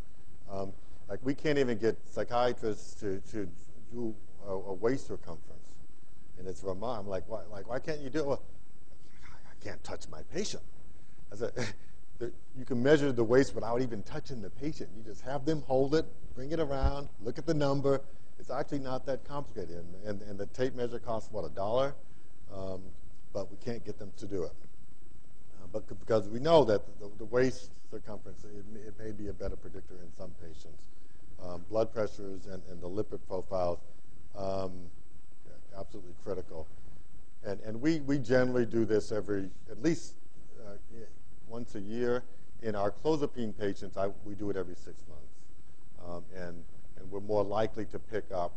Like 1.08 1.20
we 1.22 1.34
can't 1.34 1.58
even 1.58 1.78
get 1.78 1.96
psychiatrists 2.10 2.94
to, 3.00 3.20
to 3.32 3.48
do 3.92 4.14
a, 4.46 4.52
a 4.52 4.72
waist 4.74 5.06
circumference, 5.06 5.68
and 6.38 6.46
it's 6.46 6.62
Ramon. 6.62 7.00
I'm 7.00 7.08
like, 7.08 7.24
why, 7.28 7.42
like, 7.50 7.68
why 7.68 7.78
can't 7.78 8.00
you 8.00 8.10
do 8.10 8.20
it? 8.20 8.26
Well, 8.26 8.42
I 9.24 9.64
can't 9.64 9.82
touch 9.84 10.08
my 10.10 10.22
patient. 10.34 10.62
I 11.32 11.36
said, 11.36 11.52
you 12.56 12.64
can 12.64 12.82
measure 12.82 13.12
the 13.12 13.24
waist 13.24 13.54
without 13.54 13.80
even 13.80 14.02
touching 14.02 14.40
the 14.42 14.50
patient. 14.50 14.90
You 14.96 15.02
just 15.02 15.22
have 15.22 15.44
them 15.44 15.62
hold 15.66 15.94
it, 15.94 16.06
bring 16.34 16.52
it 16.52 16.60
around, 16.60 17.08
look 17.22 17.38
at 17.38 17.46
the 17.46 17.54
number. 17.54 18.00
It's 18.38 18.50
actually 18.50 18.80
not 18.80 19.06
that 19.06 19.24
complicated. 19.24 19.76
And, 19.76 19.94
and, 20.04 20.22
and 20.22 20.38
the 20.38 20.46
tape 20.46 20.74
measure 20.74 20.98
costs, 20.98 21.30
what, 21.30 21.44
a 21.44 21.48
dollar? 21.50 21.94
Um, 22.54 22.82
but 23.32 23.50
we 23.50 23.56
can't 23.58 23.84
get 23.84 23.98
them 23.98 24.12
to 24.18 24.26
do 24.26 24.44
it. 24.44 24.52
Uh, 25.60 25.66
but 25.72 25.88
because 26.00 26.28
we 26.28 26.38
know 26.38 26.64
that 26.64 26.82
the, 27.00 27.10
the 27.18 27.24
waist 27.24 27.70
circumference, 27.90 28.44
it, 28.44 28.64
it, 28.86 28.94
may 28.98 29.12
be 29.12 29.28
a 29.28 29.32
better 29.32 29.56
predictor 29.56 29.94
in 29.94 30.12
some 30.16 30.30
patients. 30.42 30.88
Um, 31.42 31.64
blood 31.68 31.92
pressures 31.92 32.46
and, 32.46 32.62
and, 32.70 32.80
the 32.80 32.88
lipid 32.88 33.18
profiles, 33.26 33.78
um, 34.36 34.72
absolutely 35.78 36.14
critical. 36.24 36.66
And, 37.44 37.60
and 37.60 37.80
we, 37.80 38.00
we 38.00 38.18
generally 38.18 38.66
do 38.66 38.84
this 38.84 39.10
every, 39.12 39.50
at 39.70 39.82
least 39.82 40.14
uh, 40.64 40.74
once 41.48 41.74
a 41.74 41.80
year. 41.80 42.22
In 42.62 42.76
our 42.76 42.92
clozapine 42.92 43.58
patients, 43.58 43.96
I, 43.96 44.08
we 44.24 44.34
do 44.34 44.48
it 44.50 44.56
every 44.56 44.76
six 44.76 45.02
months. 45.08 45.34
Um, 46.06 46.24
and, 46.36 46.62
and 46.98 47.10
we're 47.10 47.20
more 47.20 47.42
likely 47.42 47.84
to 47.86 47.98
pick 47.98 48.24
up 48.32 48.52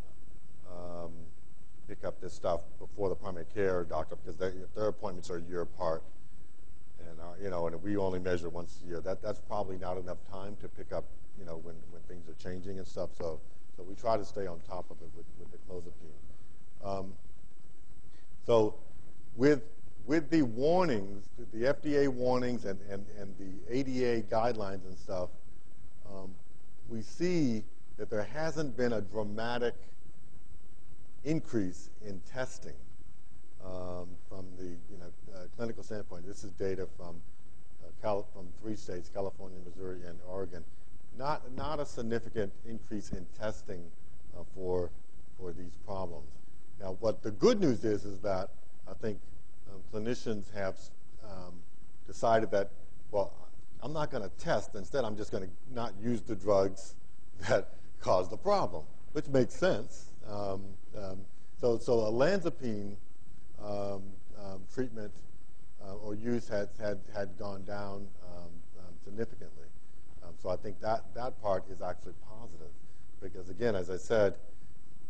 um, 0.70 1.12
pick 1.88 2.04
up 2.04 2.20
this 2.20 2.34
stuff 2.34 2.62
before 2.80 3.10
the 3.10 3.16
primary 3.16 3.46
care 3.54 3.84
doctor 3.84 4.16
because 4.16 4.38
they, 4.38 4.52
their 4.76 4.88
appointments 4.88 5.30
are 5.30 5.38
a 5.38 5.42
year 5.42 5.62
apart. 5.62 6.04
And, 7.00 7.20
uh, 7.20 7.24
you 7.42 7.50
know, 7.50 7.68
and 7.68 7.82
we 7.84 7.98
only 7.98 8.20
measure 8.20 8.50
once 8.50 8.80
a 8.84 8.88
year. 8.88 9.00
That, 9.02 9.22
that's 9.22 9.40
probably 9.42 9.78
not 9.78 9.98
enough 9.98 10.18
time 10.32 10.56
to 10.62 10.68
pick 10.68 10.92
up, 10.92 11.06
you 11.38 11.46
know, 11.46 11.58
when, 11.58 11.76
when 11.92 12.02
things 12.08 12.28
are 12.28 12.34
changing 12.42 12.78
and 12.78 12.88
stuff. 12.88 13.10
So, 13.18 13.40
so 13.76 13.84
we 13.84 13.96
try 13.96 14.18
to 14.18 14.26
stay 14.26 14.48
on 14.48 14.60
top 14.68 14.90
of 14.90 14.98
it 15.02 15.10
with, 15.16 15.26
with 15.40 15.52
the 15.52 15.58
clozapine. 15.70 17.00
Um, 17.00 17.14
so 18.46 18.76
with 19.36 19.62
with 20.06 20.30
the 20.30 20.44
warnings, 20.44 21.30
the 21.52 21.64
FDA 21.64 22.08
warnings 22.08 22.66
and, 22.66 22.80
and, 22.90 23.06
and 23.18 23.36
the 23.40 23.76
ADA 23.76 24.22
guidelines 24.28 24.86
and 24.86 24.98
stuff, 24.98 25.30
um, 26.08 26.30
we 26.90 27.02
see 27.02 27.64
that 27.98 28.10
there 28.10 28.24
hasn't 28.24 28.78
been 28.78 28.94
a 28.94 29.02
dramatic 29.02 29.74
increase 31.24 31.90
in 32.06 32.22
testing 32.32 32.76
um, 33.66 34.08
from 34.30 34.46
the 34.58 34.66
you 34.66 34.98
know, 35.00 35.12
uh, 35.36 35.40
clinical 35.56 35.84
standpoint. 35.84 36.28
This 36.28 36.44
is 36.44 36.52
data 36.52 36.88
from, 36.98 37.20
uh, 37.84 38.22
from 38.32 38.48
three 38.62 38.76
states, 38.76 39.10
California, 39.12 39.58
Missouri, 39.66 40.02
and 40.08 40.20
Oregon. 40.28 40.64
Not, 41.18 41.44
not 41.56 41.80
a 41.80 41.86
significant 41.86 42.52
increase 42.68 43.12
in 43.12 43.26
testing 43.40 43.84
uh, 44.38 44.44
for, 44.54 44.90
for 45.40 45.54
these 45.54 45.76
problems. 45.86 46.30
Now, 46.80 46.98
what 47.00 47.24
the 47.24 47.32
good 47.32 47.62
news 47.62 47.86
is, 47.86 48.04
is 48.04 48.20
that 48.20 48.50
I 48.88 48.94
think 48.94 49.20
um, 49.72 49.82
clinicians 49.94 50.54
have 50.54 50.78
um, 51.24 51.54
decided 52.06 52.52
that, 52.52 52.70
well, 53.12 53.34
I'm 53.82 53.94
not 53.94 54.12
going 54.12 54.24
to 54.24 54.30
test. 54.38 54.76
Instead, 54.76 55.06
I'm 55.06 55.16
just 55.16 55.32
going 55.32 55.44
to 55.44 55.50
not 55.74 55.94
use 56.02 56.22
the 56.22 56.36
drugs 56.36 56.96
that 57.48 57.70
cause 58.02 58.30
the 58.30 58.38
problem, 58.38 58.84
which 59.14 59.28
makes 59.28 59.54
sense. 59.54 60.12
Um, 60.30 60.64
um 60.98 61.20
so, 61.62 61.78
so 61.78 61.98
olanzapine 62.00 62.96
um, 63.64 64.02
um, 64.44 64.62
treatment 64.74 65.14
uh, 65.82 65.96
or 65.96 66.14
use 66.14 66.50
had, 66.50 66.68
had, 66.80 67.00
had 67.14 67.38
gone 67.38 67.64
down 67.64 68.08
significantly. 69.06 69.65
So 70.46 70.52
I 70.52 70.58
think 70.58 70.80
that, 70.82 71.04
that 71.16 71.42
part 71.42 71.64
is 71.72 71.82
actually 71.82 72.14
positive 72.30 72.70
because, 73.20 73.50
again, 73.50 73.74
as 73.76 73.90
I 73.90 73.98
said, 73.98 74.36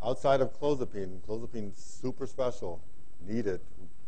outside 0.01 0.39
of 0.39 0.57
clozapine, 0.57 1.19
clozapine 1.27 1.77
super 1.77 2.25
special, 2.25 2.81
needed 3.27 3.59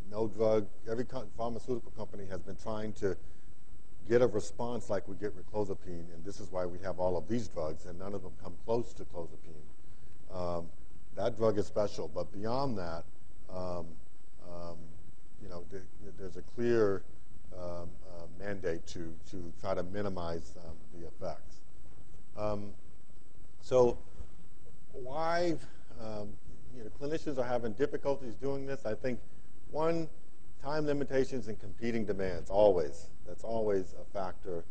no 0.09 0.29
drug. 0.29 0.67
Every 0.89 1.05
pharmaceutical 1.35 1.91
company 1.97 2.23
has 2.29 2.39
been 2.39 2.55
trying 2.55 2.93
to 2.93 3.17
get 4.07 4.21
a 4.21 4.27
response 4.27 4.89
like 4.89 5.05
we 5.05 5.17
get 5.17 5.35
with 5.35 5.51
clozapine, 5.51 6.05
and 6.15 6.23
this 6.23 6.39
is 6.39 6.49
why 6.49 6.65
we 6.65 6.79
have 6.79 6.97
all 6.97 7.17
of 7.17 7.27
these 7.27 7.49
drugs, 7.49 7.87
and 7.87 7.99
none 7.99 8.13
of 8.13 8.23
them 8.23 8.31
come 8.41 8.53
close 8.63 8.93
to 8.93 9.03
clozapine. 9.03 10.33
Um, 10.33 10.67
that 11.17 11.35
drug 11.35 11.57
is 11.57 11.67
special, 11.67 12.07
but 12.07 12.31
beyond 12.31 12.77
that, 12.77 13.03
um, 13.53 13.85
um, 14.49 14.77
you 15.43 15.49
know, 15.49 15.65
th- 15.71 15.83
there's 16.17 16.37
a 16.37 16.41
clear 16.55 17.03
um, 17.53 17.89
mandate 18.39 18.85
to 18.87 19.13
to 19.31 19.51
try 19.59 19.73
to 19.73 19.83
minimize 19.83 20.55
um, 20.65 20.75
the 20.99 21.07
effects. 21.07 21.57
Um, 22.37 22.71
so, 23.61 23.97
why 24.91 25.55
you 25.99 26.83
know 26.83 26.89
clinicians 27.01 27.37
are 27.37 27.43
having 27.43 27.73
difficulties 27.73 28.35
doing 28.35 28.65
this? 28.65 28.85
I 28.85 28.93
think 28.93 29.19
one, 29.71 30.07
time 30.63 30.85
limitations 30.85 31.47
and 31.47 31.59
competing 31.59 32.05
demands, 32.05 32.49
always. 32.49 33.07
That's 33.25 33.43
always 33.43 33.93
a 33.99 34.17
factor 34.17 34.63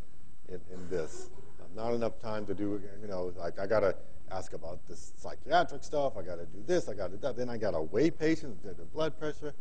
in, 0.49 0.61
in 0.73 0.89
this. 0.91 1.31
Um, 1.61 1.67
not 1.75 1.95
enough 1.95 2.21
time 2.21 2.47
to 2.47 2.55
do, 2.55 2.81
you 3.01 3.09
know, 3.09 3.33
like 3.37 3.59
I 3.59 3.67
got 3.67 3.81
to 3.81 3.95
ask 4.31 4.53
about 4.53 4.87
this 4.89 5.12
psychiatric 5.17 5.85
stuff. 5.85 6.17
I 6.17 6.23
got 6.23 6.37
to 6.37 6.47
do 6.47 6.62
this. 6.67 6.89
I 6.89 6.95
got 6.95 7.11
to 7.11 7.17
do 7.17 7.23
that. 7.23 7.37
Then 7.37 7.49
I 7.49 7.57
got 7.57 7.73
to 7.73 7.81
weigh 7.81 8.11
patients, 8.11 8.62
their 8.62 8.75
blood 8.95 9.19
pressure. 9.19 9.55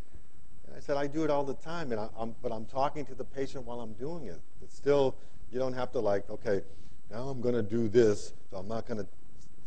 I 0.76 0.80
said, 0.80 0.98
I 0.98 1.08
do 1.08 1.24
it 1.24 1.30
all 1.30 1.44
the 1.44 1.54
time, 1.54 1.92
and 1.92 2.02
I, 2.02 2.10
am 2.20 2.36
but 2.42 2.52
I'm 2.52 2.66
talking 2.66 3.06
to 3.06 3.16
the 3.16 3.24
patient 3.24 3.66
while 3.66 3.80
I'm 3.80 3.94
doing 3.94 4.26
it. 4.26 4.42
It's 4.62 4.76
still, 4.76 5.16
you 5.52 5.58
don't 5.58 5.74
have 5.74 5.92
to 5.94 6.00
like, 6.00 6.30
okay, 6.30 6.62
now 7.10 7.30
I'm 7.30 7.40
going 7.40 7.56
to 7.56 7.64
do 7.64 7.88
this, 7.88 8.34
so 8.52 8.58
I'm 8.58 8.68
not 8.68 8.86
going 8.86 9.00
to 9.00 9.08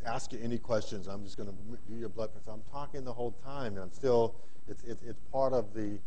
ask 0.05 0.33
you 0.33 0.39
any 0.43 0.59
questions. 0.59 1.07
I'm 1.07 1.25
just 1.25 1.39
going 1.39 1.49
to 1.49 1.55
do 1.91 1.99
your 1.99 2.11
blood 2.11 2.33
pressure. 2.33 2.51
I'm 2.51 2.63
talking 2.71 3.05
the 3.05 3.13
whole 3.13 3.33
time, 3.43 3.75
and 3.75 3.79
I'm 3.79 3.93
still, 3.93 4.35
it's, 4.69 4.83
it's, 4.85 5.03
it's 5.03 5.21
part 5.33 5.55
of 5.55 5.73
the, 5.73 5.99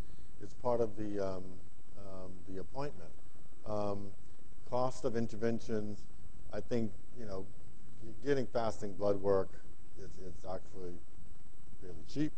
it's 0.44 0.54
part 0.56 0.82
of 0.82 0.96
the, 0.96 1.20
um, 1.20 1.44
um, 1.98 2.32
the 2.48 2.62
appointment. 2.62 3.10
Um, 3.66 4.08
cost 4.70 5.04
of 5.04 5.16
interventions, 5.16 6.04
I 6.54 6.60
think, 6.60 6.92
you 7.20 7.26
know, 7.26 7.46
getting 8.24 8.46
fasting 8.46 8.94
blood 8.94 9.20
work 9.20 9.50
is, 10.00 10.12
is 10.28 10.46
actually 10.46 10.94
fairly 11.82 12.04
cheap. 12.08 12.32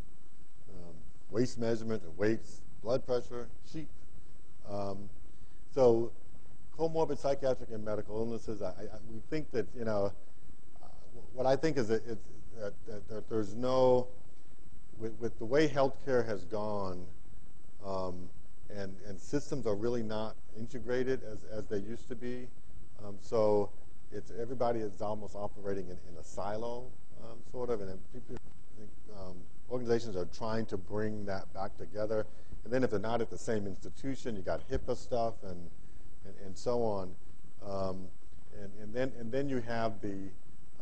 Waist 1.34 1.58
measurement 1.58 2.04
and 2.04 2.16
weights, 2.16 2.62
blood 2.84 3.04
pressure, 3.08 3.48
cheap. 3.72 3.88
Um, 4.70 5.10
so 5.74 6.12
comorbid 6.78 7.18
psychiatric 7.18 7.72
and 7.72 7.84
medical 7.84 8.18
illnesses, 8.18 8.62
I, 8.62 8.68
I, 8.68 8.86
we 9.12 9.20
think 9.32 9.50
that, 9.52 9.68
you 9.76 9.84
know, 9.84 10.14
uh, 10.84 10.88
what 11.34 11.48
I 11.48 11.56
think 11.56 11.78
is 11.78 11.88
that, 11.88 12.06
that, 12.08 12.74
that, 12.88 13.10
that, 13.10 13.30
there's 13.32 13.56
no, 13.56 14.08
with, 15.00 15.14
with, 15.20 15.38
the 15.40 15.46
way 15.46 15.68
healthcare 15.68 16.24
has 16.24 16.44
gone, 16.46 17.04
um, 17.84 18.30
and, 18.70 18.96
and 19.08 19.20
systems 19.20 19.66
are 19.66 19.76
really 19.76 20.04
not 20.04 20.36
integrated 20.56 21.22
as, 21.24 21.40
as 21.52 21.66
they 21.66 21.78
used 21.78 22.08
to 22.10 22.16
be. 22.16 22.48
Um, 23.04 23.18
so 23.22 23.72
it's 24.12 24.32
everybody 24.40 24.82
is 24.82 25.02
almost 25.02 25.36
operating 25.36 25.86
in, 25.86 25.98
in 26.12 26.20
a 26.20 26.24
silo, 26.24 26.86
um, 27.24 27.40
sort 27.52 27.72
of, 27.72 27.82
and 27.82 28.00
people, 28.14 28.38
um, 29.18 29.38
organizations 29.74 30.15
are 30.15 30.26
trying 30.26 30.67
to 30.67 30.78
bring 30.78 31.26
that 31.26 31.51
back 31.53 31.76
together. 31.78 32.28
And 32.63 32.71
then 32.71 32.84
if 32.84 32.91
they're 32.91 32.99
not 32.99 33.19
at 33.21 33.30
the 33.30 33.38
same 33.38 33.65
institution, 33.65 34.36
you 34.36 34.43
got 34.43 34.69
HIPAA 34.69 34.95
stuff 34.95 35.34
and 35.43 35.69
and, 36.26 36.34
and 36.45 36.57
so 36.57 36.84
on. 36.84 37.15
Um, 37.65 38.07
and, 38.61 38.71
and 38.82 38.93
then 38.93 39.11
and 39.19 39.32
then 39.32 39.49
you 39.49 39.59
have 39.61 39.99
the 39.99 40.30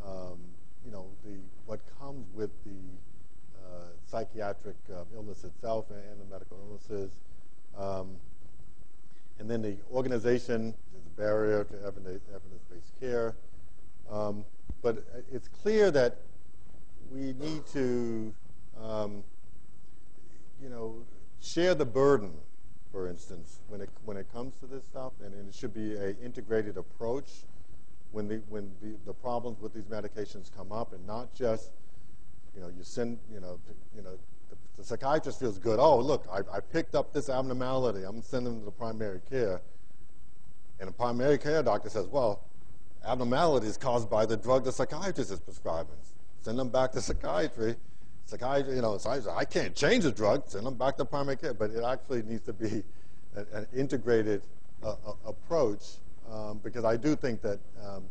um, 0.06 0.38
you 0.84 0.92
know 0.92 1.06
the 1.24 1.38
what 1.66 1.80
comes 1.98 2.26
with 2.34 2.50
the 2.64 3.64
uh, 3.64 3.86
psychiatric 4.06 4.76
uh, 4.92 5.04
illness 5.14 5.44
itself 5.44 5.86
and, 5.90 5.98
and, 6.10 6.20
the 6.20 6.30
medical 6.30 6.58
illnesses. 6.68 7.12
Um, 7.78 8.16
and 9.38 9.50
then 9.50 9.62
the 9.62 9.76
organization 9.90 10.74
is 10.94 11.06
a 11.06 11.20
barrier 11.20 11.64
to 11.64 11.74
evidence-based 11.76 13.00
care. 13.00 13.34
Um, 14.10 14.44
but 14.82 15.02
it's 15.32 15.48
clear 15.48 15.90
that 15.92 16.18
we 17.10 17.32
need 17.34 17.66
to, 17.72 18.34
um, 18.82 19.22
you 20.62 20.68
know, 20.68 20.96
share 21.40 21.74
the 21.74 21.84
burden, 21.84 22.32
for 22.90 23.08
instance, 23.08 23.60
when 23.68 23.80
it, 23.80 23.90
when 24.04 24.16
it 24.16 24.30
comes 24.32 24.54
to 24.60 24.66
this 24.66 24.84
stuff, 24.84 25.12
and, 25.24 25.34
and 25.34 25.48
it 25.48 25.54
should 25.54 25.74
be 25.74 25.96
an 25.96 26.16
integrated 26.22 26.76
approach 26.76 27.28
when, 28.12 28.28
the, 28.28 28.42
when 28.48 28.70
the, 28.82 28.94
the 29.06 29.12
problems 29.12 29.60
with 29.60 29.72
these 29.72 29.84
medications 29.84 30.50
come 30.54 30.72
up, 30.72 30.92
and 30.92 31.06
not 31.06 31.34
just, 31.34 31.70
you 32.54 32.60
know, 32.60 32.68
you 32.68 32.82
send, 32.82 33.18
you 33.32 33.40
know, 33.40 33.58
you 33.96 34.02
know, 34.02 34.18
the, 34.50 34.56
the 34.76 34.84
psychiatrist 34.84 35.40
feels 35.40 35.58
good. 35.58 35.78
Oh, 35.78 35.98
look, 35.98 36.26
I, 36.30 36.38
I 36.56 36.60
picked 36.60 36.94
up 36.94 37.12
this 37.12 37.28
abnormality. 37.28 38.04
I'm 38.04 38.22
sending 38.22 38.52
them 38.52 38.60
to 38.60 38.66
the 38.66 38.70
primary 38.70 39.20
care. 39.28 39.60
And 40.78 40.88
the 40.88 40.92
primary 40.92 41.38
care 41.38 41.62
doctor 41.62 41.88
says, 41.88 42.06
well, 42.06 42.44
abnormality 43.06 43.66
is 43.66 43.76
caused 43.76 44.10
by 44.10 44.26
the 44.26 44.36
drug 44.36 44.64
the 44.64 44.72
psychiatrist 44.72 45.30
is 45.30 45.40
prescribing. 45.40 45.94
Send 46.42 46.58
them 46.58 46.68
back 46.68 46.92
to 46.92 47.00
psychiatry. 47.00 47.76
Psychiatry, 48.26 48.76
you 48.76 48.82
know, 48.82 48.98
I 49.36 49.44
can't 49.44 49.74
change 49.74 50.04
the 50.04 50.12
drug. 50.12 50.44
Send 50.48 50.64
them 50.66 50.74
back 50.74 50.96
to 50.96 51.04
primary 51.04 51.36
care. 51.36 51.54
But 51.54 51.70
it 51.70 51.84
actually 51.84 52.22
needs 52.22 52.44
to 52.46 52.52
be 52.52 52.82
an, 53.36 53.46
an 53.52 53.66
integrated 53.74 54.42
uh, 54.82 54.96
uh, 55.06 55.12
approach 55.26 55.82
um, 56.30 56.58
because 56.62 56.84
I 56.84 56.96
do 56.96 57.14
think 57.14 57.42
that 57.42 57.58
um, 57.84 58.04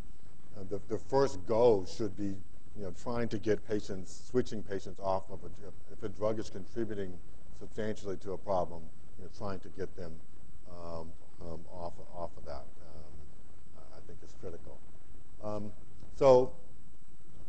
uh, 0.58 0.64
the, 0.70 0.82
the 0.90 0.98
first 0.98 1.46
goal 1.48 1.86
should 1.86 2.16
be 2.18 2.36
you 2.78 2.84
know, 2.84 2.94
trying 3.04 3.28
to 3.30 3.38
get 3.38 3.68
patients, 3.68 4.24
switching 4.30 4.64
patients 4.64 5.00
off 5.00 5.24
of 5.30 5.40
a, 5.40 5.50
drug. 5.60 5.74
if 5.92 6.04
a 6.04 6.10
drug 6.10 6.40
is 6.40 6.50
contributing 6.50 7.14
substantially 7.60 8.18
to 8.18 8.34
a 8.34 8.38
problem, 8.38 8.82
you 9.18 9.26
know, 9.26 9.30
trying 9.38 9.60
to 9.60 9.70
get 9.70 9.96
them 9.98 10.12
um, 10.70 11.12
um, 11.42 11.60
off, 11.74 11.94
off 12.16 12.32
of 12.38 12.46
that, 12.46 12.64
um, 12.64 13.84
I 13.94 14.00
think 14.08 14.20
is 14.24 14.34
critical. 14.40 14.80
Um, 15.44 15.72
so 16.16 16.54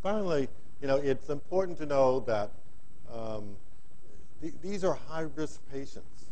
finally, 0.03 0.49
you 0.83 0.89
know, 0.89 0.97
it's 0.97 1.29
important 1.29 1.79
to 1.79 1.87
know 1.87 2.21
that 2.27 2.51
um, 3.15 3.57
th 4.41 4.53
these 4.61 4.83
are 4.83 4.99
high-risk 5.09 5.61
patients. 5.71 6.27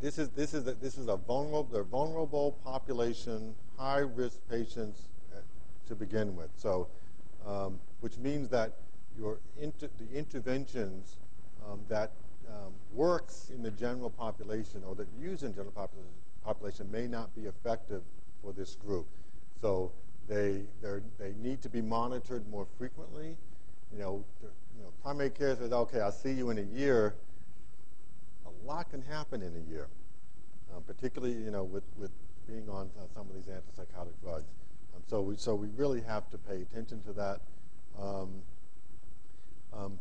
This 0.00 0.18
is, 0.18 0.30
this 0.30 0.54
is, 0.54 0.66
a, 0.66 0.72
this 0.74 0.96
is 0.96 1.08
a 1.08 1.16
vulnerable, 1.16 1.68
they're 1.70 1.82
vulnerable 1.82 2.52
population, 2.64 3.54
high-risk 3.78 4.38
patients 4.48 5.02
uh, 5.32 5.40
to 5.88 5.94
begin 5.94 6.34
with. 6.34 6.48
So 6.56 6.88
um, 7.46 7.78
which 8.00 8.16
means 8.16 8.48
that 8.48 8.72
your 9.18 9.38
inter 9.60 9.88
the 9.98 10.18
interventions 10.18 11.16
um, 11.66 11.80
that 11.88 12.12
um, 12.48 12.72
works 12.94 13.50
in 13.54 13.62
the 13.62 13.70
general 13.70 14.10
population 14.10 14.82
or 14.86 14.94
that 14.94 15.08
use 15.20 15.42
in 15.42 15.52
general 15.52 15.72
population, 15.72 16.12
population 16.44 16.90
may 16.90 17.06
not 17.06 17.34
be 17.34 17.42
effective 17.42 18.02
for 18.42 18.52
this 18.52 18.74
group. 18.74 19.06
So 19.60 19.92
they, 20.28 20.62
they 21.18 21.34
need 21.42 21.62
to 21.62 21.68
be 21.68 21.82
monitored 21.82 22.48
more 22.50 22.66
frequently. 22.78 23.36
You 23.92 23.98
know, 23.98 24.24
you 24.42 24.82
know, 24.82 24.90
primary 25.02 25.30
care 25.30 25.56
says, 25.56 25.72
okay, 25.72 26.00
I'll 26.00 26.12
see 26.12 26.32
you 26.32 26.50
in 26.50 26.58
a 26.58 26.62
year. 26.62 27.14
A 28.46 28.66
lot 28.66 28.90
can 28.90 29.02
happen 29.02 29.42
in 29.42 29.54
a 29.56 29.70
year, 29.70 29.88
uh, 30.74 30.80
particularly, 30.80 31.34
you 31.34 31.50
know, 31.50 31.64
with, 31.64 31.84
with 31.96 32.10
being 32.46 32.68
on 32.68 32.90
uh, 32.98 33.04
some 33.14 33.26
of 33.28 33.34
these 33.34 33.46
antipsychotic 33.46 34.12
drugs. 34.22 34.46
Um, 34.94 35.02
so, 35.06 35.20
we, 35.22 35.36
so 35.36 35.54
we 35.54 35.68
really 35.76 36.00
have 36.02 36.28
to 36.30 36.38
pay 36.38 36.62
attention 36.62 37.00
to 37.02 37.12
that. 37.14 37.40
Um, 38.00 38.30
um, 39.72 39.98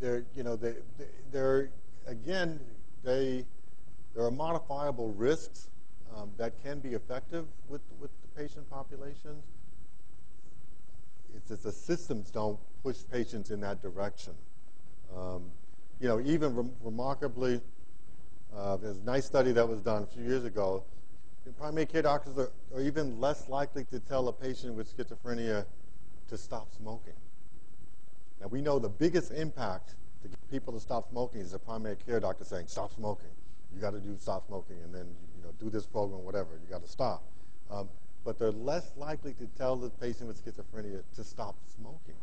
they're, 0.00 0.24
you 0.34 0.42
know, 0.42 0.56
they, 0.56 0.74
they're, 1.32 1.70
again, 2.06 2.60
they, 3.04 3.44
there 4.14 4.24
are 4.24 4.30
modifiable 4.30 5.12
risks 5.12 5.68
um, 6.16 6.30
that 6.38 6.52
can 6.62 6.80
be 6.80 6.90
effective 6.90 7.46
with, 7.68 7.82
with 8.00 8.10
the 8.22 8.40
patient 8.40 8.68
populations. 8.70 9.44
It's 11.36 11.48
just 11.48 11.62
the 11.64 11.72
systems 11.72 12.30
don't 12.30 12.58
push 12.82 12.98
patients 13.10 13.50
in 13.50 13.60
that 13.60 13.82
direction. 13.82 14.34
Um, 15.16 15.44
you 16.00 16.08
know, 16.08 16.20
even 16.20 16.54
re 16.54 16.64
remarkably, 16.82 17.60
uh, 18.56 18.76
there's 18.76 18.96
a 18.96 19.04
nice 19.04 19.26
study 19.26 19.52
that 19.52 19.68
was 19.68 19.80
done 19.80 20.02
a 20.02 20.06
few 20.06 20.22
years 20.22 20.44
ago. 20.44 20.84
Primary 21.58 21.86
care 21.86 22.02
doctors 22.02 22.38
are, 22.38 22.50
are 22.74 22.80
even 22.80 23.20
less 23.20 23.48
likely 23.48 23.84
to 23.84 23.98
tell 24.00 24.28
a 24.28 24.32
patient 24.32 24.74
with 24.74 24.96
schizophrenia 24.96 25.64
to 26.28 26.38
stop 26.38 26.68
smoking. 26.76 27.14
Now, 28.40 28.46
we 28.46 28.62
know 28.62 28.78
the 28.78 28.88
biggest 28.88 29.32
impact 29.32 29.94
to 30.22 30.28
get 30.28 30.50
people 30.50 30.72
to 30.72 30.80
stop 30.80 31.10
smoking 31.10 31.40
is 31.40 31.52
a 31.52 31.58
primary 31.58 31.96
care 31.96 32.20
doctor 32.20 32.44
saying, 32.44 32.66
stop 32.68 32.94
smoking. 32.94 33.30
You 33.74 33.80
got 33.80 33.92
to 33.92 34.00
do 34.00 34.16
stop 34.18 34.46
smoking 34.46 34.76
and 34.84 34.94
then, 34.94 35.06
you 35.36 35.42
know, 35.42 35.52
do 35.60 35.70
this 35.70 35.86
program, 35.86 36.24
whatever. 36.24 36.48
You 36.64 36.70
got 36.70 36.82
to 36.82 36.88
stop. 36.88 37.24
Um, 37.70 37.88
but 38.24 38.38
they're 38.38 38.52
less 38.52 38.92
likely 38.96 39.34
to 39.34 39.46
tell 39.58 39.76
the 39.76 39.90
patient 39.90 40.28
with 40.28 40.44
schizophrenia 40.44 41.02
to 41.16 41.24
stop 41.24 41.56
smoking. 41.74 42.16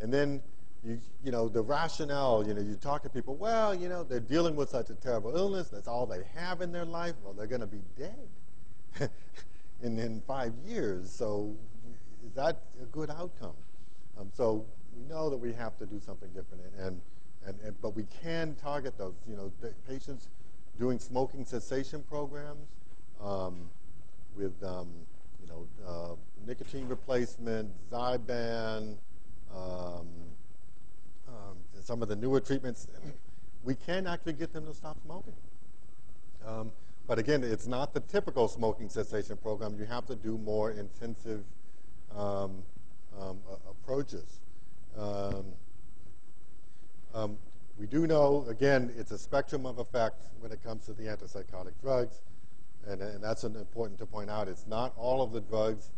And 0.00 0.12
then, 0.12 0.42
you, 0.84 0.98
you 1.22 1.30
know, 1.30 1.48
the 1.48 1.62
rationale, 1.62 2.44
you 2.46 2.54
know, 2.54 2.60
you 2.60 2.74
talk 2.74 3.02
to 3.02 3.08
people, 3.08 3.36
well, 3.36 3.74
you 3.74 3.88
know, 3.88 4.02
they're 4.02 4.20
dealing 4.20 4.56
with 4.56 4.70
such 4.70 4.90
a 4.90 4.94
terrible 4.94 5.36
illness. 5.36 5.68
That's 5.68 5.88
all 5.88 6.06
they 6.06 6.22
have 6.34 6.62
in 6.62 6.72
their 6.72 6.84
life. 6.84 7.14
Well, 7.22 7.34
they're 7.34 7.46
going 7.46 7.60
to 7.60 7.66
be 7.66 7.82
dead 7.98 9.10
in, 9.82 9.98
in 9.98 10.20
five 10.22 10.52
years. 10.66 11.10
So 11.10 11.54
is 12.26 12.34
that 12.34 12.62
a 12.82 12.86
good 12.86 13.10
outcome? 13.10 13.54
Um, 14.18 14.30
so 14.34 14.64
we 14.96 15.04
know 15.04 15.30
that 15.30 15.36
we 15.36 15.52
have 15.52 15.78
to 15.78 15.86
do 15.86 16.00
something 16.00 16.28
different, 16.30 16.62
and, 16.78 17.00
and, 17.46 17.58
and 17.64 17.80
but 17.80 17.96
we 17.96 18.04
can 18.22 18.54
target 18.56 18.98
those. 18.98 19.14
You 19.28 19.36
know, 19.36 19.52
patients 19.88 20.28
doing 20.78 20.98
smoking 20.98 21.44
cessation 21.44 22.04
programs 22.08 22.68
um, 23.22 23.68
with 24.36 24.52
um, 24.62 24.88
know 25.50 25.66
uh, 25.86 26.14
nicotine 26.46 26.88
replacement, 26.88 27.70
Zyban, 27.90 28.96
um, 29.54 30.06
um, 31.28 31.56
some 31.82 32.02
of 32.02 32.08
the 32.08 32.16
newer 32.16 32.40
treatments. 32.40 32.86
We 33.62 33.74
can 33.74 34.06
actually 34.06 34.34
get 34.34 34.52
them 34.52 34.66
to 34.66 34.74
stop 34.74 34.98
smoking. 35.04 35.34
Um, 36.46 36.72
but 37.06 37.18
again, 37.18 37.44
it's 37.44 37.66
not 37.66 37.92
the 37.92 38.00
typical 38.00 38.48
smoking 38.48 38.88
cessation 38.88 39.36
program. 39.36 39.76
You 39.78 39.84
have 39.86 40.06
to 40.06 40.14
do 40.14 40.38
more 40.38 40.70
intensive 40.70 41.44
um, 42.16 42.62
um, 43.20 43.38
approaches. 43.68 44.40
Um, 44.96 45.44
we 47.78 47.86
do 47.86 48.06
know, 48.06 48.44
again, 48.48 48.92
it's 48.96 49.10
a 49.10 49.18
spectrum 49.18 49.66
of 49.66 49.78
effects 49.78 50.30
when 50.40 50.52
it 50.52 50.62
comes 50.62 50.86
to 50.86 50.92
the 50.92 51.04
antipsychotic 51.04 51.72
drugs, 51.82 52.20
and, 52.88 53.02
and 53.02 53.22
that's 53.22 53.44
important 53.44 53.98
to 54.00 54.06
point 54.06 54.30
out. 54.30 54.48
It's 54.48 54.66
not 54.66 54.92
all 54.96 55.22
of 55.22 55.32
the 55.32 55.40
drugs 55.40 55.90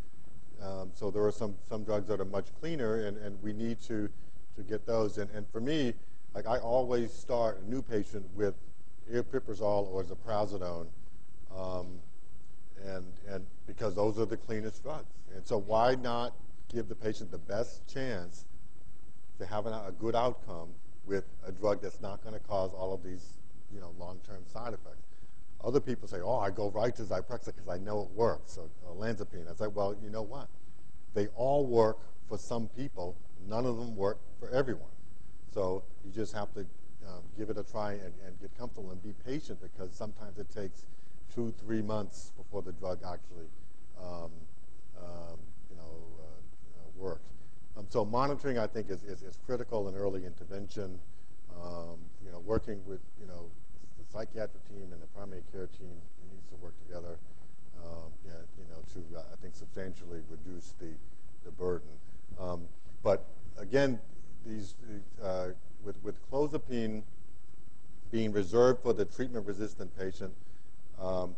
Um, 0.62 0.90
so 0.94 1.10
there 1.10 1.24
are 1.24 1.32
some, 1.32 1.56
some 1.68 1.82
drugs 1.84 2.06
that 2.08 2.20
are 2.20 2.24
much 2.24 2.46
cleaner, 2.60 3.06
and, 3.06 3.18
and 3.18 3.42
we 3.42 3.52
need 3.52 3.80
to, 3.82 4.08
to 4.56 4.62
get 4.62 4.86
those. 4.86 5.18
And, 5.18 5.30
and 5.32 5.46
for 5.50 5.60
me, 5.60 5.94
like 6.34 6.46
I 6.46 6.58
always 6.58 7.12
start 7.12 7.60
a 7.62 7.68
new 7.68 7.82
patient 7.82 8.24
with 8.34 8.54
aripiprazole 9.12 9.88
or 9.92 10.04
ziprasidone, 10.04 10.86
um, 11.56 11.86
and, 12.86 13.04
and 13.28 13.46
because 13.66 13.94
those 13.94 14.18
are 14.18 14.26
the 14.26 14.36
cleanest 14.36 14.82
drugs. 14.82 15.12
And 15.34 15.44
so 15.44 15.58
why 15.58 15.96
not 15.96 16.34
give 16.68 16.88
the 16.88 16.94
patient 16.94 17.30
the 17.30 17.38
best 17.38 17.86
chance 17.92 18.44
to 19.38 19.46
have 19.46 19.66
an, 19.66 19.72
a 19.72 19.92
good 19.98 20.14
outcome 20.14 20.68
with 21.06 21.24
a 21.46 21.52
drug 21.52 21.82
that's 21.82 22.00
not 22.00 22.22
going 22.22 22.34
to 22.34 22.40
cause 22.40 22.72
all 22.72 22.94
of 22.94 23.02
these, 23.02 23.34
you 23.74 23.80
know, 23.80 23.92
long-term 23.98 24.44
side 24.52 24.74
effects? 24.74 25.11
Other 25.64 25.80
people 25.80 26.08
say, 26.08 26.20
oh, 26.20 26.38
I 26.38 26.50
go 26.50 26.70
right 26.70 26.94
to 26.96 27.02
Zyprexa 27.02 27.46
because 27.46 27.68
I 27.68 27.78
know 27.78 28.02
it 28.02 28.10
works, 28.16 28.58
or 28.58 28.68
olanzapine. 28.92 29.50
I 29.50 29.54
say, 29.54 29.68
well, 29.68 29.94
you 30.02 30.10
know 30.10 30.22
what? 30.22 30.48
They 31.14 31.28
all 31.36 31.66
work 31.66 31.98
for 32.28 32.36
some 32.36 32.68
people. 32.68 33.16
None 33.48 33.66
of 33.66 33.76
them 33.76 33.94
work 33.94 34.18
for 34.40 34.50
everyone. 34.50 34.90
So 35.52 35.84
you 36.04 36.10
just 36.10 36.34
have 36.34 36.52
to 36.54 36.60
um, 37.06 37.22
give 37.36 37.50
it 37.50 37.58
a 37.58 37.62
try 37.62 37.92
and, 37.92 38.12
and, 38.26 38.40
get 38.40 38.56
comfortable 38.56 38.90
and 38.90 39.02
be 39.02 39.12
patient 39.24 39.58
because 39.60 39.94
sometimes 39.94 40.38
it 40.38 40.50
takes 40.50 40.86
two, 41.34 41.52
three 41.64 41.82
months 41.82 42.32
before 42.36 42.62
the 42.62 42.72
drug 42.72 43.00
actually, 43.04 43.46
um, 44.00 44.30
um, 44.98 45.38
you 45.68 45.76
know, 45.76 46.02
uh, 46.20 46.22
uh, 46.22 46.88
works. 46.96 47.28
Um, 47.76 47.86
so 47.88 48.04
monitoring, 48.04 48.58
I 48.58 48.66
think, 48.66 48.90
is, 48.90 49.02
is, 49.02 49.22
is, 49.22 49.38
critical 49.46 49.88
in 49.88 49.94
early 49.94 50.24
intervention. 50.24 50.98
Um, 51.62 51.98
you 52.24 52.30
know, 52.30 52.38
working 52.40 52.80
with, 52.86 53.00
you 53.20 53.26
know, 53.26 53.50
psychiatric 54.12 54.68
team 54.68 54.92
and 54.92 55.00
the 55.00 55.06
primary 55.16 55.42
care 55.52 55.68
team 55.78 55.96
needs 56.30 56.46
to 56.48 56.56
work 56.62 56.74
together, 56.86 57.16
um, 57.82 58.12
yeah, 58.26 58.32
you 58.58 58.64
know, 58.70 58.80
to, 58.92 59.18
uh, 59.18 59.22
I 59.32 59.36
think, 59.40 59.54
substantially 59.54 60.20
reduce 60.30 60.74
the, 60.78 60.90
the 61.44 61.50
burden. 61.52 61.88
Um, 62.38 62.62
but 63.02 63.24
again, 63.58 63.98
these, 64.46 64.74
uh, 65.22 65.48
with, 65.84 65.96
with 66.02 66.16
clozapine 66.30 67.02
being 68.10 68.32
reserved 68.32 68.82
for 68.82 68.92
the 68.92 69.06
treatment-resistant 69.06 69.96
patient, 69.98 70.32
um, 71.00 71.34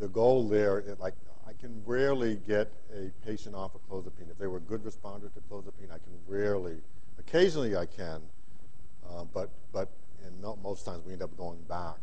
the 0.00 0.08
goal 0.08 0.48
there, 0.48 0.80
is 0.80 0.98
like 0.98 1.14
I 1.46 1.52
can 1.60 1.82
rarely 1.84 2.36
get 2.46 2.72
a 2.94 3.10
patient 3.26 3.54
off 3.54 3.72
of 3.74 3.80
clozapine. 3.90 4.30
If 4.30 4.38
they 4.38 4.46
were 4.46 4.58
a 4.58 4.60
good 4.60 4.84
responder 4.84 5.32
to 5.32 5.40
clozapine, 5.50 5.90
I 5.90 5.98
can 5.98 6.14
rarely, 6.26 6.76
occasionally 7.18 7.76
I 7.76 7.86
can, 7.86 8.22
uh, 9.10 9.24
but, 9.34 9.50
but 9.72 9.88
in 10.26 10.60
most 10.62 10.84
times 10.84 11.04
we 11.04 11.12
end 11.12 11.22
up 11.22 11.36
going 11.36 11.60
back 11.68 11.98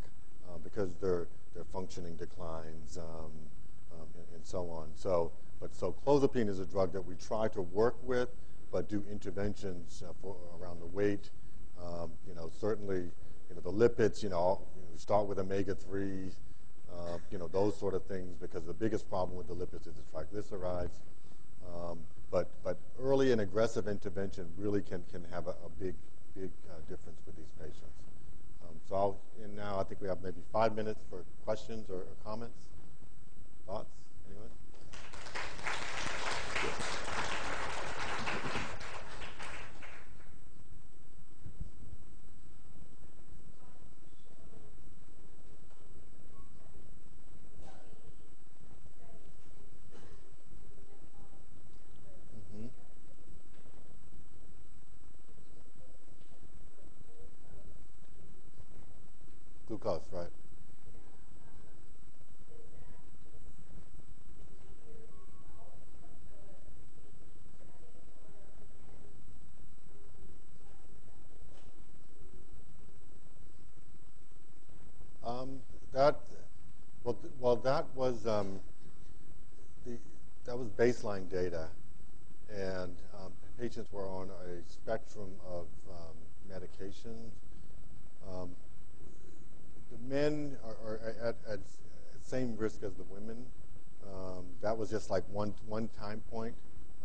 uh, 0.48 0.58
because 0.62 0.94
their, 1.00 1.28
their 1.54 1.64
functioning 1.64 2.16
declines 2.16 2.98
um, 2.98 3.30
um, 3.92 4.06
and, 4.14 4.26
and, 4.34 4.44
so 4.44 4.68
on. 4.70 4.88
So, 4.94 5.32
but 5.60 5.74
so 5.74 5.94
clozapine 6.06 6.48
is 6.48 6.60
a 6.60 6.66
drug 6.66 6.92
that 6.92 7.02
we 7.02 7.14
try 7.14 7.48
to 7.48 7.62
work 7.62 7.96
with 8.02 8.28
but 8.72 8.88
do 8.88 9.02
interventions 9.10 10.02
uh, 10.06 10.12
for, 10.20 10.36
around 10.60 10.80
the 10.80 10.86
weight. 10.86 11.30
Um, 11.82 12.10
you 12.28 12.34
know, 12.34 12.50
certainly, 12.60 13.10
you 13.48 13.54
know, 13.54 13.60
the 13.60 13.72
lipids, 13.72 14.22
you 14.22 14.28
know, 14.28 14.60
you 14.92 14.98
start 14.98 15.26
with 15.26 15.38
omega-3, 15.38 16.30
uh, 16.92 17.18
you 17.30 17.38
know, 17.38 17.48
those 17.48 17.76
sort 17.78 17.94
of 17.94 18.04
things, 18.04 18.36
because 18.40 18.64
the 18.64 18.74
biggest 18.74 19.08
problem 19.08 19.36
with 19.36 19.48
the 19.48 19.54
lipids 19.54 19.86
is 19.86 19.94
the 19.94 20.02
triglycerides. 20.12 20.98
Um, 21.74 21.98
but, 22.30 22.50
but 22.64 22.78
early 23.00 23.32
and 23.32 23.40
aggressive 23.40 23.88
intervention 23.88 24.46
really 24.58 24.82
can, 24.82 25.02
can 25.10 25.24
have 25.32 25.46
a, 25.46 25.50
a 25.64 25.70
big, 25.80 25.94
big 26.34 26.50
uh, 26.70 26.74
difference 26.88 27.20
with 27.26 27.36
these 27.36 27.52
patients. 27.58 28.05
So 28.88 28.94
I'll, 28.94 29.18
and 29.42 29.56
now 29.56 29.80
I 29.80 29.84
think 29.84 30.00
we 30.00 30.08
have 30.08 30.22
maybe 30.22 30.40
five 30.52 30.76
minutes 30.76 31.02
for 31.10 31.24
questions 31.44 31.90
or, 31.90 31.96
or 31.96 32.16
comments. 32.24 32.58
Thoughts? 33.66 33.90
Anyone? 34.30 34.50
Glucose, 59.68 60.00
right. 60.12 60.28
Um, 75.24 75.58
that 75.92 76.20
well, 77.02 77.16
well, 77.40 77.56
that 77.56 77.86
was 77.96 78.26
um, 78.28 78.60
the 79.84 79.96
that 80.44 80.56
was 80.56 80.68
baseline 80.86 81.28
data, 81.28 81.68
and 82.48 82.94
um, 83.18 83.32
patients 83.58 83.92
were 83.92 84.06
on 84.06 84.28
a 84.28 84.70
spectrum 84.70 85.30
of 85.48 85.66
um, 85.90 86.14
medications. 86.52 87.30
Um, 88.30 88.50
the 89.90 90.14
men 90.14 90.56
are, 90.64 90.92
are 90.92 91.14
at, 91.22 91.36
at, 91.50 91.58
same 92.22 92.56
risk 92.56 92.82
as 92.82 92.92
the 92.94 93.04
women. 93.04 93.36
Um, 94.12 94.44
that 94.60 94.76
was 94.76 94.90
just 94.90 95.10
like 95.10 95.22
one 95.32 95.54
one 95.66 95.88
time 95.98 96.22
point, 96.30 96.54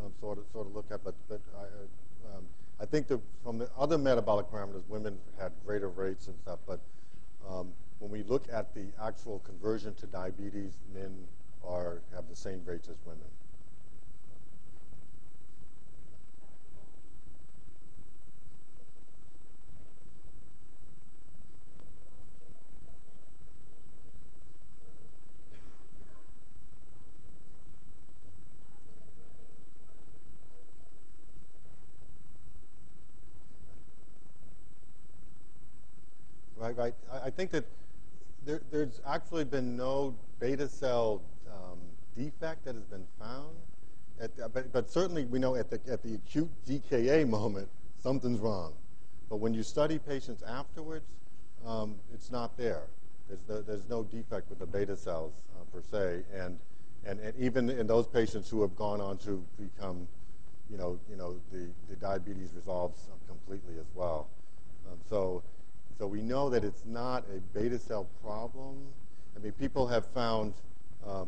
um, 0.04 0.12
sort 0.20 0.38
of 0.38 0.46
sort 0.52 0.68
of 0.68 0.76
look 0.76 0.92
at. 0.92 1.04
But 1.04 1.16
but 1.28 1.42
I, 1.58 2.36
um, 2.36 2.44
I 2.80 2.86
think 2.86 3.08
the, 3.08 3.20
from 3.44 3.58
the 3.58 3.70
other 3.78 3.98
metabolic 3.98 4.48
parameters, 4.52 4.88
women 4.90 5.18
had 5.40 5.52
greater 5.66 5.90
rates 5.90 6.28
and 6.28 6.36
stuff. 6.40 6.60
But 6.68 6.80
when 8.00 8.10
we 8.12 8.24
look 8.24 8.46
at 8.52 8.74
the 8.74 8.88
actual 9.04 9.40
conversion 9.40 9.94
to 9.96 10.08
diabetes, 10.08 10.74
men 10.94 11.16
are 11.64 12.02
have 12.16 12.28
the 12.30 12.36
same 12.36 12.62
rates 12.66 12.90
as 12.90 12.98
women. 13.06 13.28
Right, 36.62 36.78
right. 36.78 36.94
I, 37.12 37.21
I 37.21 37.21
think 37.32 37.52
that 37.52 37.66
there, 38.46 38.62
there's 38.72 39.02
actually 39.06 39.46
been 39.46 39.76
no 39.76 40.16
beta 40.40 40.68
cell 40.68 41.22
um, 41.50 41.80
defect 42.16 42.66
that 42.66 42.76
has 42.76 42.84
been 42.86 43.06
found. 43.20 43.56
At, 44.20 44.54
but, 44.54 44.72
but, 44.72 44.90
certainly 44.90 45.26
we 45.26 45.40
know 45.40 45.56
at 45.56 45.70
the, 45.70 45.80
at 45.92 46.04
the 46.04 46.16
acute 46.16 46.50
DKA 46.68 47.28
moment, 47.28 47.68
something's 48.02 48.40
wrong. 48.40 48.74
But 49.30 49.38
when 49.38 49.54
you 49.54 49.64
study 49.64 49.98
patients 49.98 50.44
afterwards, 50.44 51.06
um, 51.66 51.96
it's 52.14 52.32
not 52.32 52.56
there. 52.58 52.84
There's, 53.28 53.42
the, 53.42 53.62
there's 53.66 53.90
no 53.90 54.04
defect 54.04 54.50
with 54.50 54.60
the 54.60 54.66
beta 54.66 54.96
cells 54.96 55.34
uh, 55.56 55.64
per 55.74 55.82
se. 55.82 56.24
And, 56.36 56.60
and, 57.06 57.20
and 57.20 57.34
even 57.40 57.70
in 57.70 57.88
those 57.88 58.06
patients 58.08 58.50
who 58.50 58.62
have 58.62 58.76
gone 58.76 59.02
on 59.02 59.18
to 59.20 59.44
become, 59.58 60.08
you 60.70 60.78
know, 60.78 61.00
you 61.10 61.16
know 61.16 61.36
the, 61.52 61.68
the 61.90 61.96
diabetes 61.96 62.50
resolves 62.56 63.08
completely 63.28 63.80
as 63.80 63.88
well. 63.96 64.28
Um, 64.92 65.00
so 65.10 65.42
so 66.02 66.08
we 66.08 66.24
know 66.24 66.50
that 66.50 66.64
it's 66.64 66.84
not 66.84 67.24
a 67.30 67.40
beta 67.56 67.78
cell 67.78 68.08
problem. 68.24 68.76
I 69.36 69.40
mean, 69.40 69.52
people 69.52 69.86
have 69.86 70.04
found, 70.08 70.56
um, 71.08 71.28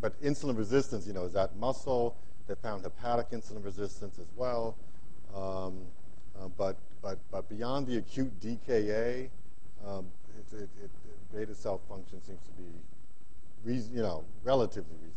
but 0.00 0.18
insulin 0.22 0.56
resistance, 0.56 1.06
you 1.06 1.12
know, 1.12 1.24
is 1.24 1.34
that 1.34 1.54
muscle. 1.56 2.16
They 2.48 2.54
found 2.54 2.84
hepatic 2.84 3.32
insulin 3.32 3.62
resistance 3.62 4.18
as 4.18 4.28
well. 4.34 4.76
Um, 5.36 5.76
uh, 6.40 6.48
but, 6.56 6.78
but, 7.02 7.18
but 7.30 7.50
beyond 7.50 7.86
the 7.86 7.98
acute 7.98 8.32
DKA, 8.40 9.28
um, 9.86 10.06
it, 10.38 10.56
it, 10.56 10.70
it, 10.82 10.90
beta 11.30 11.54
cell 11.54 11.82
function 11.86 12.22
seems 12.22 12.40
to 12.44 12.50
be, 12.52 12.70
reason, 13.62 13.94
you 13.94 14.00
know, 14.00 14.24
relatively 14.42 14.96
reasonable. 15.02 15.14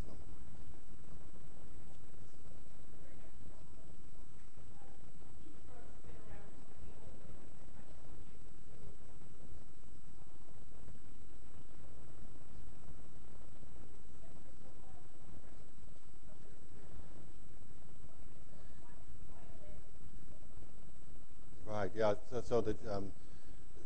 Right. 21.78 21.92
Yeah. 21.96 22.37
So, 22.48 22.62
the 22.62 22.76
um, 22.90 23.12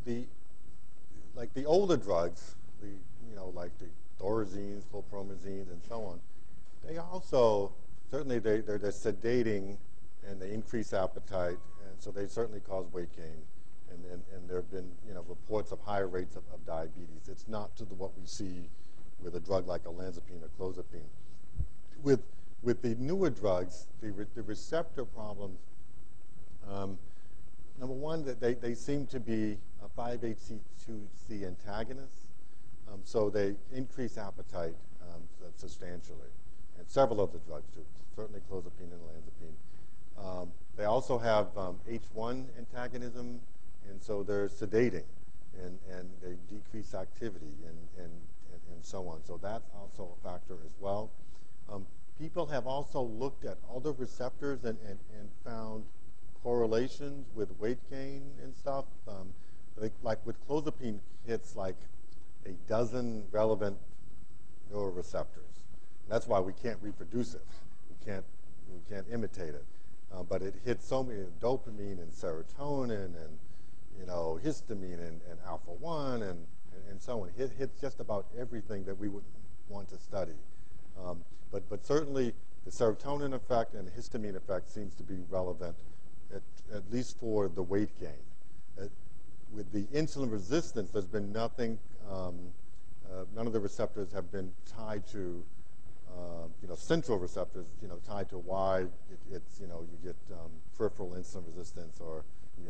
the 0.05 0.25
like 1.35 1.51
the 1.55 1.65
older 1.65 1.97
drugs, 1.97 2.55
the 2.79 2.87
you 2.87 3.35
know 3.35 3.51
like 3.55 3.71
the 3.79 3.87
thorazines, 4.23 4.83
chlorpromazines, 4.93 5.71
and 5.71 5.81
so 5.89 6.03
on, 6.03 6.19
they 6.87 6.99
also 6.99 7.71
certainly 8.11 8.37
they, 8.37 8.61
they're, 8.61 8.77
they're 8.77 8.91
sedating 8.91 9.77
and 10.27 10.39
they 10.39 10.51
increase 10.51 10.93
appetite, 10.93 11.57
and 11.87 11.95
so 11.97 12.11
they 12.11 12.27
certainly 12.27 12.59
cause 12.59 12.85
weight 12.91 13.15
gain. 13.15 13.41
And, 13.89 14.05
and, 14.05 14.21
and 14.35 14.49
there 14.49 14.57
have 14.57 14.71
been 14.71 14.89
you 15.07 15.13
know, 15.13 15.25
reports 15.27 15.71
of 15.71 15.79
higher 15.81 16.07
rates 16.07 16.35
of, 16.35 16.43
of 16.53 16.65
diabetes. 16.65 17.27
It's 17.29 17.47
not 17.47 17.75
to 17.77 17.83
the, 17.83 17.95
what 17.95 18.17
we 18.17 18.25
see 18.25 18.69
with 19.21 19.35
a 19.35 19.39
drug 19.39 19.67
like 19.67 19.83
olanzapine 19.83 20.41
or 20.41 20.49
clozapine. 20.59 21.09
With, 22.01 22.21
with 22.61 22.81
the 22.81 22.95
newer 22.95 23.29
drugs, 23.31 23.87
the, 24.01 24.11
re, 24.11 24.25
the 24.33 24.43
receptor 24.43 25.03
problems, 25.03 25.59
um, 26.71 26.97
number 27.81 27.95
one, 27.95 28.23
that 28.25 28.39
they, 28.39 28.53
they 28.53 28.75
seem 28.75 29.07
to 29.07 29.19
be 29.19 29.57
a 29.83 29.99
5-HT2C 29.99 31.45
antagonists, 31.45 32.27
um, 32.87 32.99
so 33.03 33.29
they 33.29 33.55
increase 33.73 34.19
appetite 34.19 34.75
um, 35.01 35.21
substantially. 35.55 36.29
And 36.77 36.87
several 36.87 37.19
of 37.19 37.33
the 37.33 37.39
drugs 37.39 37.65
do, 37.73 37.81
certainly 38.15 38.41
clozapine 38.49 38.91
and 38.91 39.01
olanzapine. 39.01 40.41
Um, 40.41 40.51
they 40.77 40.85
also 40.85 41.17
have 41.17 41.47
H1 41.55 41.99
um, 42.17 42.45
antagonism, 42.57 43.39
and 43.89 44.01
so 44.01 44.21
they're 44.21 44.47
sedating, 44.47 45.03
and, 45.63 45.79
and 45.91 46.07
they 46.21 46.35
decrease 46.53 46.93
activity 46.93 47.53
and, 47.65 47.77
and, 47.97 48.11
and, 48.51 48.61
and 48.75 48.85
so 48.85 49.07
on. 49.07 49.23
So 49.25 49.39
that's 49.41 49.69
also 49.75 50.15
a 50.19 50.29
factor 50.29 50.53
as 50.53 50.73
well. 50.79 51.09
Um, 51.67 51.87
people 52.19 52.45
have 52.45 52.67
also 52.67 53.01
looked 53.01 53.43
at 53.43 53.57
other 53.75 53.91
receptors 53.93 54.65
and, 54.65 54.77
and, 54.87 54.99
and 55.17 55.29
found 55.43 55.83
correlations 56.43 57.27
with 57.35 57.49
weight 57.59 57.77
gain 57.89 58.23
and 58.43 58.55
stuff. 58.55 58.85
Um, 59.07 59.33
like, 59.77 59.93
like, 60.03 60.25
with 60.25 60.35
clozapine, 60.47 60.99
hits 61.25 61.55
like 61.55 61.77
a 62.45 62.51
dozen 62.67 63.23
relevant 63.31 63.77
neuroreceptors. 64.73 65.61
That's 66.09 66.27
why 66.27 66.39
we 66.39 66.53
can't 66.53 66.77
reproduce 66.81 67.33
it. 67.33 67.45
We 67.89 68.05
can't, 68.05 68.25
we 68.71 68.79
can't 68.93 69.05
imitate 69.11 69.55
it. 69.55 69.65
Uh, 70.13 70.23
but 70.23 70.41
it 70.41 70.55
hits 70.65 70.85
so 70.85 71.03
many 71.03 71.23
dopamine 71.39 71.99
and 71.99 72.11
serotonin 72.11 73.05
and 73.05 73.37
you 73.97 74.05
know 74.05 74.39
histamine 74.43 74.99
and, 74.99 75.21
and 75.29 75.39
alpha 75.47 75.71
one 75.79 76.21
and, 76.23 76.45
and, 76.73 76.89
and 76.89 77.01
so 77.01 77.21
on. 77.21 77.29
It 77.37 77.51
hits 77.57 77.79
just 77.79 77.99
about 77.99 78.25
everything 78.37 78.83
that 78.85 78.97
we 78.97 79.07
would 79.07 79.23
want 79.69 79.89
to 79.89 79.97
study. 79.97 80.35
Um, 81.01 81.23
but 81.51 81.67
but 81.69 81.85
certainly 81.85 82.33
the 82.65 82.71
serotonin 82.71 83.33
effect 83.33 83.73
and 83.73 83.87
the 83.87 83.91
histamine 83.91 84.35
effect 84.35 84.69
seems 84.69 84.95
to 84.95 85.03
be 85.03 85.23
relevant, 85.29 85.75
at, 86.35 86.75
at 86.75 86.91
least 86.91 87.19
for 87.19 87.49
the 87.49 87.61
weight 87.61 87.89
gain. 87.99 88.09
Uh, 88.79 88.85
with 89.53 89.71
the 89.71 89.83
insulin 89.97 90.31
resistance, 90.31 90.91
there's 90.91 91.05
been 91.05 91.31
nothing. 91.31 91.77
Um, 92.09 92.35
uh, 93.11 93.25
none 93.35 93.47
of 93.47 93.53
the 93.53 93.59
receptors 93.59 94.11
have 94.13 94.31
been 94.31 94.51
tied 94.77 95.05
to 95.07 95.43
uh, 96.17 96.47
you 96.61 96.67
know, 96.67 96.75
central 96.75 97.17
receptors, 97.17 97.67
you 97.81 97.87
know, 97.87 97.99
tied 98.07 98.29
to 98.29 98.37
why 98.37 98.81
it, 98.81 99.19
it's, 99.31 99.59
you 99.59 99.67
know, 99.67 99.85
you 99.91 99.97
get 100.03 100.15
um, 100.33 100.51
peripheral 100.77 101.11
insulin 101.11 101.43
resistance 101.47 101.99
or 101.99 102.23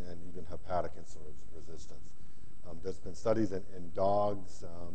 and 0.07 0.20
even 0.32 0.45
hepatic 0.45 0.91
insulin 0.95 1.34
resistance. 1.55 1.99
Um, 2.70 2.78
there's 2.84 2.99
been 2.99 3.16
studies 3.16 3.51
in, 3.51 3.64
in 3.76 3.91
dogs 3.93 4.64
um, 4.64 4.93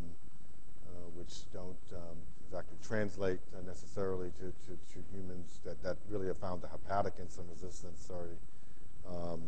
uh, 0.87 1.09
which 1.15 1.51
don't 1.53 1.77
um, 1.93 2.17
exactly 2.47 2.77
translate 2.87 3.41
uh, 3.55 3.67
necessarily 3.67 4.31
to, 4.39 4.47
to, 4.67 4.73
to, 4.93 4.99
humans 5.13 5.61
that, 5.65 5.83
that 5.83 5.97
really 6.09 6.27
have 6.27 6.37
found 6.39 6.63
the 6.63 6.69
hepatic 6.69 7.15
insulin 7.19 7.49
resistance. 7.51 8.05
Sorry, 8.07 8.37
um, 9.09 9.41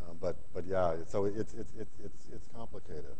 uh, 0.00 0.12
but 0.20 0.36
but 0.54 0.64
yeah, 0.66 0.94
so 1.08 1.24
it's 1.24 1.54
it's 1.54 1.72
it's 1.78 1.94
it's, 2.04 2.26
it's 2.32 2.48
complicated. 2.54 3.16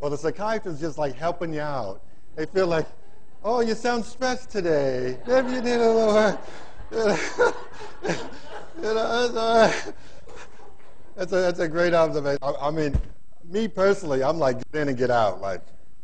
the 0.11 0.17
psychiatrist 0.17 0.75
is 0.75 0.81
just 0.81 0.97
like 0.97 1.15
helping 1.15 1.53
you 1.53 1.61
out. 1.61 2.01
They 2.35 2.45
feel 2.45 2.67
like, 2.67 2.85
oh, 3.43 3.61
you 3.61 3.73
sound 3.73 4.05
stressed 4.05 4.51
today. 4.51 5.17
Maybe 5.25 5.53
you 5.53 5.61
need 5.61 5.79
a 5.79 5.91
little. 5.91 6.39
you 8.75 8.81
know, 8.81 9.27
that's, 9.29 9.93
that's, 11.15 11.31
a, 11.31 11.35
that's 11.35 11.59
a 11.59 11.67
great 11.67 11.93
observation. 11.93 12.39
I, 12.41 12.53
I, 12.61 12.71
mean, 12.71 12.99
me 13.49 13.67
personally, 13.67 14.23
I'm 14.23 14.37
like, 14.37 14.57
get 14.71 14.81
in 14.81 14.89
and 14.89 14.97
get 14.97 15.09
out. 15.09 15.41
Like, 15.41 15.61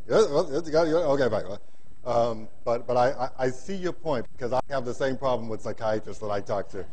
okay, 0.09 1.27
bye. 1.27 1.57
Um, 2.05 2.47
but 2.63 2.87
but 2.87 2.95
I, 2.95 3.29
I, 3.37 3.49
see 3.49 3.75
your 3.75 3.91
point 3.91 4.25
because 4.31 4.53
I 4.53 4.61
have 4.69 4.85
the 4.85 4.93
same 4.93 5.17
problem 5.17 5.49
with 5.49 5.61
psychiatrists 5.61 6.21
that 6.21 6.31
I 6.31 6.39
talk 6.39 6.69
to. 6.69 6.85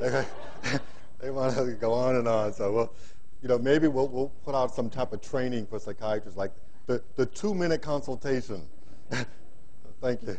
They, 0.00 0.24
they 1.20 1.30
want 1.30 1.54
to 1.54 1.72
go 1.72 1.92
on 1.92 2.16
and 2.16 2.26
on. 2.26 2.54
So, 2.54 2.72
well, 2.72 2.92
you 3.42 3.48
know, 3.48 3.58
maybe 3.58 3.88
we'll, 3.88 4.08
we'll 4.08 4.28
put 4.44 4.54
out 4.54 4.72
some 4.74 4.88
type 4.88 5.12
of 5.12 5.20
training 5.20 5.66
for 5.66 5.78
psychiatrists, 5.78 6.38
like 6.38 6.52
the, 6.86 7.02
the 7.16 7.26
two-minute 7.26 7.82
consultation. 7.82 8.62
Thank 10.00 10.22
you. 10.22 10.38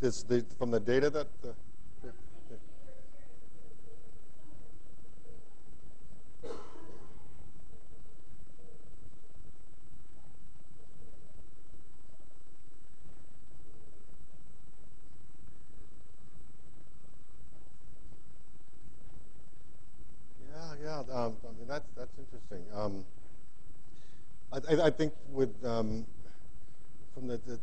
This, 0.00 0.22
the, 0.22 0.42
from 0.58 0.70
the 0.70 0.80
data 0.80 1.10
that. 1.10 1.26
Uh, 1.44 1.48
yeah, 2.02 2.10
yeah. 20.82 21.14
Um, 21.14 21.36
I 21.44 21.58
mean, 21.58 21.68
that's 21.68 21.84
that's 21.94 22.10
interesting. 22.18 22.64
Um, 22.74 23.04
I, 24.50 24.86
I, 24.86 24.90
think 24.90 25.12
with 25.30 25.54
um, 25.62 26.06
from 27.12 27.28
the, 27.28 27.36
the 27.46 27.60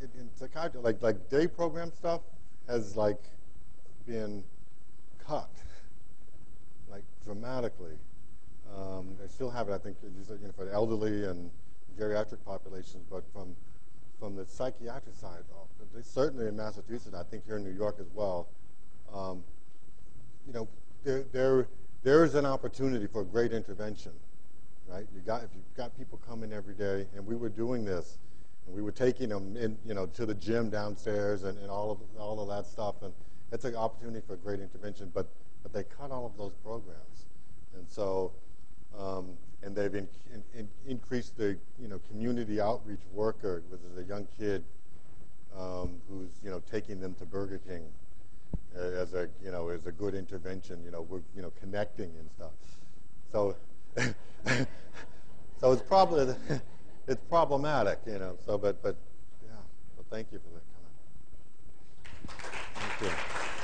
in, 0.00 0.10
in 0.18 0.28
psychiatry, 0.34 0.75
like 0.86 1.02
like 1.02 1.28
day 1.28 1.48
program 1.48 1.90
stuff 1.90 2.20
has 2.68 2.96
like 2.96 3.20
been 4.06 4.44
cut 5.26 5.50
like 6.88 7.02
dramatically. 7.24 7.98
Um, 8.72 9.16
they 9.20 9.26
still 9.26 9.50
have 9.50 9.68
it, 9.68 9.72
I 9.72 9.78
think, 9.78 9.96
you 10.02 10.10
know, 10.10 10.52
for 10.56 10.64
the 10.64 10.72
elderly 10.72 11.24
and 11.24 11.50
geriatric 11.98 12.38
populations, 12.44 13.04
but 13.10 13.24
from 13.32 13.56
from 14.20 14.36
the 14.36 14.46
psychiatric 14.46 15.14
side, 15.16 15.42
oh, 15.52 15.66
certainly 16.02 16.46
in 16.46 16.56
Massachusetts, 16.56 17.14
I 17.14 17.24
think 17.24 17.44
here 17.46 17.56
in 17.56 17.64
New 17.64 17.76
York 17.76 17.96
as 18.00 18.06
well. 18.14 18.46
Um, 19.12 19.42
you 20.46 20.52
know, 20.52 20.68
there 21.02 21.24
there 21.32 21.66
there 22.04 22.24
is 22.24 22.36
an 22.36 22.46
opportunity 22.46 23.08
for 23.08 23.24
great 23.24 23.52
intervention, 23.52 24.12
right? 24.88 25.06
You 25.12 25.20
got 25.20 25.42
if 25.42 25.50
you've 25.52 25.76
got 25.76 25.96
people 25.98 26.20
coming 26.28 26.52
every 26.52 26.74
day, 26.74 27.08
and 27.16 27.26
we 27.26 27.34
were 27.34 27.48
doing 27.48 27.84
this 27.84 28.18
and 28.66 28.74
we 28.74 28.82
were 28.82 28.92
taking 28.92 29.28
them 29.28 29.56
in, 29.56 29.78
you 29.84 29.94
know, 29.94 30.06
to 30.06 30.26
the 30.26 30.34
gym 30.34 30.70
downstairs 30.70 31.44
and, 31.44 31.58
and 31.58 31.70
all 31.70 31.90
of 31.90 31.98
all 32.18 32.40
of 32.40 32.48
that 32.48 32.70
stuff. 32.70 32.96
And 33.02 33.12
it's 33.52 33.64
an 33.64 33.76
opportunity 33.76 34.22
for 34.26 34.36
great 34.36 34.60
intervention. 34.60 35.10
But 35.14 35.26
but 35.62 35.72
they 35.72 35.84
cut 35.84 36.10
all 36.10 36.26
of 36.26 36.36
those 36.36 36.52
programs, 36.62 37.26
and 37.74 37.86
so 37.88 38.32
um, 38.98 39.30
and 39.62 39.74
they've 39.74 39.94
in, 39.94 40.08
in, 40.54 40.68
increased 40.86 41.36
the 41.36 41.56
you 41.80 41.88
know 41.88 42.00
community 42.10 42.60
outreach 42.60 43.00
worker, 43.12 43.62
which 43.70 43.80
is 43.92 43.98
a 43.98 44.08
young 44.08 44.26
kid 44.38 44.64
um, 45.58 46.00
who's 46.08 46.30
you 46.42 46.50
know 46.50 46.62
taking 46.70 47.00
them 47.00 47.14
to 47.14 47.24
Burger 47.24 47.60
King 47.66 47.82
uh, 48.76 48.80
as 48.80 49.14
a 49.14 49.28
you 49.42 49.50
know 49.50 49.68
as 49.68 49.86
a 49.86 49.92
good 49.92 50.14
intervention. 50.14 50.82
You 50.84 50.90
know 50.90 51.02
we're 51.02 51.22
you 51.34 51.42
know 51.42 51.52
connecting 51.60 52.12
and 52.18 52.30
stuff. 52.36 52.52
So 53.32 53.56
so 55.60 55.72
it's 55.72 55.82
probably 55.82 56.34
it's 57.08 57.22
problematic, 57.28 58.00
you 58.06 58.18
know. 58.18 58.36
So 58.44 58.58
but 58.58 58.82
but 58.82 58.96
yeah. 59.42 59.54
So 59.96 60.04
thank 60.10 60.28
you 60.32 60.38
for 60.38 60.50
that 60.54 60.64
comment. 60.72 62.38
Thank 62.98 63.12
you. 63.12 63.55